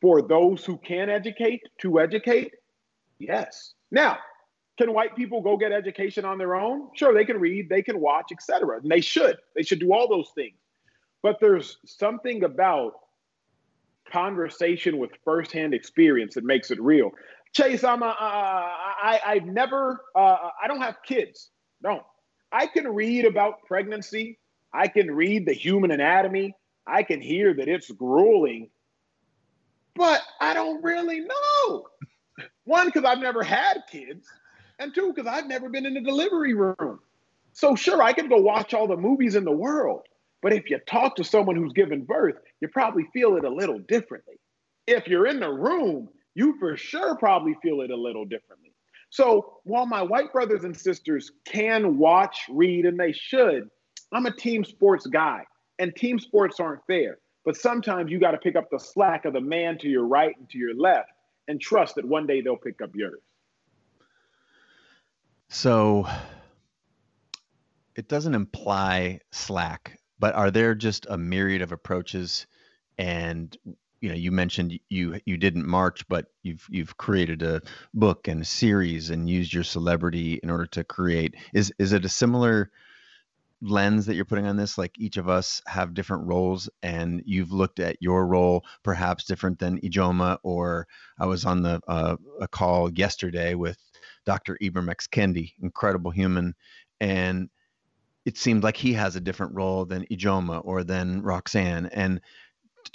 for 0.00 0.22
those 0.22 0.64
who 0.64 0.76
can 0.78 1.08
educate 1.08 1.62
to 1.80 2.00
educate? 2.00 2.52
Yes. 3.18 3.74
Now, 3.90 4.18
can 4.78 4.92
white 4.92 5.16
people 5.16 5.40
go 5.40 5.56
get 5.56 5.72
education 5.72 6.24
on 6.24 6.38
their 6.38 6.54
own? 6.54 6.88
Sure, 6.94 7.14
they 7.14 7.24
can 7.24 7.38
read, 7.38 7.68
they 7.68 7.82
can 7.82 8.00
watch, 8.00 8.26
etc. 8.30 8.78
And 8.80 8.90
they 8.90 9.00
should. 9.00 9.36
They 9.54 9.62
should 9.62 9.80
do 9.80 9.92
all 9.92 10.08
those 10.08 10.30
things. 10.34 10.56
But 11.22 11.38
there's 11.40 11.78
something 11.86 12.44
about 12.44 12.92
conversation 14.10 14.98
with 14.98 15.10
firsthand 15.24 15.74
experience 15.74 16.34
that 16.34 16.44
makes 16.44 16.70
it 16.70 16.80
real. 16.80 17.10
Chase, 17.52 17.84
I'm 17.84 18.02
a, 18.02 18.06
uh, 18.06 18.14
I, 18.20 19.20
I've 19.26 19.46
never, 19.46 20.00
uh, 20.14 20.50
I 20.62 20.68
don't 20.68 20.80
have 20.80 20.96
kids. 21.06 21.50
Don't. 21.82 22.02
I 22.52 22.66
can 22.66 22.86
read 22.88 23.24
about 23.24 23.64
pregnancy. 23.66 24.38
I 24.76 24.88
can 24.88 25.10
read 25.10 25.46
the 25.46 25.54
human 25.54 25.90
anatomy. 25.90 26.54
I 26.86 27.02
can 27.02 27.22
hear 27.22 27.54
that 27.54 27.66
it's 27.66 27.90
grueling, 27.90 28.68
but 29.94 30.20
I 30.38 30.52
don't 30.52 30.84
really 30.84 31.20
know. 31.20 31.86
One, 32.64 32.86
because 32.86 33.04
I've 33.04 33.18
never 33.18 33.42
had 33.42 33.84
kids, 33.90 34.28
and 34.78 34.94
two, 34.94 35.14
because 35.14 35.26
I've 35.26 35.46
never 35.46 35.70
been 35.70 35.86
in 35.86 35.94
the 35.94 36.02
delivery 36.02 36.52
room. 36.52 37.00
So, 37.54 37.74
sure, 37.74 38.02
I 38.02 38.12
can 38.12 38.28
go 38.28 38.36
watch 38.36 38.74
all 38.74 38.86
the 38.86 38.98
movies 38.98 39.34
in 39.34 39.44
the 39.44 39.50
world, 39.50 40.02
but 40.42 40.52
if 40.52 40.68
you 40.68 40.78
talk 40.86 41.16
to 41.16 41.24
someone 41.24 41.56
who's 41.56 41.72
given 41.72 42.04
birth, 42.04 42.36
you 42.60 42.68
probably 42.68 43.08
feel 43.14 43.36
it 43.36 43.44
a 43.44 43.50
little 43.50 43.78
differently. 43.78 44.38
If 44.86 45.08
you're 45.08 45.26
in 45.26 45.40
the 45.40 45.50
room, 45.50 46.10
you 46.34 46.58
for 46.58 46.76
sure 46.76 47.16
probably 47.16 47.56
feel 47.62 47.80
it 47.80 47.90
a 47.90 47.96
little 47.96 48.26
differently. 48.26 48.74
So, 49.08 49.54
while 49.64 49.86
my 49.86 50.02
white 50.02 50.34
brothers 50.34 50.64
and 50.64 50.76
sisters 50.76 51.32
can 51.46 51.96
watch, 51.96 52.40
read, 52.50 52.84
and 52.84 53.00
they 53.00 53.12
should, 53.12 53.70
I'm 54.12 54.26
a 54.26 54.34
team 54.34 54.64
sports 54.64 55.06
guy, 55.06 55.44
and 55.78 55.94
team 55.94 56.18
sports 56.18 56.60
aren't 56.60 56.86
fair. 56.86 57.18
But 57.44 57.56
sometimes 57.56 58.10
you 58.10 58.18
got 58.18 58.32
to 58.32 58.38
pick 58.38 58.56
up 58.56 58.70
the 58.70 58.78
slack 58.78 59.24
of 59.24 59.32
the 59.32 59.40
man 59.40 59.78
to 59.78 59.88
your 59.88 60.06
right 60.06 60.34
and 60.36 60.48
to 60.50 60.58
your 60.58 60.74
left 60.74 61.10
and 61.48 61.60
trust 61.60 61.94
that 61.94 62.04
one 62.04 62.26
day 62.26 62.40
they'll 62.40 62.56
pick 62.56 62.80
up 62.82 62.90
yours. 62.94 63.20
So 65.48 66.08
it 67.94 68.08
doesn't 68.08 68.34
imply 68.34 69.20
slack, 69.30 70.00
but 70.18 70.34
are 70.34 70.50
there 70.50 70.74
just 70.74 71.06
a 71.08 71.16
myriad 71.16 71.62
of 71.62 71.70
approaches 71.70 72.46
and 72.98 73.56
you 74.00 74.08
know 74.08 74.14
you 74.14 74.30
mentioned 74.30 74.78
you 74.88 75.20
you 75.24 75.36
didn't 75.36 75.66
march 75.66 76.06
but 76.08 76.26
you've 76.42 76.66
you've 76.70 76.96
created 76.96 77.42
a 77.42 77.60
book 77.94 78.28
and 78.28 78.42
a 78.42 78.44
series 78.44 79.10
and 79.10 79.28
used 79.28 79.52
your 79.52 79.64
celebrity 79.64 80.38
in 80.42 80.50
order 80.50 80.66
to 80.66 80.84
create 80.84 81.34
is 81.52 81.72
is 81.78 81.92
it 81.92 82.04
a 82.04 82.08
similar 82.08 82.70
lens 83.62 84.06
that 84.06 84.14
you're 84.14 84.24
putting 84.24 84.46
on 84.46 84.56
this 84.56 84.76
like 84.76 84.98
each 84.98 85.16
of 85.16 85.28
us 85.28 85.62
have 85.66 85.94
different 85.94 86.26
roles 86.26 86.68
and 86.82 87.22
you've 87.24 87.52
looked 87.52 87.80
at 87.80 87.96
your 88.00 88.26
role 88.26 88.64
perhaps 88.82 89.24
different 89.24 89.58
than 89.58 89.80
Ijeoma 89.80 90.38
or 90.42 90.86
i 91.18 91.24
was 91.24 91.46
on 91.46 91.62
the 91.62 91.80
uh, 91.88 92.16
a 92.40 92.48
call 92.48 92.92
yesterday 92.92 93.54
with 93.54 93.78
dr 94.26 94.58
ibram 94.60 94.90
x. 94.90 95.08
Kendi 95.08 95.52
incredible 95.62 96.10
human 96.10 96.54
and 97.00 97.48
it 98.26 98.36
seemed 98.36 98.62
like 98.62 98.76
he 98.76 98.92
has 98.92 99.16
a 99.16 99.20
different 99.20 99.54
role 99.54 99.84
than 99.84 100.04
Ijeoma 100.10 100.60
or 100.64 100.82
than 100.84 101.22
Roxane 101.22 101.88
and 101.92 102.20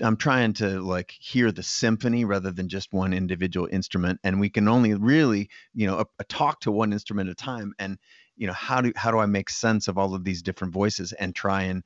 i'm 0.02 0.16
trying 0.16 0.54
to 0.54 0.80
like 0.82 1.12
hear 1.20 1.52
the 1.52 1.64
symphony 1.64 2.24
rather 2.24 2.52
than 2.52 2.70
just 2.70 2.94
one 2.94 3.14
individual 3.14 3.68
instrument 3.72 4.20
and 4.24 4.40
we 4.40 4.50
can 4.50 4.68
only 4.68 4.94
really 4.94 5.50
you 5.74 5.88
know 5.88 6.00
a, 6.00 6.06
a 6.20 6.24
talk 6.26 6.60
to 6.62 6.72
one 6.72 6.94
instrument 6.94 7.30
at 7.30 7.34
a 7.34 7.36
time 7.36 7.74
and 7.80 7.98
you 8.42 8.48
know 8.48 8.54
how 8.54 8.82
do 8.82 8.92
how 8.96 9.12
do 9.12 9.20
i 9.20 9.26
make 9.28 9.52
sense 9.52 9.88
of 9.88 10.00
all 10.00 10.16
of 10.16 10.24
these 10.24 10.42
different 10.42 10.74
voices 10.74 11.14
and 11.14 11.36
try 11.36 11.62
and 11.62 11.84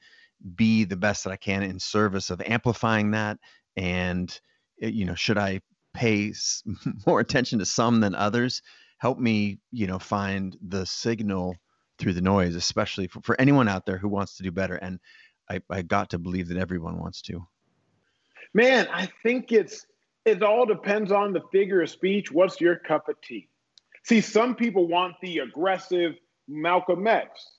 be 0.56 0.86
the 0.86 0.95
best 0.95 1.26
that 1.26 1.32
i 1.32 1.36
can 1.36 1.62
in 1.64 1.78
service 1.78 2.30
of 2.30 2.41
amplifying 2.41 3.12
that? 3.12 3.38
And 3.76 4.39
eh, 4.82 4.88
you 4.88 5.03
know 5.03 5.16
should 5.16 5.38
i 5.38 5.60
pay 5.93 6.34
more 7.06 7.20
attention 7.20 7.60
to 7.60 7.66
some 7.66 7.99
than 7.99 8.16
others? 8.16 8.62
Help 8.99 9.20
me 9.20 9.60
you 9.74 9.86
know 9.86 9.99
find 9.99 10.56
the 10.66 10.86
signal 10.86 11.58
through 11.99 12.14
the 12.14 12.22
noise 12.22 12.56
especially 12.56 13.08
for, 13.08 13.20
for 13.22 13.39
anyone 13.39 13.68
out 13.68 13.86
there 13.86 13.97
who 13.97 14.08
wants 14.08 14.38
to 14.38 14.43
do 14.43 14.51
better. 14.51 14.76
And 14.76 14.99
I, 15.49 15.62
I 15.70 15.82
got 15.82 16.10
to 16.12 16.20
believe 16.20 16.47
that 16.47 16.58
everyone 16.58 16.97
wants 16.99 17.22
to. 17.24 17.45
Man 18.53 18.88
i 18.93 19.10
think 19.24 19.51
it's 19.51 19.86
it 20.24 20.41
all 20.41 20.66
depends 20.66 21.12
on 21.12 21.34
the 21.34 21.41
figure 21.51 21.82
of 21.82 21.89
speech. 21.89 22.32
What's 22.32 22.62
your 22.62 22.78
cup 22.78 23.10
of 23.10 23.20
tea? 23.20 23.49
See 24.06 24.22
some 24.22 24.56
people 24.56 24.88
want 24.88 25.16
the 25.22 25.39
aggressive 25.39 26.16
Malcolm 26.48 27.08
X. 27.08 27.58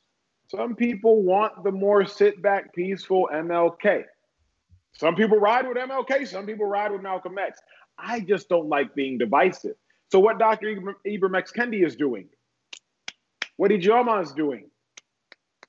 Some 0.49 0.77
people 0.77 1.23
want 1.23 1.65
the 1.65 1.73
more 1.73 2.07
sit 2.07 2.41
back, 2.41 2.75
peaceful 2.75 3.29
MLK. 3.33 4.05
Some 4.93 5.15
people 5.15 5.39
ride 5.39 5.67
with 5.67 5.77
MLK, 5.77 6.27
some 6.27 6.47
people 6.47 6.67
ride 6.67 6.93
with 6.93 7.03
Malcolm 7.03 7.37
X. 7.39 7.61
I 7.99 8.21
just 8.21 8.49
don't 8.49 8.69
like 8.69 8.95
being 8.95 9.19
divisive. 9.19 9.75
So, 10.11 10.21
what 10.21 10.39
Dr. 10.39 10.75
Ibram 11.07 11.37
X. 11.37 11.53
Kendi 11.53 11.85
is 11.85 11.97
doing, 11.97 12.29
what 13.57 13.71
Ijeoma 13.71 14.23
is 14.23 14.33
doing, 14.33 14.71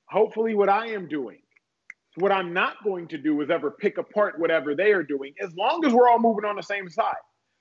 hopefully, 0.06 0.54
what 0.54 0.68
I 0.68 0.88
am 0.88 1.08
doing. 1.08 1.38
What 2.16 2.32
I'm 2.32 2.52
not 2.52 2.82
going 2.82 3.06
to 3.08 3.18
do 3.18 3.40
is 3.42 3.50
ever 3.50 3.70
pick 3.70 3.98
apart 3.98 4.40
whatever 4.40 4.74
they 4.74 4.92
are 4.92 5.04
doing, 5.04 5.34
as 5.40 5.54
long 5.54 5.84
as 5.84 5.92
we're 5.92 6.08
all 6.08 6.18
moving 6.18 6.44
on 6.44 6.56
the 6.56 6.62
same 6.62 6.88
side. 6.88 7.14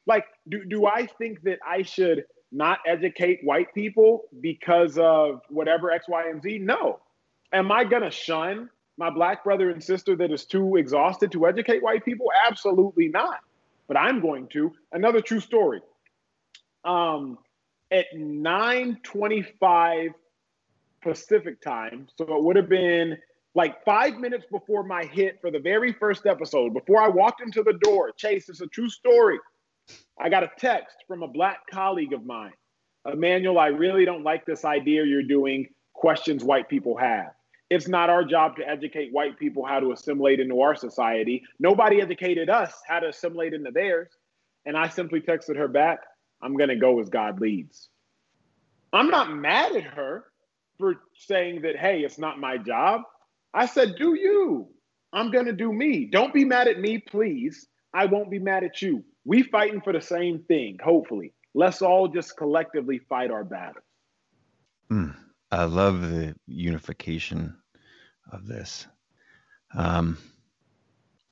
Like, 0.08 0.26
do, 0.49 0.64
do 0.66 0.86
I 0.88 1.05
think 1.18 1.41
that 1.43 1.60
I 1.68 1.84
should 1.84 2.24
not 2.52 2.80
educate 2.86 3.39
white 3.43 3.74
people 3.74 4.24
because 4.41 4.98
of 4.98 5.41
whatever 5.50 5.91
X, 5.91 6.08
Y, 6.08 6.30
and 6.30 6.41
Z? 6.41 6.60
No. 6.60 7.00
Am 7.54 7.72
I 7.72 7.84
going 7.84 8.04
to 8.04 8.12
shun 8.12 8.70
my 8.98 9.10
black 9.10 9.43
brother 9.43 9.70
and 9.70 9.84
sister 9.84 10.16
that 10.16 10.32
is 10.32 10.45
too 10.45 10.76
exhausted 10.76 11.32
to 11.34 11.48
educate 11.48 11.84
white 11.84 12.04
people? 12.04 12.28
Absolutely 12.48 13.10
not. 13.10 13.39
But 13.88 13.98
I'm 13.98 14.20
going 14.22 14.48
to. 14.50 14.74
Another 14.91 15.22
true 15.22 15.39
story. 15.39 15.82
Um, 16.84 17.38
at 17.91 18.06
9:25 18.14 20.10
Pacific 21.02 21.62
time, 21.62 22.08
so 22.18 22.24
it 22.24 22.43
would 22.43 22.56
have 22.56 22.68
been 22.70 23.18
like 23.56 23.84
five 23.84 24.18
minutes 24.18 24.45
before 24.52 24.84
my 24.84 25.04
hit 25.06 25.39
for 25.41 25.50
the 25.52 25.60
very 25.60 25.91
first 25.93 26.26
episode, 26.26 26.74
before 26.74 27.02
I 27.02 27.08
walked 27.08 27.41
into 27.41 27.64
the 27.64 27.74
door. 27.82 28.12
Chase, 28.12 28.50
it's 28.50 28.62
a 28.62 28.68
true 28.68 28.89
story. 28.89 29.39
I 30.20 30.30
got 30.30 30.43
a 30.43 30.51
text 30.57 30.97
from 31.07 31.24
a 31.24 31.28
black 31.28 31.68
colleague 31.72 32.13
of 32.13 32.26
mine. 32.26 32.53
Emmanuel, 33.05 33.59
I 33.59 33.68
really 33.68 34.03
don't 34.03 34.24
like 34.24 34.45
this 34.45 34.65
idea 34.65 35.05
you're 35.05 35.24
doing, 35.24 35.68
questions 35.93 36.43
white 36.43 36.68
people 36.68 36.97
have. 36.97 37.32
It's 37.70 37.88
not 37.88 38.09
our 38.09 38.24
job 38.24 38.55
to 38.57 38.68
educate 38.68 39.13
white 39.13 39.38
people 39.38 39.65
how 39.65 39.80
to 39.80 39.91
assimilate 39.91 40.39
into 40.39 40.61
our 40.61 40.76
society. 40.76 41.43
Nobody 41.59 42.01
educated 42.01 42.49
us 42.49 42.74
how 42.88 42.99
to 42.99 43.09
assimilate 43.09 43.53
into 43.53 43.72
theirs. 43.72 44.09
And 44.65 44.78
I 44.78 44.89
simply 44.89 45.22
texted 45.22 45.57
her 45.57 45.68
back, 45.68 45.99
I'm 46.41 46.55
going 46.55 46.70
to 46.70 46.76
go 46.76 46.99
as 46.99 47.09
God 47.09 47.39
leads. 47.39 47.89
I'm 48.93 49.09
not 49.09 49.34
mad 49.34 49.76
at 49.76 49.84
her 49.84 50.26
for 50.78 50.95
saying 51.15 51.61
that, 51.61 51.78
hey, 51.78 52.01
it's 52.01 52.18
not 52.18 52.39
my 52.39 52.57
job. 52.57 53.01
I 53.53 53.65
said, 53.65 53.95
do 53.97 54.15
you. 54.15 54.70
I'm 55.13 55.32
going 55.32 55.45
to 55.45 55.53
do 55.53 55.72
me. 55.72 56.05
Don't 56.05 56.34
be 56.34 56.45
mad 56.45 56.68
at 56.68 56.80
me, 56.80 56.99
please. 56.99 57.68
I 57.93 58.05
won't 58.05 58.30
be 58.30 58.39
mad 58.39 58.63
at 58.63 58.82
you 58.82 59.03
we 59.28 59.43
fighting 59.43 59.82
for 59.82 59.91
the 59.91 60.01
same 60.01 60.39
thing, 60.47 60.78
hopefully. 60.82 61.34
Let's 61.53 61.82
all 61.82 62.07
just 62.07 62.38
collectively 62.38 62.99
fight 63.09 63.30
our 63.30 63.43
battles. 63.43 63.84
Mm, 64.89 65.15
I 65.51 65.65
love 65.65 66.01
the 66.01 66.34
unification 66.47 67.57
of 68.32 68.47
this. 68.47 68.88
Um, 69.75 70.17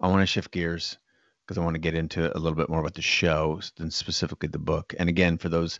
I 0.02 0.10
want 0.10 0.22
to 0.22 0.26
shift 0.26 0.52
gears 0.52 0.98
because 1.46 1.58
I 1.58 1.64
want 1.64 1.76
to 1.76 1.80
get 1.80 1.96
into 1.96 2.36
a 2.36 2.38
little 2.38 2.58
bit 2.58 2.70
more 2.70 2.82
about 2.82 2.96
the 2.96 3.02
show 3.02 3.62
than 3.78 3.90
specifically 3.90 4.50
the 4.50 4.60
book. 4.60 4.94
And 5.00 5.08
again, 5.08 5.38
for 5.38 5.48
those 5.48 5.80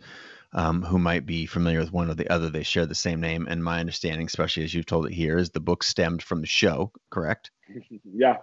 um, 0.54 0.82
who 0.82 0.98
might 0.98 1.26
be 1.26 1.44
familiar 1.44 1.80
with 1.80 1.92
one 1.92 2.08
or 2.08 2.14
the 2.14 2.32
other, 2.32 2.48
they 2.48 2.62
share 2.62 2.86
the 2.86 2.94
same 2.94 3.20
name. 3.20 3.46
And 3.46 3.62
my 3.62 3.78
understanding, 3.78 4.26
especially 4.26 4.64
as 4.64 4.72
you've 4.72 4.86
told 4.86 5.06
it 5.06 5.12
here, 5.12 5.36
is 5.36 5.50
the 5.50 5.60
book 5.60 5.82
stemmed 5.82 6.22
from 6.22 6.40
the 6.40 6.46
show, 6.46 6.92
correct? 7.10 7.50
yeah 8.04 8.36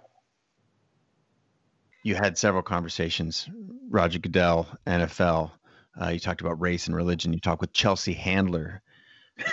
you 2.04 2.14
had 2.14 2.38
several 2.38 2.62
conversations. 2.62 3.48
Roger 3.88 4.18
Goodell, 4.20 4.68
NFL. 4.86 5.50
Uh, 6.00 6.08
you 6.10 6.20
talked 6.20 6.42
about 6.42 6.60
race 6.60 6.86
and 6.86 6.94
religion. 6.94 7.32
You 7.32 7.40
talked 7.40 7.62
with 7.62 7.72
Chelsea 7.72 8.12
Handler. 8.12 8.82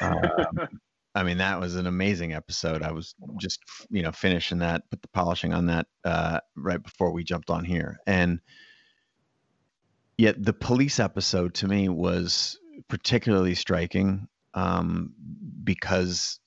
Um, 0.01 0.21
I 1.15 1.23
mean, 1.23 1.37
that 1.37 1.59
was 1.59 1.75
an 1.75 1.87
amazing 1.87 2.33
episode. 2.33 2.83
I 2.83 2.91
was 2.91 3.15
just, 3.39 3.59
you 3.89 4.01
know, 4.01 4.11
finishing 4.11 4.59
that, 4.59 4.89
put 4.89 5.01
the 5.01 5.07
polishing 5.09 5.53
on 5.53 5.67
that 5.67 5.87
uh, 6.03 6.39
right 6.55 6.81
before 6.81 7.11
we 7.11 7.23
jumped 7.23 7.49
on 7.49 7.63
here. 7.63 7.99
And 8.05 8.41
yet, 10.17 10.41
the 10.43 10.53
police 10.53 10.99
episode 10.99 11.53
to 11.55 11.67
me 11.67 11.87
was 11.89 12.59
particularly 12.89 13.55
striking 13.55 14.27
um, 14.53 15.13
because 15.63 16.39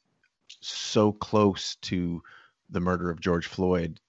so 0.61 1.13
close 1.13 1.77
to 1.83 2.23
the 2.69 2.81
murder 2.81 3.11
of 3.11 3.21
George 3.21 3.47
Floyd 3.47 4.01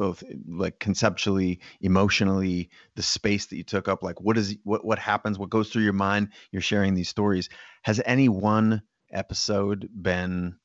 both 0.00 0.22
eh, 0.22 0.34
like 0.48 0.78
conceptually 0.78 1.60
emotionally 1.82 2.70
the 2.96 3.02
space 3.02 3.46
that 3.46 3.56
you 3.56 3.62
took 3.62 3.86
up 3.86 4.02
like 4.02 4.18
what 4.20 4.38
is 4.38 4.56
what 4.64 4.82
what 4.82 4.98
happens 4.98 5.38
what 5.38 5.50
goes 5.50 5.68
through 5.68 5.82
your 5.82 5.92
mind 5.92 6.30
you're 6.50 6.62
sharing 6.62 6.94
these 6.94 7.08
stories. 7.08 7.50
Has 7.82 8.00
any 8.06 8.28
one 8.28 8.82
episode 9.12 9.88
been 9.94 10.56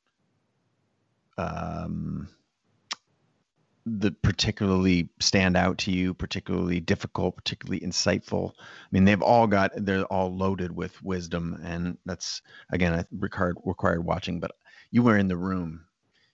um 1.36 2.28
the 3.84 4.10
particularly 4.10 5.10
stand 5.20 5.56
out 5.56 5.78
to 5.78 5.92
you 5.92 6.14
particularly 6.14 6.80
difficult 6.80 7.36
particularly 7.36 7.80
insightful? 7.80 8.52
I 8.58 8.88
mean 8.90 9.04
they've 9.04 9.22
all 9.22 9.46
got 9.46 9.72
they're 9.76 10.04
all 10.06 10.34
loaded 10.34 10.72
with 10.72 11.00
wisdom 11.02 11.60
and 11.62 11.98
that's 12.06 12.40
again 12.72 13.04
required 13.12 13.58
required 13.64 14.02
watching 14.02 14.40
but 14.40 14.52
you 14.90 15.02
were 15.02 15.18
in 15.18 15.28
the 15.28 15.36
room 15.36 15.85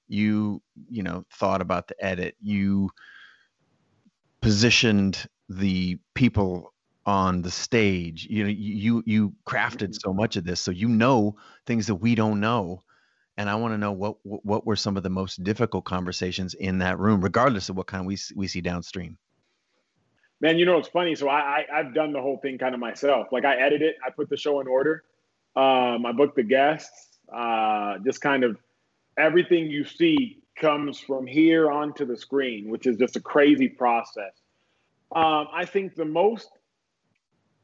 you 0.09 0.63
you 0.91 1.03
know 1.03 1.25
thought 1.33 1.61
about 1.61 1.89
the 1.89 2.05
edit 2.05 2.37
you 2.41 2.91
positioned 4.41 5.27
the 5.49 5.99
people 6.15 6.73
on 7.07 7.43
the 7.43 7.51
stage. 7.51 8.27
You 8.29 8.45
know, 8.45 8.51
you 8.51 9.03
you 9.07 9.35
crafted 9.47 9.91
Mhm. 9.91 10.01
so 10.01 10.13
much 10.13 10.37
of 10.37 10.45
this, 10.45 10.61
so 10.61 10.71
you 10.71 10.89
know 10.89 11.37
things 11.67 11.87
that 11.87 11.97
we 11.97 12.15
don't 12.15 12.41
know. 12.41 12.83
And 13.37 13.49
I 13.49 13.55
want 13.55 13.73
to 13.75 13.79
know 13.79 13.93
what 13.93 14.17
what 14.23 14.67
were 14.67 14.77
some 14.77 14.97
of 14.97 15.03
the 15.03 15.11
most 15.11 15.43
difficult 15.43 15.85
conversations 15.85 16.55
in 16.55 16.79
that 16.79 16.99
room, 16.99 17.21
regardless 17.21 17.69
of 17.69 17.77
what 17.77 17.87
kind 17.87 18.07
we 18.07 18.19
we 18.37 18.47
see 18.49 18.61
downstream. 18.61 19.19
Man, 20.41 20.59
you 20.59 20.67
know 20.67 20.79
it's 20.79 20.89
funny. 20.89 21.15
So 21.15 21.29
I, 21.29 21.65
I 21.73 21.81
I've 21.81 21.95
done 21.95 22.13
the 22.13 22.21
whole 22.21 22.39
thing 22.39 22.59
kind 22.59 22.75
of 22.75 22.81
myself. 22.81 23.29
Like 23.33 23.45
I 23.45 23.57
edit 23.57 23.83
it, 23.83 23.97
I 24.05 24.11
put 24.11 24.29
the 24.29 24.37
show 24.37 24.61
in 24.61 24.67
order, 24.67 25.05
um, 25.57 26.05
I 26.05 26.13
book 26.13 26.35
the 26.35 26.43
guests, 26.43 27.19
uh, 27.33 27.99
just 28.05 28.21
kind 28.21 28.45
of 28.45 28.59
everything 29.19 29.71
you 29.71 29.85
see 29.85 30.43
comes 30.57 30.99
from 30.99 31.27
here 31.27 31.71
onto 31.71 32.05
the 32.05 32.17
screen, 32.17 32.69
which 32.69 32.87
is 32.87 32.97
just 32.97 33.17
a 33.17 33.21
crazy 33.21 33.69
process. 33.69 34.33
Um, 35.15 35.49
I 35.53 35.65
think 35.65 35.95
the 35.95 36.05
most 36.05 36.49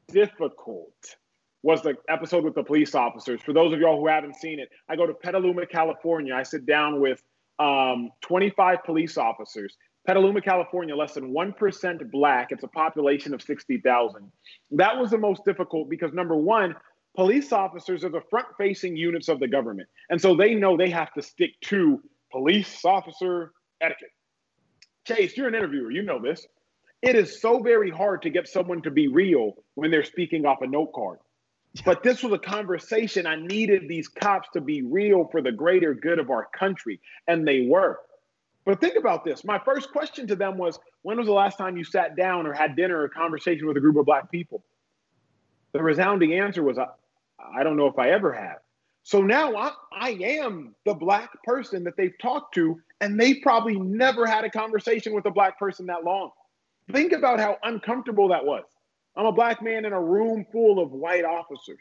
difficult 0.09 1.16
was 1.62 1.82
the 1.82 1.96
episode 2.09 2.44
with 2.44 2.55
the 2.55 2.62
police 2.62 2.94
officers. 2.94 3.40
For 3.42 3.53
those 3.53 3.72
of 3.72 3.80
y'all 3.80 3.99
who 3.99 4.07
haven't 4.07 4.36
seen 4.36 4.59
it, 4.59 4.68
I 4.88 4.96
go 4.96 5.07
to 5.07 5.14
Petaluma, 5.14 5.66
California. 5.66 6.34
I 6.34 6.42
sit 6.42 6.66
down 6.66 7.01
with 7.01 7.22
um, 7.59 8.11
25 8.22 8.84
police 8.84 9.18
officers. 9.18 9.76
Petaluma, 10.07 10.40
California, 10.40 10.94
less 10.96 11.14
than 11.14 11.32
1% 11.32 12.11
black. 12.11 12.53
It's 12.53 12.62
a 12.62 12.68
population 12.68 13.34
of 13.34 13.42
60,000. 13.42 14.32
That 14.70 14.96
was 14.96 15.11
the 15.11 15.18
most 15.18 15.44
difficult 15.44 15.90
because, 15.90 16.12
number 16.12 16.36
one, 16.36 16.74
police 17.18 17.50
officers 17.50 18.04
are 18.04 18.10
the 18.10 18.20
front 18.30 18.46
facing 18.56 18.96
units 18.96 19.26
of 19.26 19.40
the 19.40 19.48
government. 19.48 19.88
And 20.08 20.20
so 20.20 20.36
they 20.36 20.54
know 20.54 20.76
they 20.76 20.90
have 20.90 21.12
to 21.14 21.22
stick 21.22 21.50
to 21.62 22.00
police 22.30 22.84
officer 22.84 23.50
etiquette. 23.80 24.12
Chase, 25.04 25.36
you're 25.36 25.48
an 25.48 25.56
interviewer. 25.56 25.90
You 25.90 26.02
know 26.02 26.22
this. 26.22 26.46
It 27.02 27.16
is 27.16 27.40
so 27.40 27.60
very 27.60 27.90
hard 27.90 28.22
to 28.22 28.30
get 28.30 28.46
someone 28.46 28.82
to 28.82 28.92
be 28.92 29.08
real 29.08 29.54
when 29.74 29.90
they're 29.90 30.04
speaking 30.04 30.46
off 30.46 30.62
a 30.62 30.68
note 30.68 30.92
card. 30.92 31.18
But 31.84 32.04
this 32.04 32.22
was 32.22 32.32
a 32.32 32.38
conversation. 32.38 33.26
I 33.26 33.34
needed 33.34 33.88
these 33.88 34.06
cops 34.06 34.48
to 34.52 34.60
be 34.60 34.82
real 34.82 35.26
for 35.32 35.42
the 35.42 35.50
greater 35.50 35.94
good 35.94 36.20
of 36.20 36.30
our 36.30 36.46
country, 36.56 37.00
and 37.26 37.46
they 37.46 37.66
were. 37.68 37.98
But 38.64 38.80
think 38.80 38.94
about 38.94 39.24
this. 39.24 39.42
My 39.42 39.58
first 39.58 39.90
question 39.90 40.28
to 40.28 40.36
them 40.36 40.56
was 40.56 40.78
When 41.02 41.18
was 41.18 41.26
the 41.26 41.32
last 41.32 41.58
time 41.58 41.76
you 41.76 41.82
sat 41.82 42.14
down 42.14 42.46
or 42.46 42.52
had 42.52 42.76
dinner 42.76 43.02
or 43.02 43.08
conversation 43.08 43.66
with 43.66 43.76
a 43.76 43.80
group 43.80 43.96
of 43.96 44.06
Black 44.06 44.30
people? 44.30 44.62
The 45.72 45.82
resounding 45.82 46.32
answer 46.34 46.62
was, 46.62 46.78
uh, 46.78 46.86
I, 47.39 47.62
don't 47.62 47.76
know 47.76 47.86
if 47.86 47.99
I 47.99 48.11
ever 48.11 48.32
have. 48.32 48.59
So 49.03 49.22
now 49.22 49.57
I, 49.57 49.72
I 49.93 50.11
am 50.20 50.74
the 50.84 50.95
Black 50.95 51.30
person 51.45 51.84
that 51.84 51.97
they've 51.97 52.16
talked 52.20 52.55
to, 52.55 52.80
and 53.01 53.18
they 53.18 53.34
probably 53.34 53.78
never 53.78 54.26
had 54.26 54.45
a 54.45 54.51
conversation 54.51 55.14
with 55.14 55.24
a 55.26 55.30
Black 55.30 55.59
person 55.59 55.86
that 55.86 56.05
long. 56.05 56.30
Think 56.93 57.12
about 57.12 57.39
how 57.39 57.59
uncomfortable 57.62 58.28
that 58.28 58.45
was. 58.45 58.64
I'm 59.16 59.26
a 59.26 59.32
black 59.32 59.62
man 59.62 59.84
in 59.84 59.93
a 59.93 60.01
room 60.01 60.47
full 60.53 60.78
of 60.78 60.93
white 60.93 61.24
officers. 61.24 61.80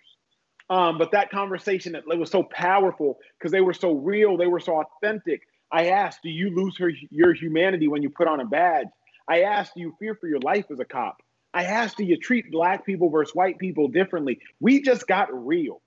Um, 0.70 0.98
but 0.98 1.12
that 1.12 1.30
conversation, 1.30 1.96
it 1.96 2.04
was 2.18 2.32
so 2.32 2.44
powerful 2.44 3.20
because 3.38 3.52
they 3.52 3.62
were 3.62 3.74
so 3.74 3.94
real, 3.94 4.36
they 4.36 4.48
were 4.48 4.60
so 4.60 4.82
authentic. 4.82 5.42
I 5.72 5.88
asked, 5.90 6.20
Do 6.24 6.30
you 6.30 6.54
lose 6.54 6.78
her, 6.80 6.92
your 7.10 7.34
humanity 7.34 7.88
when 7.88 8.02
you 8.02 8.10
put 8.10 8.28
on 8.28 8.42
a 8.42 8.46
badge? 8.46 8.88
I 9.30 9.42
asked, 9.44 9.76
Do 9.76 9.82
you 9.82 9.96
fear 10.00 10.16
for 10.16 10.28
your 10.28 10.40
life 10.40 10.66
as 10.72 10.80
a 10.80 10.86
cop? 10.86 11.22
I 11.58 11.64
asked, 11.64 11.98
Do 11.98 12.04
you 12.04 12.18
treat 12.18 12.52
black 12.52 12.86
people 12.86 13.10
versus 13.10 13.34
white 13.34 13.58
people 13.58 13.88
differently? 13.88 14.40
We 14.60 14.80
just 14.84 15.08
got 15.08 15.28
real. 15.34 15.82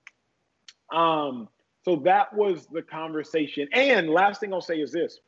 Um, 0.93 1.47
so 1.85 1.95
that 2.03 2.33
was 2.35 2.67
the 2.67 2.81
conversation. 2.81 3.69
And 3.71 4.09
last 4.09 4.41
thing 4.41 4.53
I'll 4.53 4.59
say 4.59 4.81
is 4.81 4.91
this 4.91 5.19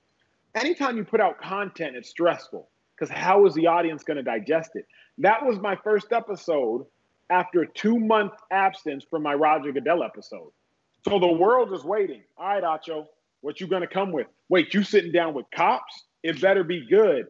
anytime 0.53 0.97
you 0.97 1.05
put 1.05 1.21
out 1.21 1.39
content, 1.39 1.95
it's 1.95 2.09
stressful 2.09 2.67
because 2.93 3.09
how 3.09 3.45
is 3.45 3.53
the 3.53 3.67
audience 3.67 4.03
going 4.03 4.17
to 4.17 4.23
digest 4.23 4.71
it? 4.73 4.85
That 5.17 5.45
was 5.45 5.59
my 5.59 5.77
first 5.77 6.11
episode 6.11 6.85
after 7.29 7.65
two 7.65 7.97
month 7.97 8.33
absence 8.51 9.05
from 9.09 9.23
my 9.23 9.35
Roger 9.35 9.71
Goodell 9.71 10.03
episode. 10.03 10.51
So 11.07 11.19
the 11.19 11.31
world 11.31 11.71
is 11.71 11.85
waiting. 11.85 12.23
All 12.37 12.47
right, 12.47 12.63
Acho, 12.63 13.05
what 13.39 13.61
you 13.61 13.67
gonna 13.67 13.87
come 13.87 14.11
with? 14.11 14.27
Wait, 14.49 14.73
you 14.73 14.83
sitting 14.83 15.13
down 15.13 15.33
with 15.33 15.45
cops? 15.55 16.03
It 16.21 16.41
better 16.41 16.65
be 16.65 16.85
good. 16.85 17.27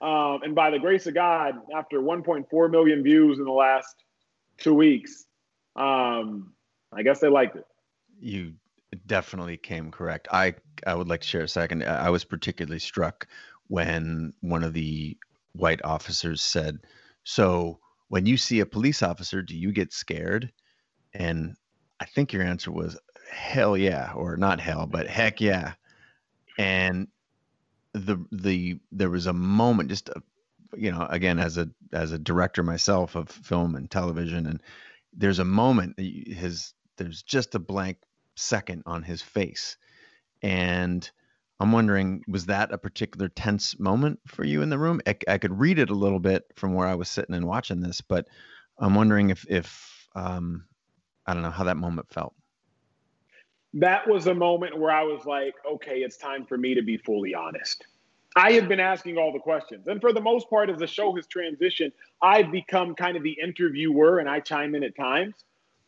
Um, 0.00 0.40
and 0.42 0.54
by 0.54 0.70
the 0.70 0.78
grace 0.78 1.06
of 1.06 1.14
God, 1.14 1.54
after 1.76 2.00
1.4 2.00 2.70
million 2.70 3.02
views 3.02 3.38
in 3.38 3.44
the 3.44 3.52
last 3.52 3.94
two 4.56 4.74
weeks, 4.74 5.26
um, 5.76 6.54
I 6.92 7.02
guess 7.02 7.20
they 7.20 7.28
liked 7.28 7.56
it. 7.56 7.64
You 8.18 8.54
definitely 9.06 9.56
came 9.56 9.90
correct. 9.90 10.28
I 10.32 10.54
I 10.86 10.94
would 10.94 11.08
like 11.08 11.20
to 11.20 11.26
share 11.26 11.42
a 11.42 11.48
second. 11.48 11.84
I 11.84 12.06
I 12.06 12.10
was 12.10 12.24
particularly 12.24 12.78
struck 12.78 13.28
when 13.68 14.32
one 14.40 14.64
of 14.64 14.72
the 14.72 15.16
white 15.52 15.84
officers 15.84 16.42
said, 16.42 16.78
"So 17.24 17.78
when 18.08 18.26
you 18.26 18.36
see 18.36 18.60
a 18.60 18.66
police 18.66 19.02
officer, 19.02 19.42
do 19.42 19.56
you 19.56 19.72
get 19.72 19.92
scared?" 19.92 20.52
And 21.14 21.56
I 22.00 22.06
think 22.06 22.32
your 22.32 22.42
answer 22.42 22.72
was 22.72 22.98
hell 23.30 23.76
yeah, 23.76 24.12
or 24.14 24.36
not 24.36 24.60
hell, 24.60 24.86
but 24.86 25.06
heck 25.06 25.40
yeah. 25.40 25.74
And 26.58 27.08
the 27.94 28.24
the 28.32 28.78
there 28.92 29.10
was 29.10 29.26
a 29.26 29.32
moment, 29.32 29.88
just 29.88 30.08
a, 30.10 30.22
you 30.76 30.92
know, 30.92 31.06
again 31.10 31.38
as 31.38 31.58
a 31.58 31.68
as 31.92 32.12
a 32.12 32.18
director 32.18 32.62
myself 32.62 33.14
of 33.16 33.28
film 33.28 33.74
and 33.74 33.90
television, 33.90 34.46
and 34.46 34.62
there's 35.12 35.38
a 35.38 35.44
moment 35.44 35.98
his 35.98 36.74
there's 36.96 37.22
just 37.22 37.54
a 37.54 37.58
blank 37.58 37.98
second 38.36 38.82
on 38.86 39.02
his 39.02 39.22
face, 39.22 39.76
and 40.42 41.10
I'm 41.58 41.72
wondering, 41.72 42.22
was 42.26 42.46
that 42.46 42.72
a 42.72 42.78
particular 42.78 43.28
tense 43.28 43.78
moment 43.78 44.20
for 44.26 44.44
you 44.44 44.62
in 44.62 44.70
the 44.70 44.78
room? 44.78 45.00
I, 45.06 45.16
I 45.28 45.38
could 45.38 45.58
read 45.58 45.78
it 45.78 45.90
a 45.90 45.94
little 45.94 46.20
bit 46.20 46.44
from 46.56 46.74
where 46.74 46.88
I 46.88 46.94
was 46.94 47.08
sitting 47.08 47.34
and 47.34 47.46
watching 47.46 47.80
this, 47.80 48.00
but 48.00 48.28
I'm 48.78 48.94
wondering 48.94 49.30
if 49.30 49.46
if 49.48 50.08
um, 50.14 50.66
I 51.26 51.34
don't 51.34 51.42
know 51.42 51.50
how 51.50 51.64
that 51.64 51.76
moment 51.76 52.08
felt. 52.10 52.34
That 53.74 54.08
was 54.08 54.26
a 54.26 54.34
moment 54.34 54.78
where 54.78 54.90
I 54.90 55.02
was 55.02 55.24
like, 55.24 55.54
okay, 55.70 55.98
it's 55.98 56.16
time 56.16 56.44
for 56.44 56.58
me 56.58 56.74
to 56.74 56.82
be 56.82 56.96
fully 56.96 57.34
honest. 57.34 57.86
I 58.36 58.52
have 58.52 58.68
been 58.68 58.80
asking 58.80 59.18
all 59.18 59.32
the 59.32 59.38
questions. 59.40 59.88
And 59.88 60.00
for 60.00 60.12
the 60.12 60.20
most 60.20 60.48
part, 60.48 60.70
as 60.70 60.78
the 60.78 60.86
show 60.86 61.14
has 61.16 61.26
transitioned, 61.26 61.92
I've 62.22 62.52
become 62.52 62.94
kind 62.94 63.16
of 63.16 63.22
the 63.22 63.36
interviewer 63.42 64.18
and 64.18 64.28
I 64.28 64.40
chime 64.40 64.74
in 64.74 64.84
at 64.84 64.96
times. 64.96 65.34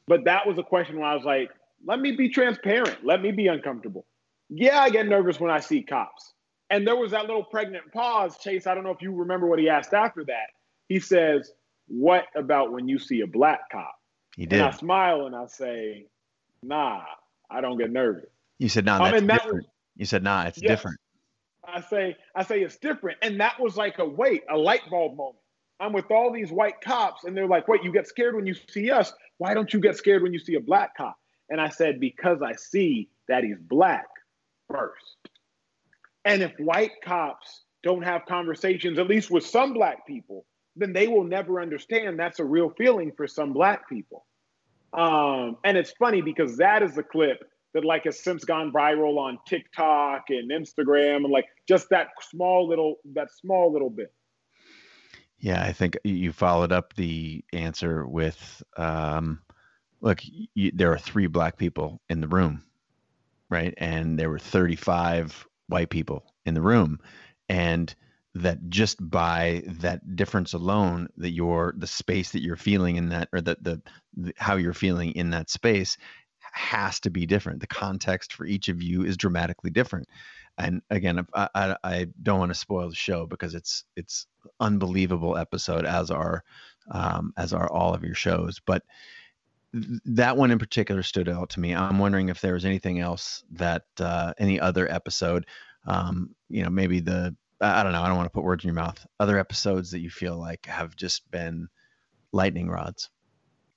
But 0.07 0.25
that 0.25 0.47
was 0.47 0.59
a 0.59 0.63
question 0.63 0.99
where 0.99 1.09
I 1.09 1.15
was 1.15 1.25
like, 1.25 1.51
let 1.85 2.01
me 2.01 2.13
be 2.13 2.29
transparent. 2.29 3.05
Let 3.05 3.23
me 3.23 3.31
be 3.31 3.47
uncomfortable. 3.47 4.07
Yeah, 4.49 4.81
I 4.81 4.91
get 4.91 5.07
nervous 5.07 5.39
when 5.39 5.51
I 5.51 5.61
see 5.61 5.83
cops. 5.83 6.33
And 6.71 6.87
there 6.87 6.97
was 6.97 7.13
that 7.13 7.27
little 7.27 7.45
pregnant 7.45 7.93
pause. 7.93 8.39
Chase, 8.39 8.67
I 8.67 8.75
don't 8.75 8.85
know 8.85 8.91
if 8.91 9.03
you 9.03 9.13
remember 9.15 9.47
what 9.47 9.59
he 9.59 9.69
asked 9.69 9.95
after 9.95 10.25
that. 10.25 10.49
He 10.89 11.01
says, 11.01 11.53
What 11.87 12.25
about 12.35 12.73
when 12.73 12.89
you 12.89 12.99
see 12.99 13.21
a 13.21 13.27
black 13.27 13.71
cop? 13.71 13.95
He 14.37 14.43
And 14.45 14.51
did. 14.51 14.61
I 14.61 14.71
smile 14.71 15.27
and 15.27 15.37
I 15.37 15.47
say, 15.47 16.07
Nah, 16.63 17.03
I 17.53 17.61
don't 17.61 17.79
get 17.79 17.91
nervous. 17.91 18.27
You 18.59 18.69
said, 18.69 18.85
"Nah, 18.85 18.97
Um, 18.97 19.05
that's 19.05 19.19
and 19.19 19.31
that 19.31 19.45
was- 19.45 19.53
different." 19.53 19.67
you 19.97 20.05
said, 20.07 20.23
"Nah, 20.23 20.45
it's 20.45 20.61
Yes. 20.63 20.71
different." 20.71 20.99
I 21.65 21.81
say, 21.81 22.17
I 22.35 22.43
say 22.43 22.61
it's 22.63 22.77
different. 22.77 23.19
And 23.23 23.41
that 23.41 23.59
was 23.61 23.77
like 23.77 23.99
a 23.99 24.05
wait, 24.09 24.43
a 24.51 24.57
light 24.57 24.83
bulb 24.91 25.17
moment. 25.17 25.37
I'm 25.79 25.93
with 25.93 26.11
all 26.11 26.33
these 26.33 26.51
white 26.51 26.81
cops, 26.81 27.25
and 27.25 27.37
they're 27.37 27.47
like, 27.47 27.67
wait, 27.69 27.83
you 27.83 27.93
get 27.93 28.07
scared 28.07 28.35
when 28.37 28.47
you 28.47 28.55
see 28.55 28.91
us. 28.91 29.13
Why 29.39 29.55
don't 29.55 29.73
you 29.73 29.81
get 29.81 29.97
scared 29.97 30.23
when 30.23 30.33
you 30.33 30.39
see 30.39 30.55
a 30.55 30.61
black 30.61 30.97
cop? 30.97 31.19
And 31.51 31.61
I 31.61 31.69
said, 31.69 31.99
because 32.01 32.41
I 32.43 32.53
see 32.55 33.09
that 33.29 33.43
he's 33.45 33.59
black 33.59 34.07
first. 34.69 35.17
And 36.25 36.43
if 36.43 36.53
white 36.59 36.93
cops 37.03 37.65
don't 37.83 38.03
have 38.03 38.27
conversations, 38.27 38.99
at 38.99 39.09
least 39.09 39.31
with 39.31 39.45
some 39.45 39.73
black 39.73 40.07
people, 40.07 40.47
then 40.77 40.93
they 40.93 41.09
will 41.09 41.25
never 41.25 41.61
understand 41.61 42.19
that's 42.19 42.39
a 42.39 42.45
real 42.45 42.71
feeling 42.71 43.13
for 43.13 43.27
some 43.27 43.53
black 43.53 43.89
people. 43.89 44.25
Um, 44.93 45.57
and 45.65 45.77
it's 45.79 45.93
funny 45.99 46.21
because 46.21 46.57
that 46.59 46.83
is 46.83 46.95
the 46.95 47.03
clip 47.03 47.43
that 47.75 47.85
like 47.85 48.05
has 48.05 48.23
since 48.23 48.45
gone 48.45 48.73
viral 48.73 49.17
on 49.19 49.39
TikTok 49.47 50.25
and 50.29 50.51
Instagram 50.51 51.17
and 51.17 51.33
like 51.33 51.47
just 51.67 51.89
that 51.91 52.09
small 52.21 52.69
little 52.69 52.97
that 53.15 53.29
small 53.31 53.73
little 53.73 53.91
bit. 53.91 54.13
Yeah, 55.39 55.63
I 55.65 55.73
think 55.73 55.99
you 56.05 56.33
followed 56.33 56.71
up 56.71 56.95
the 56.95 57.45
answer 57.53 58.07
with, 58.07 58.63
um, 58.77 59.41
"Look, 60.01 60.21
y 60.55 60.71
there 60.75 60.93
are 60.93 60.99
three 60.99 61.27
black 61.27 61.57
people 61.57 62.01
in 62.09 62.21
the 62.21 62.29
room, 62.29 62.63
right? 63.49 63.75
And 63.79 64.19
there 64.19 64.31
were 64.31 64.39
35 64.39 65.47
white 65.69 65.91
people 65.91 66.35
in 66.45 66.55
the 66.55 66.61
room, 66.61 67.01
and 67.49 67.93
that 68.35 68.69
just 68.69 68.99
by 69.11 69.63
that 69.67 70.17
difference 70.17 70.55
alone, 70.55 71.09
that 71.19 71.33
you're 71.33 71.75
the 71.77 71.87
space 71.87 72.31
that 72.33 72.43
you're 72.43 72.57
feeling 72.57 72.97
in 72.97 73.11
that, 73.11 73.29
or 73.33 73.41
that 73.41 73.63
the, 73.63 73.83
the 74.17 74.33
how 74.39 74.57
you're 74.57 74.73
feeling 74.73 75.13
in 75.13 75.31
that 75.31 75.51
space, 75.51 75.99
has 76.53 77.01
to 77.01 77.11
be 77.11 77.27
different. 77.27 77.61
The 77.61 77.67
context 77.67 78.33
for 78.33 78.45
each 78.45 78.69
of 78.69 78.83
you 78.83 79.05
is 79.05 79.17
dramatically 79.17 79.71
different. 79.71 80.09
And 80.59 80.83
again, 80.91 81.27
I, 81.35 81.49
I, 81.55 81.77
I 81.83 82.07
don't 82.23 82.39
want 82.39 82.51
to 82.51 82.59
spoil 82.59 82.89
the 82.89 82.95
show 82.95 83.27
because 83.27 83.55
it's 83.55 83.85
it's 83.97 84.27
unbelievable 84.61 85.37
episode 85.37 85.87
as 85.87 86.11
are 86.11 86.45
um, 86.91 87.33
as 87.37 87.53
are 87.53 87.71
all 87.71 87.95
of 87.95 88.05
your 88.05 88.15
shows, 88.15 88.61
but 88.65 88.83
th- 89.73 90.01
that 90.05 90.37
one 90.37 90.51
in 90.51 90.59
particular 90.59 91.03
stood 91.03 91.29
out 91.29 91.51
to 91.51 91.61
me. 91.61 91.75
I'm 91.75 91.99
wondering 91.99 92.29
if 92.29 92.41
there 92.41 92.55
was 92.55 92.65
anything 92.65 93.01
else 93.01 93.45
that 93.53 93.85
uh, 93.99 94.35
any 94.39 94.61
other 94.61 94.91
episode, 94.91 95.47
um, 95.87 96.35
you 96.51 96.63
know, 96.63 96.71
maybe 96.71 97.01
the 97.01 97.35
I 97.63 97.83
don't 97.83 97.93
know. 97.93 98.03
I 98.03 98.09
don't 98.09 98.17
want 98.17 98.27
to 98.27 98.35
put 98.35 98.43
words 98.43 98.65
in 98.65 98.69
your 98.69 98.75
mouth. 98.75 99.05
Other 99.21 99.39
episodes 99.39 99.93
that 99.93 100.01
you 100.01 100.11
feel 100.11 100.37
like 100.37 100.67
have 100.67 100.97
just 100.97 101.31
been 101.31 101.69
lightning 102.33 102.69
rods. 102.69 103.09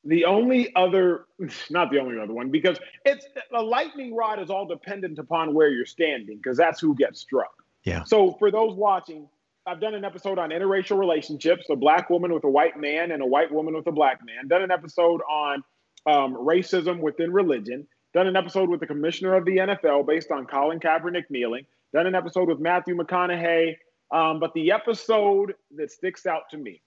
The 0.04 0.26
only 0.26 0.76
other, 0.76 1.26
not 1.70 1.92
the 1.92 2.00
only 2.00 2.20
other 2.20 2.34
one, 2.34 2.50
because 2.50 2.80
it's 3.06 3.28
a 3.54 3.62
lightning 3.62 4.16
rod 4.16 4.42
is 4.42 4.50
all 4.50 4.66
dependent 4.66 5.20
upon 5.20 5.54
where 5.54 5.70
you're 5.70 5.86
standing, 5.86 6.38
because 6.38 6.58
that's 6.58 6.80
who 6.80 6.96
gets 6.96 7.20
struck. 7.20 7.64
Yeah. 7.84 8.04
So 8.04 8.34
for 8.34 8.50
those 8.50 8.76
watching, 8.76 9.28
I've 9.68 9.80
done 9.80 9.94
an 9.94 10.04
episode 10.04 10.40
on 10.40 10.50
interracial 10.50 10.98
relationships, 10.98 11.66
a 11.70 11.76
black 11.76 12.10
woman 12.10 12.34
with 12.34 12.44
a 12.44 12.50
white 12.50 12.80
man 12.80 13.12
and 13.12 13.22
a 13.22 13.26
white 13.26 13.52
woman 13.52 13.76
with 13.76 13.88
a 13.88 13.92
black 13.92 14.22
man. 14.26 14.48
Done 14.48 14.64
an 14.64 14.72
episode 14.72 15.22
on 15.30 15.64
um, 16.06 16.36
racism 16.36 17.00
within 17.00 17.32
religion. 17.32 17.88
Done 18.14 18.28
an 18.28 18.36
episode 18.36 18.70
with 18.70 18.80
the 18.80 18.88
commissioner 18.88 19.36
of 19.36 19.46
the 19.46 19.58
NFL 19.58 20.08
based 20.08 20.32
on 20.32 20.46
Colin 20.46 20.80
Kaepernick 20.80 21.26
kneeling. 21.30 21.66
Done 21.96 22.08
an 22.08 22.16
episode 22.16 22.50
with 22.50 22.60
Matthew 22.60 22.94
McConaughey. 22.94 23.78
Um, 24.12 24.42
but 24.42 24.54
the 24.54 24.74
episode 24.74 25.56
that 25.78 25.90
sticks 25.90 26.26
out 26.26 26.42
to 26.52 26.58
me, 26.58 26.82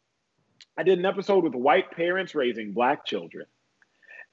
I 0.76 0.82
did 0.82 0.98
an 0.98 1.06
episode 1.06 1.44
with 1.44 1.54
white 1.54 1.90
parents 1.92 2.34
raising 2.34 2.74
black 2.74 3.06
children. 3.06 3.46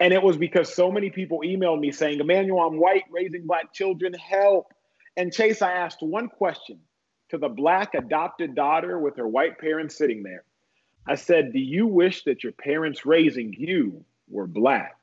And 0.02 0.14
it 0.14 0.22
was 0.22 0.36
because 0.36 0.76
so 0.76 0.92
many 0.92 1.10
people 1.10 1.44
emailed 1.46 1.80
me 1.80 1.94
saying, 1.94 2.20
Emmanuel, 2.20 2.60
I'm 2.60 2.78
white 2.78 3.06
raising 3.10 3.48
black 3.48 3.72
children, 3.74 4.14
help. 4.16 4.74
And 5.16 5.32
Chase, 5.32 5.62
I 5.62 5.72
asked 5.72 6.02
one 6.02 6.28
question 6.28 6.82
to 7.30 7.38
the 7.38 7.48
black 7.48 7.94
adopted 7.94 8.54
daughter 8.54 9.00
with 9.00 9.16
her 9.16 9.30
white 9.30 9.58
parents 9.58 9.98
sitting 9.98 10.24
there. 10.24 10.44
I 11.08 11.16
said, 11.16 11.54
Do 11.54 11.60
you 11.60 11.88
wish 11.88 12.26
that 12.26 12.44
your 12.44 12.52
parents 12.52 13.06
raising 13.06 13.54
you 13.58 14.04
were 14.28 14.46
black? 14.46 14.98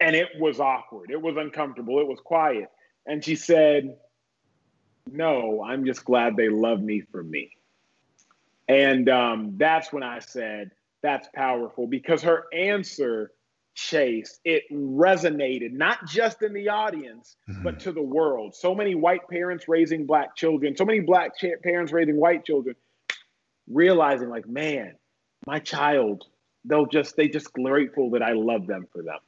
And 0.00 0.14
it 0.14 0.28
was 0.38 0.60
awkward. 0.60 1.10
It 1.10 1.22
was 1.22 1.38
uncomfortable. 1.38 1.98
It 1.98 2.06
was 2.06 2.20
quiet. 2.22 2.68
And 3.06 3.24
she 3.24 3.36
said, 3.36 3.96
No, 5.10 5.62
I'm 5.62 5.84
just 5.84 6.04
glad 6.04 6.36
they 6.36 6.48
love 6.48 6.82
me 6.82 7.00
for 7.00 7.22
me. 7.22 7.50
And 8.68 9.08
um, 9.08 9.54
that's 9.56 9.92
when 9.92 10.02
I 10.02 10.20
said, 10.20 10.70
That's 11.02 11.28
powerful 11.34 11.86
because 11.86 12.22
her 12.22 12.44
answer 12.52 13.32
Chase, 13.74 14.38
it 14.44 14.62
resonated 14.72 15.72
not 15.72 16.06
just 16.06 16.42
in 16.42 16.52
the 16.52 16.68
audience, 16.68 17.36
mm-hmm. 17.48 17.62
but 17.64 17.80
to 17.80 17.92
the 17.92 18.02
world. 18.02 18.54
So 18.54 18.74
many 18.74 18.94
white 18.94 19.28
parents 19.28 19.68
raising 19.68 20.06
black 20.06 20.36
children, 20.36 20.76
so 20.76 20.84
many 20.84 21.00
black 21.00 21.36
cha- 21.36 21.60
parents 21.62 21.92
raising 21.92 22.16
white 22.16 22.44
children, 22.44 22.76
realizing, 23.68 24.28
like, 24.28 24.46
man, 24.46 24.94
my 25.46 25.58
child, 25.58 26.24
they'll 26.64 26.86
just, 26.86 27.16
they 27.16 27.28
just 27.28 27.52
grateful 27.52 28.10
that 28.10 28.22
I 28.22 28.32
love 28.32 28.68
them 28.68 28.86
for 28.92 29.02
them. 29.02 29.18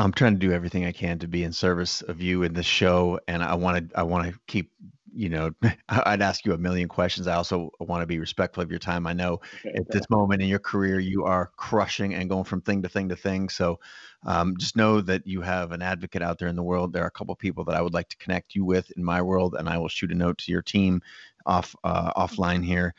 I'm 0.00 0.12
trying 0.12 0.34
to 0.34 0.38
do 0.38 0.52
everything 0.52 0.84
I 0.84 0.92
can 0.92 1.18
to 1.18 1.28
be 1.28 1.44
in 1.44 1.52
service 1.52 2.02
of 2.02 2.20
you 2.20 2.42
in 2.42 2.54
this 2.54 2.66
show, 2.66 3.20
and 3.28 3.42
I 3.42 3.54
want 3.54 3.90
to 3.90 3.98
I 3.98 4.02
want 4.02 4.32
to 4.32 4.38
keep 4.46 4.72
you 5.12 5.28
know, 5.28 5.50
I'd 5.88 6.22
ask 6.22 6.44
you 6.44 6.52
a 6.52 6.58
million 6.58 6.88
questions. 6.88 7.26
I 7.26 7.34
also 7.34 7.70
want 7.80 8.02
to 8.02 8.06
be 8.06 8.18
respectful 8.18 8.62
of 8.62 8.70
your 8.70 8.78
time. 8.78 9.06
I 9.06 9.12
know 9.12 9.40
at 9.64 9.90
this 9.90 10.08
moment 10.08 10.42
in 10.42 10.48
your 10.48 10.58
career, 10.58 11.00
you 11.00 11.24
are 11.24 11.50
crushing 11.56 12.14
and 12.14 12.30
going 12.30 12.44
from 12.44 12.60
thing 12.60 12.82
to 12.82 12.88
thing 12.88 13.08
to 13.08 13.16
thing. 13.16 13.48
So 13.48 13.80
um, 14.24 14.56
just 14.56 14.76
know 14.76 15.00
that 15.00 15.26
you 15.26 15.40
have 15.40 15.72
an 15.72 15.82
advocate 15.82 16.22
out 16.22 16.38
there 16.38 16.48
in 16.48 16.56
the 16.56 16.62
world. 16.62 16.92
There 16.92 17.02
are 17.02 17.08
a 17.08 17.10
couple 17.10 17.34
people 17.34 17.64
that 17.64 17.74
I 17.74 17.82
would 17.82 17.94
like 17.94 18.08
to 18.10 18.16
connect 18.18 18.54
you 18.54 18.64
with 18.64 18.90
in 18.96 19.04
my 19.04 19.20
world, 19.22 19.56
and 19.58 19.68
I 19.68 19.78
will 19.78 19.88
shoot 19.88 20.12
a 20.12 20.14
note 20.14 20.38
to 20.38 20.52
your 20.52 20.62
team 20.62 21.02
off 21.46 21.74
uh, 21.84 22.12
offline 22.14 22.64
here. 22.64 22.94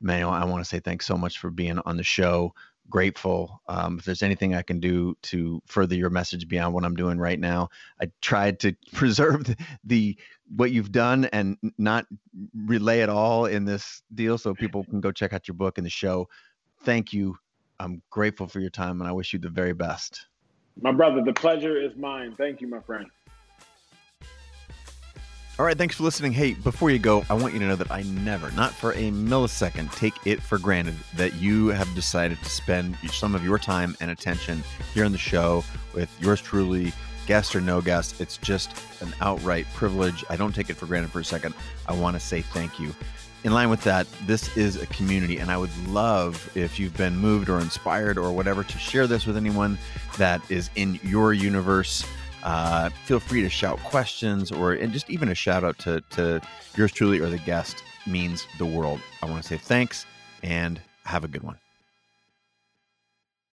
Manuel, 0.00 0.30
I 0.30 0.44
want 0.44 0.62
to 0.62 0.68
say 0.68 0.80
thanks 0.80 1.06
so 1.06 1.16
much 1.16 1.38
for 1.38 1.50
being 1.50 1.78
on 1.86 1.96
the 1.96 2.02
show 2.02 2.52
grateful. 2.90 3.62
Um, 3.68 3.98
if 3.98 4.04
there's 4.04 4.22
anything 4.22 4.54
I 4.54 4.62
can 4.62 4.80
do 4.80 5.16
to 5.22 5.60
further 5.66 5.94
your 5.94 6.10
message 6.10 6.48
beyond 6.48 6.74
what 6.74 6.84
I'm 6.84 6.94
doing 6.94 7.18
right 7.18 7.38
now, 7.38 7.68
I 8.00 8.10
tried 8.20 8.60
to 8.60 8.74
preserve 8.92 9.44
the, 9.44 9.56
the 9.84 10.18
what 10.54 10.70
you've 10.72 10.92
done 10.92 11.26
and 11.26 11.56
not 11.78 12.06
relay 12.54 13.00
it 13.00 13.08
all 13.08 13.46
in 13.46 13.64
this 13.64 14.02
deal, 14.14 14.38
so 14.38 14.54
people 14.54 14.84
can 14.84 15.00
go 15.00 15.10
check 15.12 15.32
out 15.32 15.48
your 15.48 15.54
book 15.54 15.78
and 15.78 15.86
the 15.86 15.90
show. 15.90 16.28
Thank 16.82 17.12
you. 17.12 17.36
I'm 17.80 18.02
grateful 18.10 18.46
for 18.46 18.60
your 18.60 18.70
time, 18.70 19.00
and 19.00 19.08
I 19.08 19.12
wish 19.12 19.32
you 19.32 19.38
the 19.38 19.48
very 19.48 19.72
best. 19.72 20.26
My 20.80 20.92
brother, 20.92 21.22
the 21.24 21.32
pleasure 21.32 21.80
is 21.80 21.96
mine. 21.96 22.34
Thank 22.36 22.60
you, 22.60 22.68
my 22.68 22.80
friend. 22.80 23.06
All 25.56 25.64
right, 25.64 25.78
thanks 25.78 25.94
for 25.94 26.02
listening. 26.02 26.32
Hey, 26.32 26.54
before 26.54 26.90
you 26.90 26.98
go, 26.98 27.24
I 27.30 27.34
want 27.34 27.54
you 27.54 27.60
to 27.60 27.66
know 27.66 27.76
that 27.76 27.92
I 27.92 28.02
never, 28.02 28.50
not 28.52 28.72
for 28.72 28.90
a 28.94 29.12
millisecond, 29.12 29.94
take 29.94 30.14
it 30.24 30.42
for 30.42 30.58
granted 30.58 30.96
that 31.14 31.34
you 31.34 31.68
have 31.68 31.94
decided 31.94 32.42
to 32.42 32.50
spend 32.50 32.96
some 33.12 33.36
of 33.36 33.44
your 33.44 33.56
time 33.56 33.96
and 34.00 34.10
attention 34.10 34.64
here 34.92 35.04
on 35.04 35.12
the 35.12 35.18
show 35.18 35.62
with 35.94 36.10
yours 36.20 36.40
truly, 36.40 36.92
guest 37.28 37.54
or 37.54 37.60
no 37.60 37.80
guest. 37.80 38.20
It's 38.20 38.36
just 38.38 38.82
an 39.00 39.14
outright 39.20 39.66
privilege. 39.74 40.24
I 40.28 40.34
don't 40.34 40.52
take 40.52 40.70
it 40.70 40.74
for 40.74 40.86
granted 40.86 41.12
for 41.12 41.20
a 41.20 41.24
second. 41.24 41.54
I 41.86 41.94
want 41.94 42.16
to 42.16 42.20
say 42.20 42.40
thank 42.40 42.80
you. 42.80 42.92
In 43.44 43.52
line 43.52 43.70
with 43.70 43.84
that, 43.84 44.08
this 44.26 44.56
is 44.56 44.74
a 44.74 44.86
community, 44.86 45.38
and 45.38 45.52
I 45.52 45.56
would 45.56 45.70
love 45.86 46.50
if 46.56 46.80
you've 46.80 46.96
been 46.96 47.16
moved 47.16 47.48
or 47.48 47.60
inspired 47.60 48.18
or 48.18 48.32
whatever 48.32 48.64
to 48.64 48.78
share 48.78 49.06
this 49.06 49.24
with 49.24 49.36
anyone 49.36 49.78
that 50.18 50.40
is 50.50 50.70
in 50.74 50.98
your 51.04 51.32
universe 51.32 52.04
uh, 52.44 52.90
feel 53.06 53.18
free 53.20 53.42
to 53.42 53.48
shout 53.48 53.78
questions 53.80 54.52
or 54.52 54.72
and 54.72 54.92
just 54.92 55.10
even 55.10 55.28
a 55.28 55.34
shout 55.34 55.64
out 55.64 55.78
to, 55.78 56.00
to 56.10 56.40
yours 56.76 56.92
truly 56.92 57.18
or 57.18 57.28
the 57.28 57.38
guest 57.38 57.82
means 58.06 58.46
the 58.58 58.66
world. 58.66 59.00
I 59.22 59.26
want 59.26 59.42
to 59.42 59.48
say 59.48 59.56
thanks 59.56 60.06
and 60.42 60.80
have 61.04 61.24
a 61.24 61.28
good 61.28 61.42
one. 61.42 61.58